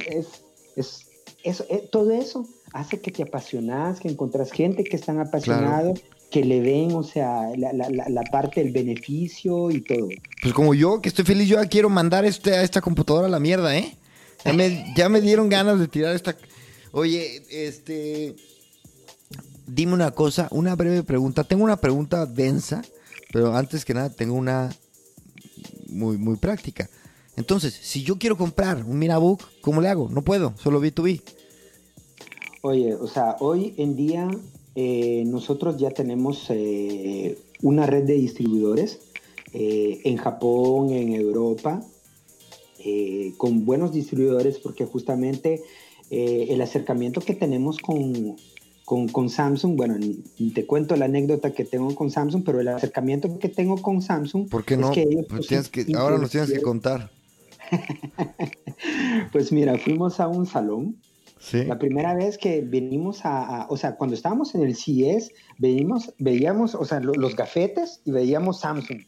es, 0.76 1.07
eh, 1.44 1.88
todo 1.90 2.10
eso 2.12 2.46
hace 2.72 3.00
que 3.00 3.10
te 3.10 3.22
apasionas, 3.22 4.00
que 4.00 4.08
encontrás 4.08 4.52
gente 4.52 4.84
que 4.84 4.96
están 4.96 5.20
apasionados, 5.20 6.00
que 6.30 6.44
le 6.44 6.60
ven, 6.60 6.92
o 6.92 7.02
sea, 7.02 7.50
la, 7.56 7.72
la, 7.72 7.88
la, 7.88 8.22
parte 8.24 8.62
del 8.62 8.72
beneficio 8.72 9.70
y 9.70 9.80
todo. 9.80 10.08
Pues 10.42 10.52
como 10.52 10.74
yo, 10.74 11.00
que 11.00 11.08
estoy 11.08 11.24
feliz, 11.24 11.48
yo 11.48 11.62
ya 11.62 11.68
quiero 11.68 11.88
mandar 11.88 12.24
este, 12.24 12.54
a 12.54 12.62
esta 12.62 12.80
computadora 12.80 13.26
a 13.26 13.30
la 13.30 13.40
mierda, 13.40 13.76
¿eh? 13.76 13.96
Ya 14.44 14.52
me, 14.52 14.92
ya 14.96 15.08
me 15.08 15.20
dieron 15.20 15.48
ganas 15.48 15.80
de 15.80 15.88
tirar 15.88 16.14
esta... 16.14 16.36
Oye, 16.92 17.42
este... 17.50 18.36
Dime 19.66 19.92
una 19.92 20.10
cosa, 20.12 20.48
una 20.50 20.74
breve 20.76 21.02
pregunta. 21.02 21.44
Tengo 21.44 21.62
una 21.62 21.76
pregunta 21.76 22.24
densa, 22.24 22.82
pero 23.32 23.54
antes 23.54 23.84
que 23.84 23.92
nada 23.92 24.08
tengo 24.08 24.34
una 24.34 24.70
muy, 25.88 26.16
muy 26.16 26.36
práctica. 26.36 26.88
Entonces, 27.38 27.72
si 27.72 28.02
yo 28.02 28.18
quiero 28.18 28.36
comprar 28.36 28.84
un 28.84 28.98
Mirabook, 28.98 29.40
¿cómo 29.60 29.80
le 29.80 29.88
hago? 29.88 30.08
No 30.10 30.22
puedo, 30.22 30.54
solo 30.58 30.82
B2B. 30.82 31.22
Oye, 32.62 32.94
o 32.94 33.06
sea, 33.06 33.36
hoy 33.38 33.74
en 33.76 33.94
día 33.94 34.28
eh, 34.74 35.22
nosotros 35.24 35.76
ya 35.76 35.90
tenemos 35.90 36.46
eh, 36.48 37.38
una 37.62 37.86
red 37.86 38.02
de 38.02 38.14
distribuidores 38.14 38.98
eh, 39.52 40.00
en 40.04 40.16
Japón, 40.16 40.90
en 40.90 41.14
Europa, 41.14 41.80
eh, 42.80 43.34
con 43.36 43.64
buenos 43.64 43.92
distribuidores, 43.92 44.58
porque 44.58 44.84
justamente 44.84 45.62
eh, 46.10 46.48
el 46.50 46.60
acercamiento 46.60 47.20
que 47.20 47.34
tenemos 47.34 47.78
con, 47.78 48.36
con, 48.84 49.30
Samsung, 49.30 49.76
bueno, 49.76 49.96
te 50.54 50.66
cuento 50.66 50.96
la 50.96 51.04
anécdota 51.04 51.52
que 51.52 51.64
tengo 51.64 51.94
con 51.94 52.10
Samsung, 52.10 52.42
pero 52.44 52.60
el 52.60 52.66
acercamiento 52.66 53.38
que 53.38 53.48
tengo 53.48 53.80
con 53.80 54.02
Samsung... 54.02 54.48
¿Por 54.48 54.64
qué 54.64 54.76
no? 54.76 54.90
Pues 55.28 55.70
ahora 55.94 56.18
nos 56.18 56.30
tienes 56.30 56.50
que 56.50 56.62
contar. 56.62 57.12
pues 59.32 59.52
mira, 59.52 59.78
fuimos 59.78 60.20
a 60.20 60.28
un 60.28 60.46
salón. 60.46 60.96
¿Sí? 61.40 61.64
La 61.64 61.78
primera 61.78 62.14
vez 62.14 62.36
que 62.36 62.62
venimos 62.62 63.20
a, 63.24 63.66
o 63.70 63.76
sea, 63.76 63.94
cuando 63.94 64.16
estábamos 64.16 64.54
en 64.56 64.62
el 64.62 64.74
CES, 64.74 65.30
venimos, 65.58 66.12
veíamos, 66.18 66.74
o 66.74 66.84
sea, 66.84 66.98
los 67.00 67.36
gafetes 67.36 68.00
y 68.04 68.10
veíamos 68.10 68.60
Samsung. 68.60 69.02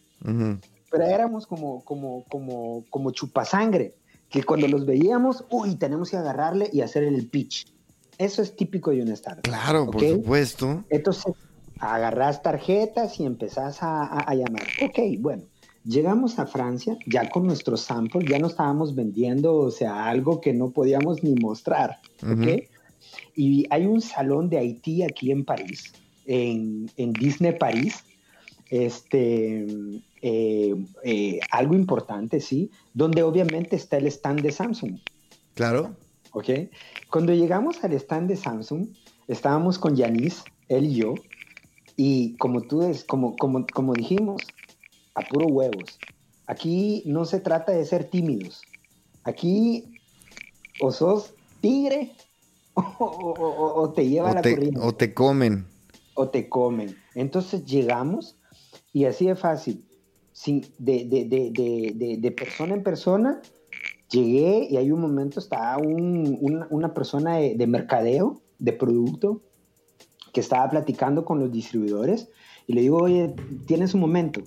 Pero 0.90 1.04
éramos 1.04 1.46
como, 1.46 1.84
como, 1.84 2.24
como, 2.28 2.84
como 2.88 3.10
chupasangre, 3.10 3.94
que 4.28 4.44
cuando 4.44 4.68
los 4.68 4.86
veíamos, 4.86 5.44
uy, 5.50 5.74
tenemos 5.74 6.10
que 6.10 6.18
agarrarle 6.18 6.70
y 6.72 6.82
hacer 6.82 7.02
el 7.02 7.28
pitch. 7.28 7.66
Eso 8.16 8.42
es 8.42 8.54
típico 8.54 8.90
de 8.90 9.02
un 9.02 9.08
startup. 9.08 9.42
Claro, 9.42 9.90
por 9.90 10.00
supuesto. 10.00 10.84
Entonces, 10.88 11.34
agarras 11.80 12.42
tarjetas 12.42 13.18
y 13.18 13.24
empezás 13.24 13.78
a, 13.80 14.34
llamar. 14.34 14.66
Ok, 14.82 14.98
bueno, 15.18 15.44
llegamos 15.84 16.38
a 16.38 16.46
Francia 16.46 16.96
ya 17.06 17.28
con 17.28 17.46
nuestros 17.46 17.80
samples, 17.82 18.28
ya 18.28 18.38
no 18.38 18.48
estábamos 18.48 18.94
vendiendo, 18.94 19.54
o 19.56 19.70
sea, 19.70 20.06
algo 20.06 20.40
que 20.40 20.52
no 20.52 20.70
podíamos 20.70 21.22
ni 21.22 21.34
mostrar. 21.34 21.98
¿Ok? 22.22 22.68
Y 23.34 23.66
hay 23.70 23.86
un 23.86 24.00
salón 24.00 24.48
de 24.50 24.58
Haití 24.58 25.02
aquí 25.02 25.30
en 25.30 25.44
París, 25.44 25.92
en, 26.26 26.90
en 26.96 27.12
Disney 27.12 27.56
París. 27.56 28.04
Este, 28.68 29.66
eh, 30.22 30.76
eh, 31.02 31.40
algo 31.50 31.74
importante, 31.74 32.40
¿sí? 32.40 32.70
Donde 32.94 33.22
obviamente 33.22 33.74
está 33.74 33.96
el 33.96 34.06
stand 34.06 34.42
de 34.42 34.52
Samsung. 34.52 34.98
Claro. 35.54 35.96
¿Ok? 36.32 36.50
Cuando 37.10 37.34
llegamos 37.34 37.82
al 37.82 37.94
stand 37.94 38.28
de 38.28 38.36
Samsung, 38.36 38.88
estábamos 39.26 39.78
con 39.78 39.96
Yanis, 39.96 40.44
él 40.68 40.84
y 40.86 40.94
yo, 40.94 41.14
y 41.96 42.36
como 42.36 42.60
tú 42.62 42.82
es, 42.82 43.02
como, 43.02 43.34
como, 43.36 43.66
como 43.74 43.94
dijimos, 43.94 44.42
a 45.14 45.22
puro 45.22 45.46
huevos. 45.46 45.98
Aquí 46.46 47.02
no 47.06 47.24
se 47.24 47.40
trata 47.40 47.72
de 47.72 47.84
ser 47.84 48.04
tímidos. 48.04 48.62
Aquí 49.24 49.92
o 50.80 50.90
sos 50.92 51.34
tigre 51.60 52.12
o, 52.74 53.92
te 53.94 54.08
lleva 54.08 54.32
la 54.32 54.42
corriente. 54.42 54.80
O 54.80 54.94
te 54.94 55.14
comen. 55.14 55.66
O 56.14 56.28
te 56.28 56.48
comen. 56.48 56.96
Entonces 57.14 57.64
llegamos 57.64 58.36
y 58.92 59.04
así 59.04 59.26
de 59.26 59.36
fácil 59.36 59.84
de, 60.46 61.04
de, 61.98 62.16
de, 62.18 62.30
persona 62.30 62.74
en 62.74 62.82
persona, 62.82 63.40
llegué 64.10 64.66
y 64.70 64.76
hay 64.76 64.90
un 64.90 65.00
momento 65.00 65.38
estaba 65.38 65.78
una, 65.78 66.94
persona 66.94 67.36
de, 67.36 67.66
mercadeo, 67.66 68.40
de 68.58 68.72
producto, 68.72 69.42
que 70.32 70.40
estaba 70.40 70.68
platicando 70.70 71.24
con 71.24 71.40
los 71.40 71.50
distribuidores 71.50 72.28
y 72.66 72.74
le 72.74 72.82
digo, 72.82 72.98
oye, 72.98 73.34
tienes 73.66 73.94
un 73.94 74.00
momento. 74.00 74.42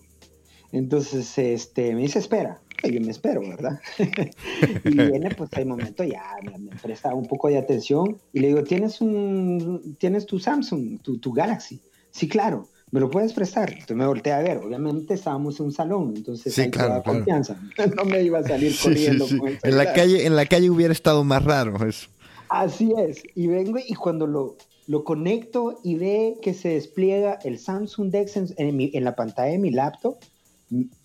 Entonces 0.73 1.37
este, 1.37 1.93
me 1.93 2.01
dice, 2.01 2.19
espera. 2.19 2.59
yo 2.83 2.99
me 2.99 3.11
espero, 3.11 3.41
¿verdad? 3.41 3.79
y 4.83 4.89
viene, 4.89 5.29
pues 5.35 5.49
hay 5.53 5.65
momento 5.65 6.03
ya, 6.03 6.23
me, 6.43 6.75
presta 6.81 7.13
un 7.13 7.27
poco 7.27 7.47
de 7.47 7.59
atención 7.59 8.17
y 8.33 8.39
le 8.39 8.47
digo, 8.47 8.63
¿tienes, 8.63 8.99
un, 8.99 9.95
¿tienes 9.99 10.25
tu 10.25 10.39
Samsung, 10.39 10.99
tu, 11.01 11.19
tu 11.19 11.31
Galaxy? 11.31 11.79
Sí, 12.11 12.27
claro. 12.27 12.67
¿me 12.89 12.99
lo 12.99 13.09
puedes 13.09 13.33
prestar? 13.33 13.71
Entonces 13.71 13.97
me 13.97 14.05
volteé 14.05 14.33
a 14.33 14.39
ver, 14.39 14.57
obviamente 14.57 15.15
estábamos 15.15 15.59
en 15.59 15.65
un 15.65 15.71
salón, 15.71 16.13
entonces 16.15 16.53
sí, 16.53 16.69
claro, 16.69 17.01
confianza. 17.03 17.59
No 17.97 18.05
me 18.05 18.21
iba 18.21 18.37
a 18.37 18.43
salir 18.43 18.71
corriendo. 18.79 19.25
en 19.63 19.77
la 19.77 19.93
calle, 19.93 20.27
en 20.27 20.35
la 20.35 20.45
calle 20.45 20.69
hubiera 20.69 20.93
estado 20.93 21.23
más 21.23 21.43
raro 21.43 21.83
eso. 21.87 22.07
Así 22.49 22.93
es, 22.95 23.23
y 23.33 23.47
vengo 23.47 23.79
y 23.79 23.95
cuando 23.95 24.27
lo, 24.27 24.57
lo 24.85 25.03
conecto 25.03 25.79
y 25.83 25.95
ve 25.95 26.37
que 26.43 26.53
se 26.53 26.69
despliega 26.69 27.39
el 27.43 27.57
Samsung 27.57 28.11
Dex 28.11 28.37
en, 28.37 28.53
en 28.57 29.03
la 29.03 29.15
pantalla 29.15 29.53
de 29.53 29.57
mi 29.57 29.71
laptop, 29.71 30.17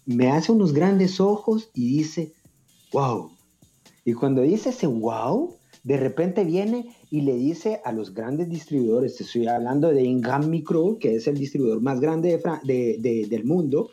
me 0.06 0.30
hace 0.30 0.52
unos 0.52 0.72
grandes 0.72 1.20
ojos 1.20 1.70
y 1.74 1.98
dice, 1.98 2.32
wow. 2.92 3.30
Y 4.04 4.14
cuando 4.14 4.42
dice 4.42 4.70
ese 4.70 4.86
wow, 4.86 5.54
de 5.82 5.96
repente 5.96 6.44
viene 6.44 6.94
y 7.10 7.22
le 7.22 7.34
dice 7.34 7.80
a 7.84 7.92
los 7.92 8.12
grandes 8.12 8.48
distribuidores, 8.48 9.20
estoy 9.20 9.46
hablando 9.46 9.88
de 9.88 10.02
Ingham 10.02 10.48
Micro, 10.48 10.98
que 10.98 11.16
es 11.16 11.26
el 11.26 11.38
distribuidor 11.38 11.80
más 11.80 12.00
grande 12.00 12.40
de, 12.64 13.26
del 13.28 13.44
mundo, 13.44 13.90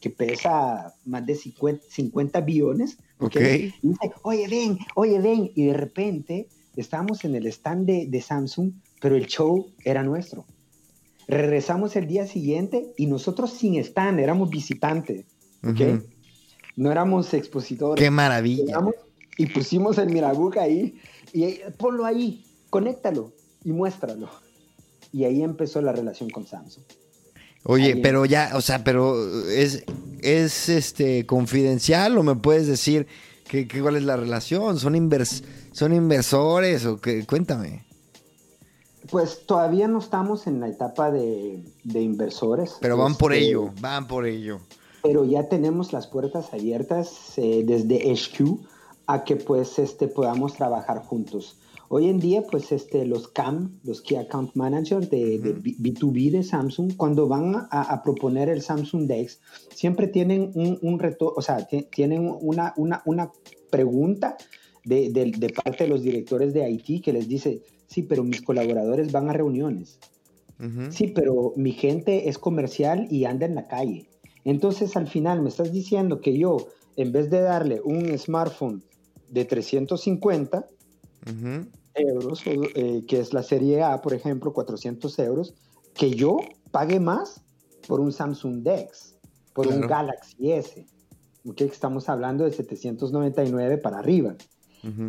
que 0.00 0.10
pesa 0.10 0.94
más 1.04 1.24
de 1.26 1.34
50, 1.34 2.40
billones, 2.40 2.98
okay. 3.18 3.72
Y 3.82 3.88
dice, 3.88 4.12
oye, 4.22 4.48
ven, 4.48 4.78
oye, 4.96 5.20
ven, 5.20 5.50
y 5.54 5.66
de 5.66 5.74
repente 5.74 6.48
estábamos 6.76 7.24
en 7.24 7.34
el 7.34 7.46
stand 7.46 7.86
de, 7.86 8.20
Samsung, 8.20 8.72
pero 9.00 9.16
el 9.16 9.26
show 9.26 9.66
era 9.84 10.02
nuestro. 10.02 10.44
Regresamos 11.28 11.96
el 11.96 12.06
día 12.06 12.26
siguiente 12.26 12.92
y 12.96 13.06
nosotros 13.06 13.50
sin 13.50 13.76
stand, 13.76 14.20
éramos 14.20 14.50
visitantes, 14.50 15.24
¿ok? 15.62 16.02
No 16.76 16.90
éramos 16.90 17.32
expositores. 17.34 18.02
¡Qué 18.02 18.10
maravilla! 18.10 18.78
y 19.38 19.46
pusimos 19.46 19.98
el 19.98 20.10
Mirabuca 20.10 20.62
ahí, 20.62 21.00
y 21.32 21.58
ponlo 21.78 22.04
ahí, 22.04 22.44
conéctalo 22.70 23.32
y 23.64 23.72
muéstralo. 23.72 24.28
Y 25.12 25.24
ahí 25.24 25.42
empezó 25.42 25.80
la 25.82 25.92
relación 25.92 26.30
con 26.30 26.46
Samsung. 26.46 26.84
Oye, 27.64 27.96
pero 27.96 28.24
ya, 28.24 28.52
o 28.54 28.60
sea, 28.60 28.82
pero 28.82 29.48
es, 29.48 29.84
es 30.20 30.68
este 30.68 31.26
confidencial 31.26 32.18
o 32.18 32.22
me 32.22 32.34
puedes 32.34 32.66
decir 32.66 33.06
que, 33.48 33.68
cuál 33.80 33.96
es 33.96 34.04
la 34.04 34.16
relación, 34.16 34.78
son 34.78 34.96
invers, 34.96 35.44
son 35.72 35.92
inversores 35.92 36.84
o 36.86 37.00
qué, 37.00 37.24
cuéntame. 37.24 37.84
Pues 39.12 39.44
todavía 39.44 39.88
no 39.88 39.98
estamos 39.98 40.46
en 40.46 40.58
la 40.60 40.68
etapa 40.68 41.10
de, 41.10 41.62
inversores. 41.84 42.78
Pero 42.80 42.96
van 42.96 43.14
por 43.14 43.34
este, 43.34 43.44
ello, 43.44 43.70
van 43.78 44.08
por 44.08 44.24
ello. 44.26 44.60
Pero 45.02 45.26
ya 45.26 45.50
tenemos 45.50 45.92
las 45.92 46.06
puertas 46.06 46.54
abiertas 46.54 47.36
eh, 47.36 47.62
desde 47.66 48.10
HQ 48.10 48.58
a 49.06 49.24
que 49.24 49.36
pues 49.36 49.78
este 49.78 50.08
podamos 50.08 50.54
trabajar 50.54 51.02
juntos. 51.02 51.58
Hoy 51.90 52.08
en 52.08 52.20
día, 52.20 52.42
pues 52.50 52.72
este, 52.72 53.04
los 53.04 53.28
CAM, 53.28 53.78
los 53.84 54.00
Key 54.00 54.16
Account 54.16 54.54
Manager 54.54 55.06
de, 55.06 55.38
B2B 55.42 56.30
de 56.30 56.42
Samsung, 56.42 56.96
cuando 56.96 57.28
van 57.28 57.68
a, 57.70 58.02
proponer 58.02 58.48
el 58.48 58.62
Samsung 58.62 59.06
Dex, 59.06 59.40
siempre 59.74 60.06
tienen 60.06 60.52
un, 60.54 60.98
reto, 60.98 61.34
o 61.36 61.42
sea, 61.42 61.66
tienen 61.66 62.34
una, 62.40 62.72
una, 62.78 63.02
una 63.04 63.30
pregunta 63.70 64.38
de, 64.84 65.10
de, 65.10 65.48
parte 65.50 65.84
de 65.84 65.90
los 65.90 66.02
directores 66.02 66.52
de 66.52 66.68
IT 66.68 67.04
que 67.04 67.12
les 67.12 67.28
dice, 67.28 67.62
sí, 67.86 68.02
pero 68.02 68.24
mis 68.24 68.42
colaboradores 68.42 69.12
van 69.12 69.30
a 69.30 69.32
reuniones. 69.32 69.98
Sí, 70.90 71.08
pero 71.08 71.54
mi 71.56 71.72
gente 71.72 72.28
es 72.28 72.38
comercial 72.38 73.08
y 73.10 73.24
anda 73.24 73.46
en 73.46 73.56
la 73.56 73.66
calle. 73.66 74.08
Entonces, 74.44 74.96
al 74.96 75.08
final, 75.08 75.42
me 75.42 75.48
estás 75.48 75.72
diciendo 75.72 76.20
que 76.20 76.38
yo, 76.38 76.68
en 76.96 77.10
vez 77.10 77.30
de 77.30 77.40
darle 77.40 77.80
un 77.80 78.16
smartphone 78.16 78.80
de 79.28 79.44
350, 79.44 80.64
euros, 81.94 82.42
eh, 82.46 83.02
que 83.08 83.18
es 83.18 83.32
la 83.32 83.42
serie 83.42 83.82
A, 83.82 84.00
por 84.00 84.14
ejemplo, 84.14 84.52
400 84.52 85.18
euros, 85.18 85.54
que 85.94 86.10
yo 86.10 86.38
pague 86.70 87.00
más 87.00 87.42
por 87.86 88.00
un 88.00 88.12
Samsung 88.12 88.62
Dex, 88.62 89.16
por 89.52 89.66
un 89.66 89.80
Galaxy 89.82 90.52
S. 90.52 90.86
que 91.56 91.64
Estamos 91.64 92.08
hablando 92.08 92.44
de 92.44 92.52
799 92.52 93.78
para 93.78 93.98
arriba. 93.98 94.36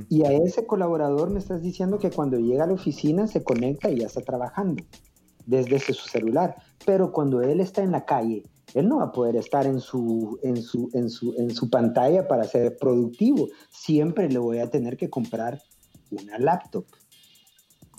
Y 0.10 0.24
a 0.24 0.32
ese 0.32 0.68
colaborador 0.68 1.32
me 1.32 1.40
estás 1.40 1.62
diciendo 1.62 1.98
que 1.98 2.12
cuando 2.12 2.38
llega 2.38 2.66
a 2.66 2.68
la 2.68 2.74
oficina 2.74 3.26
se 3.28 3.44
conecta 3.44 3.90
y 3.90 4.00
ya 4.00 4.06
está 4.06 4.22
trabajando 4.22 4.84
desde 5.46 5.80
su 5.80 6.08
celular. 6.08 6.56
Pero 6.86 7.12
cuando 7.12 7.42
él 7.42 7.60
está 7.60 7.82
en 7.82 7.92
la 7.92 8.06
calle, 8.06 8.44
él 8.74 8.88
no 8.88 8.98
va 8.98 9.06
a 9.06 9.12
poder 9.12 9.36
estar 9.36 9.66
en 9.66 9.80
su, 9.80 10.40
en 10.44 10.62
su, 10.62 10.90
en 10.94 11.10
su, 11.10 11.34
en 11.38 11.52
su 11.52 11.70
pantalla 11.70 12.28
para 12.28 12.44
ser 12.44 12.78
productivo. 12.78 13.48
Siempre 13.72 14.30
le 14.30 14.40
voy 14.40 14.60
a 14.60 14.70
tener 14.70 14.98
que 14.98 15.10
comprar 15.10 15.62
una 16.12 16.38
laptop. 16.40 16.86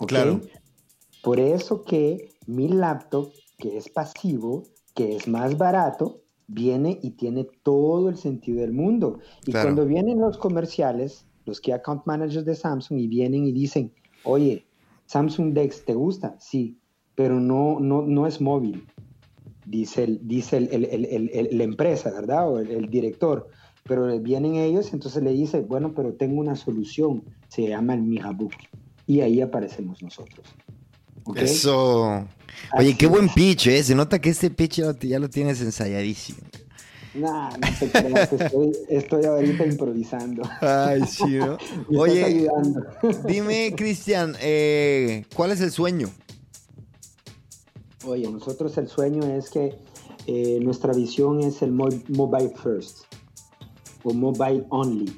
Claro. 0.07 0.41
Por 1.21 1.39
eso 1.39 1.83
que 1.83 2.29
mi 2.45 2.67
laptop, 2.67 3.31
que 3.57 3.77
es 3.77 3.89
pasivo, 3.89 4.63
que 4.93 5.15
es 5.15 5.27
más 5.27 5.57
barato, 5.57 6.21
viene 6.47 6.99
y 7.01 7.11
tiene 7.11 7.47
todo 7.63 8.09
el 8.09 8.17
sentido 8.17 8.61
del 8.61 8.73
mundo. 8.73 9.19
Y 9.45 9.51
cuando 9.51 9.85
vienen 9.85 10.19
los 10.19 10.37
comerciales, 10.37 11.25
los 11.45 11.59
Key 11.59 11.73
Account 11.73 12.05
Managers 12.05 12.45
de 12.45 12.55
Samsung, 12.55 12.99
y 12.99 13.07
vienen 13.07 13.45
y 13.45 13.51
dicen, 13.51 13.91
oye, 14.23 14.65
Samsung 15.05 15.53
Dex, 15.53 15.85
¿te 15.85 15.93
gusta? 15.93 16.35
Sí, 16.39 16.77
pero 17.15 17.39
no, 17.39 17.79
no, 17.79 18.01
no 18.01 18.27
es 18.27 18.41
móvil, 18.41 18.85
dice, 19.65 20.03
el, 20.03 20.27
dice 20.27 20.57
el, 20.57 21.49
la 21.51 21.63
empresa, 21.63 22.11
¿verdad? 22.11 22.49
O 22.49 22.59
el, 22.59 22.89
director 22.89 23.47
pero 23.87 24.19
vienen 24.19 24.55
ellos, 24.55 24.93
entonces 24.93 25.21
le 25.21 25.31
dice, 25.31 25.61
bueno, 25.61 25.93
pero 25.93 26.13
tengo 26.13 26.39
una 26.39 26.55
solución, 26.55 27.23
se 27.49 27.67
llama 27.67 27.93
el 27.93 28.01
Mihabook. 28.01 28.53
Y 29.05 29.21
ahí 29.21 29.41
aparecemos 29.41 30.01
nosotros. 30.01 30.47
Eso. 31.35 32.27
Oye, 32.73 32.97
qué 32.97 33.05
buen 33.05 33.29
pitch, 33.29 33.67
¿eh? 33.67 33.83
Se 33.83 33.93
nota 33.93 34.19
que 34.19 34.29
este 34.29 34.49
pitch 34.49 34.81
ya 35.01 35.19
lo, 35.19 35.29
tienes 35.29 35.61
ensayadísimo. 35.61 36.39
Nah, 37.15 37.49
no 37.51 37.67
te 37.79 37.89
creas, 37.89 38.33
estoy, 38.33 38.71
estoy 38.89 39.25
ahorita 39.25 39.65
improvisando. 39.65 40.43
Ay. 40.61 41.01
Me 41.89 41.97
Oye, 41.97 42.47
dime, 43.25 43.73
Cristian, 43.75 44.35
eh, 44.41 45.25
¿cuál 45.35 45.51
es 45.51 45.61
el 45.61 45.71
sueño? 45.71 46.09
Oye, 48.05 48.29
nosotros 48.29 48.77
el 48.77 48.87
sueño 48.87 49.23
es 49.25 49.49
que 49.49 49.79
eh, 50.27 50.59
nuestra 50.61 50.93
visión 50.93 51.41
es 51.41 51.61
el 51.61 51.71
mo- 51.71 51.89
mobile 52.09 52.51
first 52.61 53.05
o 54.03 54.13
mobile 54.13 54.65
only. 54.69 55.11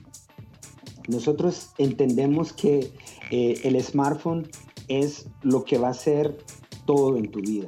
Nosotros 1.07 1.69
entendemos 1.77 2.53
que 2.53 2.91
eh, 3.31 3.59
el 3.63 3.81
smartphone 3.83 4.47
es 4.87 5.25
lo 5.41 5.63
que 5.65 5.77
va 5.77 5.89
a 5.89 5.93
ser 5.93 6.37
todo 6.85 7.17
en 7.17 7.29
tu 7.31 7.39
vida, 7.39 7.67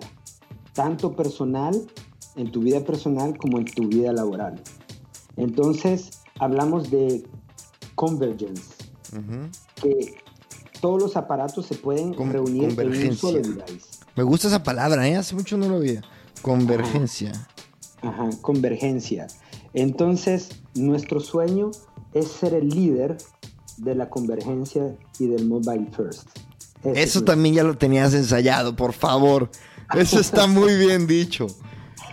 tanto 0.73 1.15
personal, 1.15 1.87
en 2.39 2.51
tu 2.51 2.61
vida 2.61 2.79
personal 2.79 3.37
como 3.37 3.59
en 3.59 3.65
tu 3.65 3.87
vida 3.87 4.13
laboral. 4.13 4.61
Entonces, 5.35 6.09
hablamos 6.39 6.89
de 6.89 7.23
convergence, 7.95 8.63
que 9.81 10.15
todos 10.79 11.01
los 11.01 11.17
aparatos 11.17 11.65
se 11.65 11.75
pueden 11.75 12.13
Con- 12.13 12.31
reunir 12.31 12.79
en 12.79 13.07
un 13.09 13.15
solo 13.15 13.39
device. 13.39 13.99
Me 14.15 14.23
gusta 14.23 14.47
esa 14.47 14.63
palabra, 14.63 15.07
¿eh? 15.07 15.17
Hace 15.17 15.35
mucho 15.35 15.57
no 15.57 15.67
lo 15.67 15.79
veía. 15.79 16.01
Convergencia. 16.41 17.33
Ajá, 18.01 18.29
convergencia. 18.41 19.27
Entonces, 19.73 20.49
nuestro 20.75 21.19
sueño 21.19 21.71
es 22.13 22.29
ser 22.29 22.53
el 22.53 22.69
líder 22.69 23.17
de 23.77 23.95
la 23.95 24.09
convergencia 24.09 24.95
y 25.19 25.27
del 25.27 25.45
mobile 25.45 25.87
first. 25.95 26.27
Ese 26.83 27.03
Eso 27.03 27.23
también 27.25 27.55
ya 27.55 27.63
lo 27.63 27.77
tenías 27.77 28.13
ensayado, 28.13 28.75
por 28.77 28.93
favor. 28.93 29.51
Eso 29.93 30.19
está 30.21 30.47
muy 30.47 30.75
bien 30.77 31.07
dicho. 31.07 31.47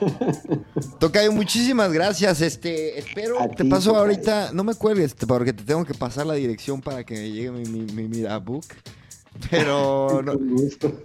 Tocayo, 0.99 1.33
muchísimas 1.33 1.93
gracias. 1.93 2.41
Este, 2.41 2.99
espero, 2.99 3.41
A 3.41 3.49
te 3.49 3.65
ti, 3.65 3.71
paso 3.71 3.91
Tocayo. 3.91 4.01
ahorita, 4.05 4.51
no 4.53 4.65
me 4.65 4.75
cuelgues, 4.75 5.15
porque 5.15 5.53
te 5.53 5.65
tengo 5.65 5.85
que 5.85 5.95
pasar 5.95 6.27
la 6.27 6.35
dirección 6.35 6.81
para 6.81 7.05
que 7.05 7.15
me 7.15 7.31
llegue 7.31 7.51
mi, 7.51 7.65
mi, 7.65 7.93
mi 7.93 8.09
Mirabook. 8.09 8.65
Pero, 9.51 10.23
no, 10.25 10.33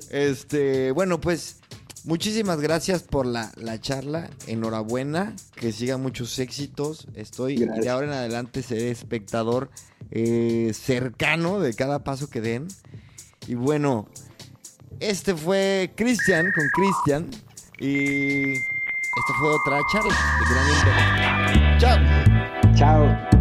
este, 0.10 0.92
bueno, 0.92 1.20
pues, 1.20 1.58
muchísimas 2.06 2.60
gracias 2.62 3.04
por 3.04 3.26
la, 3.26 3.52
la 3.56 3.80
charla. 3.80 4.30
Enhorabuena, 4.48 5.36
que 5.56 5.72
sigan 5.72 6.02
muchos 6.02 6.38
éxitos. 6.40 7.08
Estoy, 7.16 7.58
Gracias. 7.58 7.86
de 7.86 7.90
ahora 7.90 8.08
en 8.08 8.14
adelante, 8.14 8.64
seré 8.64 8.92
espectador 8.92 9.70
eh, 10.12 10.72
cercano 10.74 11.60
de 11.60 11.74
cada 11.74 12.04
paso 12.04 12.30
que 12.30 12.42
den. 12.42 12.68
Y 13.48 13.56
bueno, 13.56 14.08
este 15.00 15.36
fue 15.36 15.92
Cristian 15.96 16.52
con 16.56 16.68
Cristian. 16.70 17.30
Y 17.80 18.54
esta 19.16 19.34
fue 19.34 19.50
otra 19.50 19.80
charla 19.92 20.14
de 20.40 20.46
Gran. 20.50 21.78
Chao. 21.78 22.74
Chao. 22.76 23.41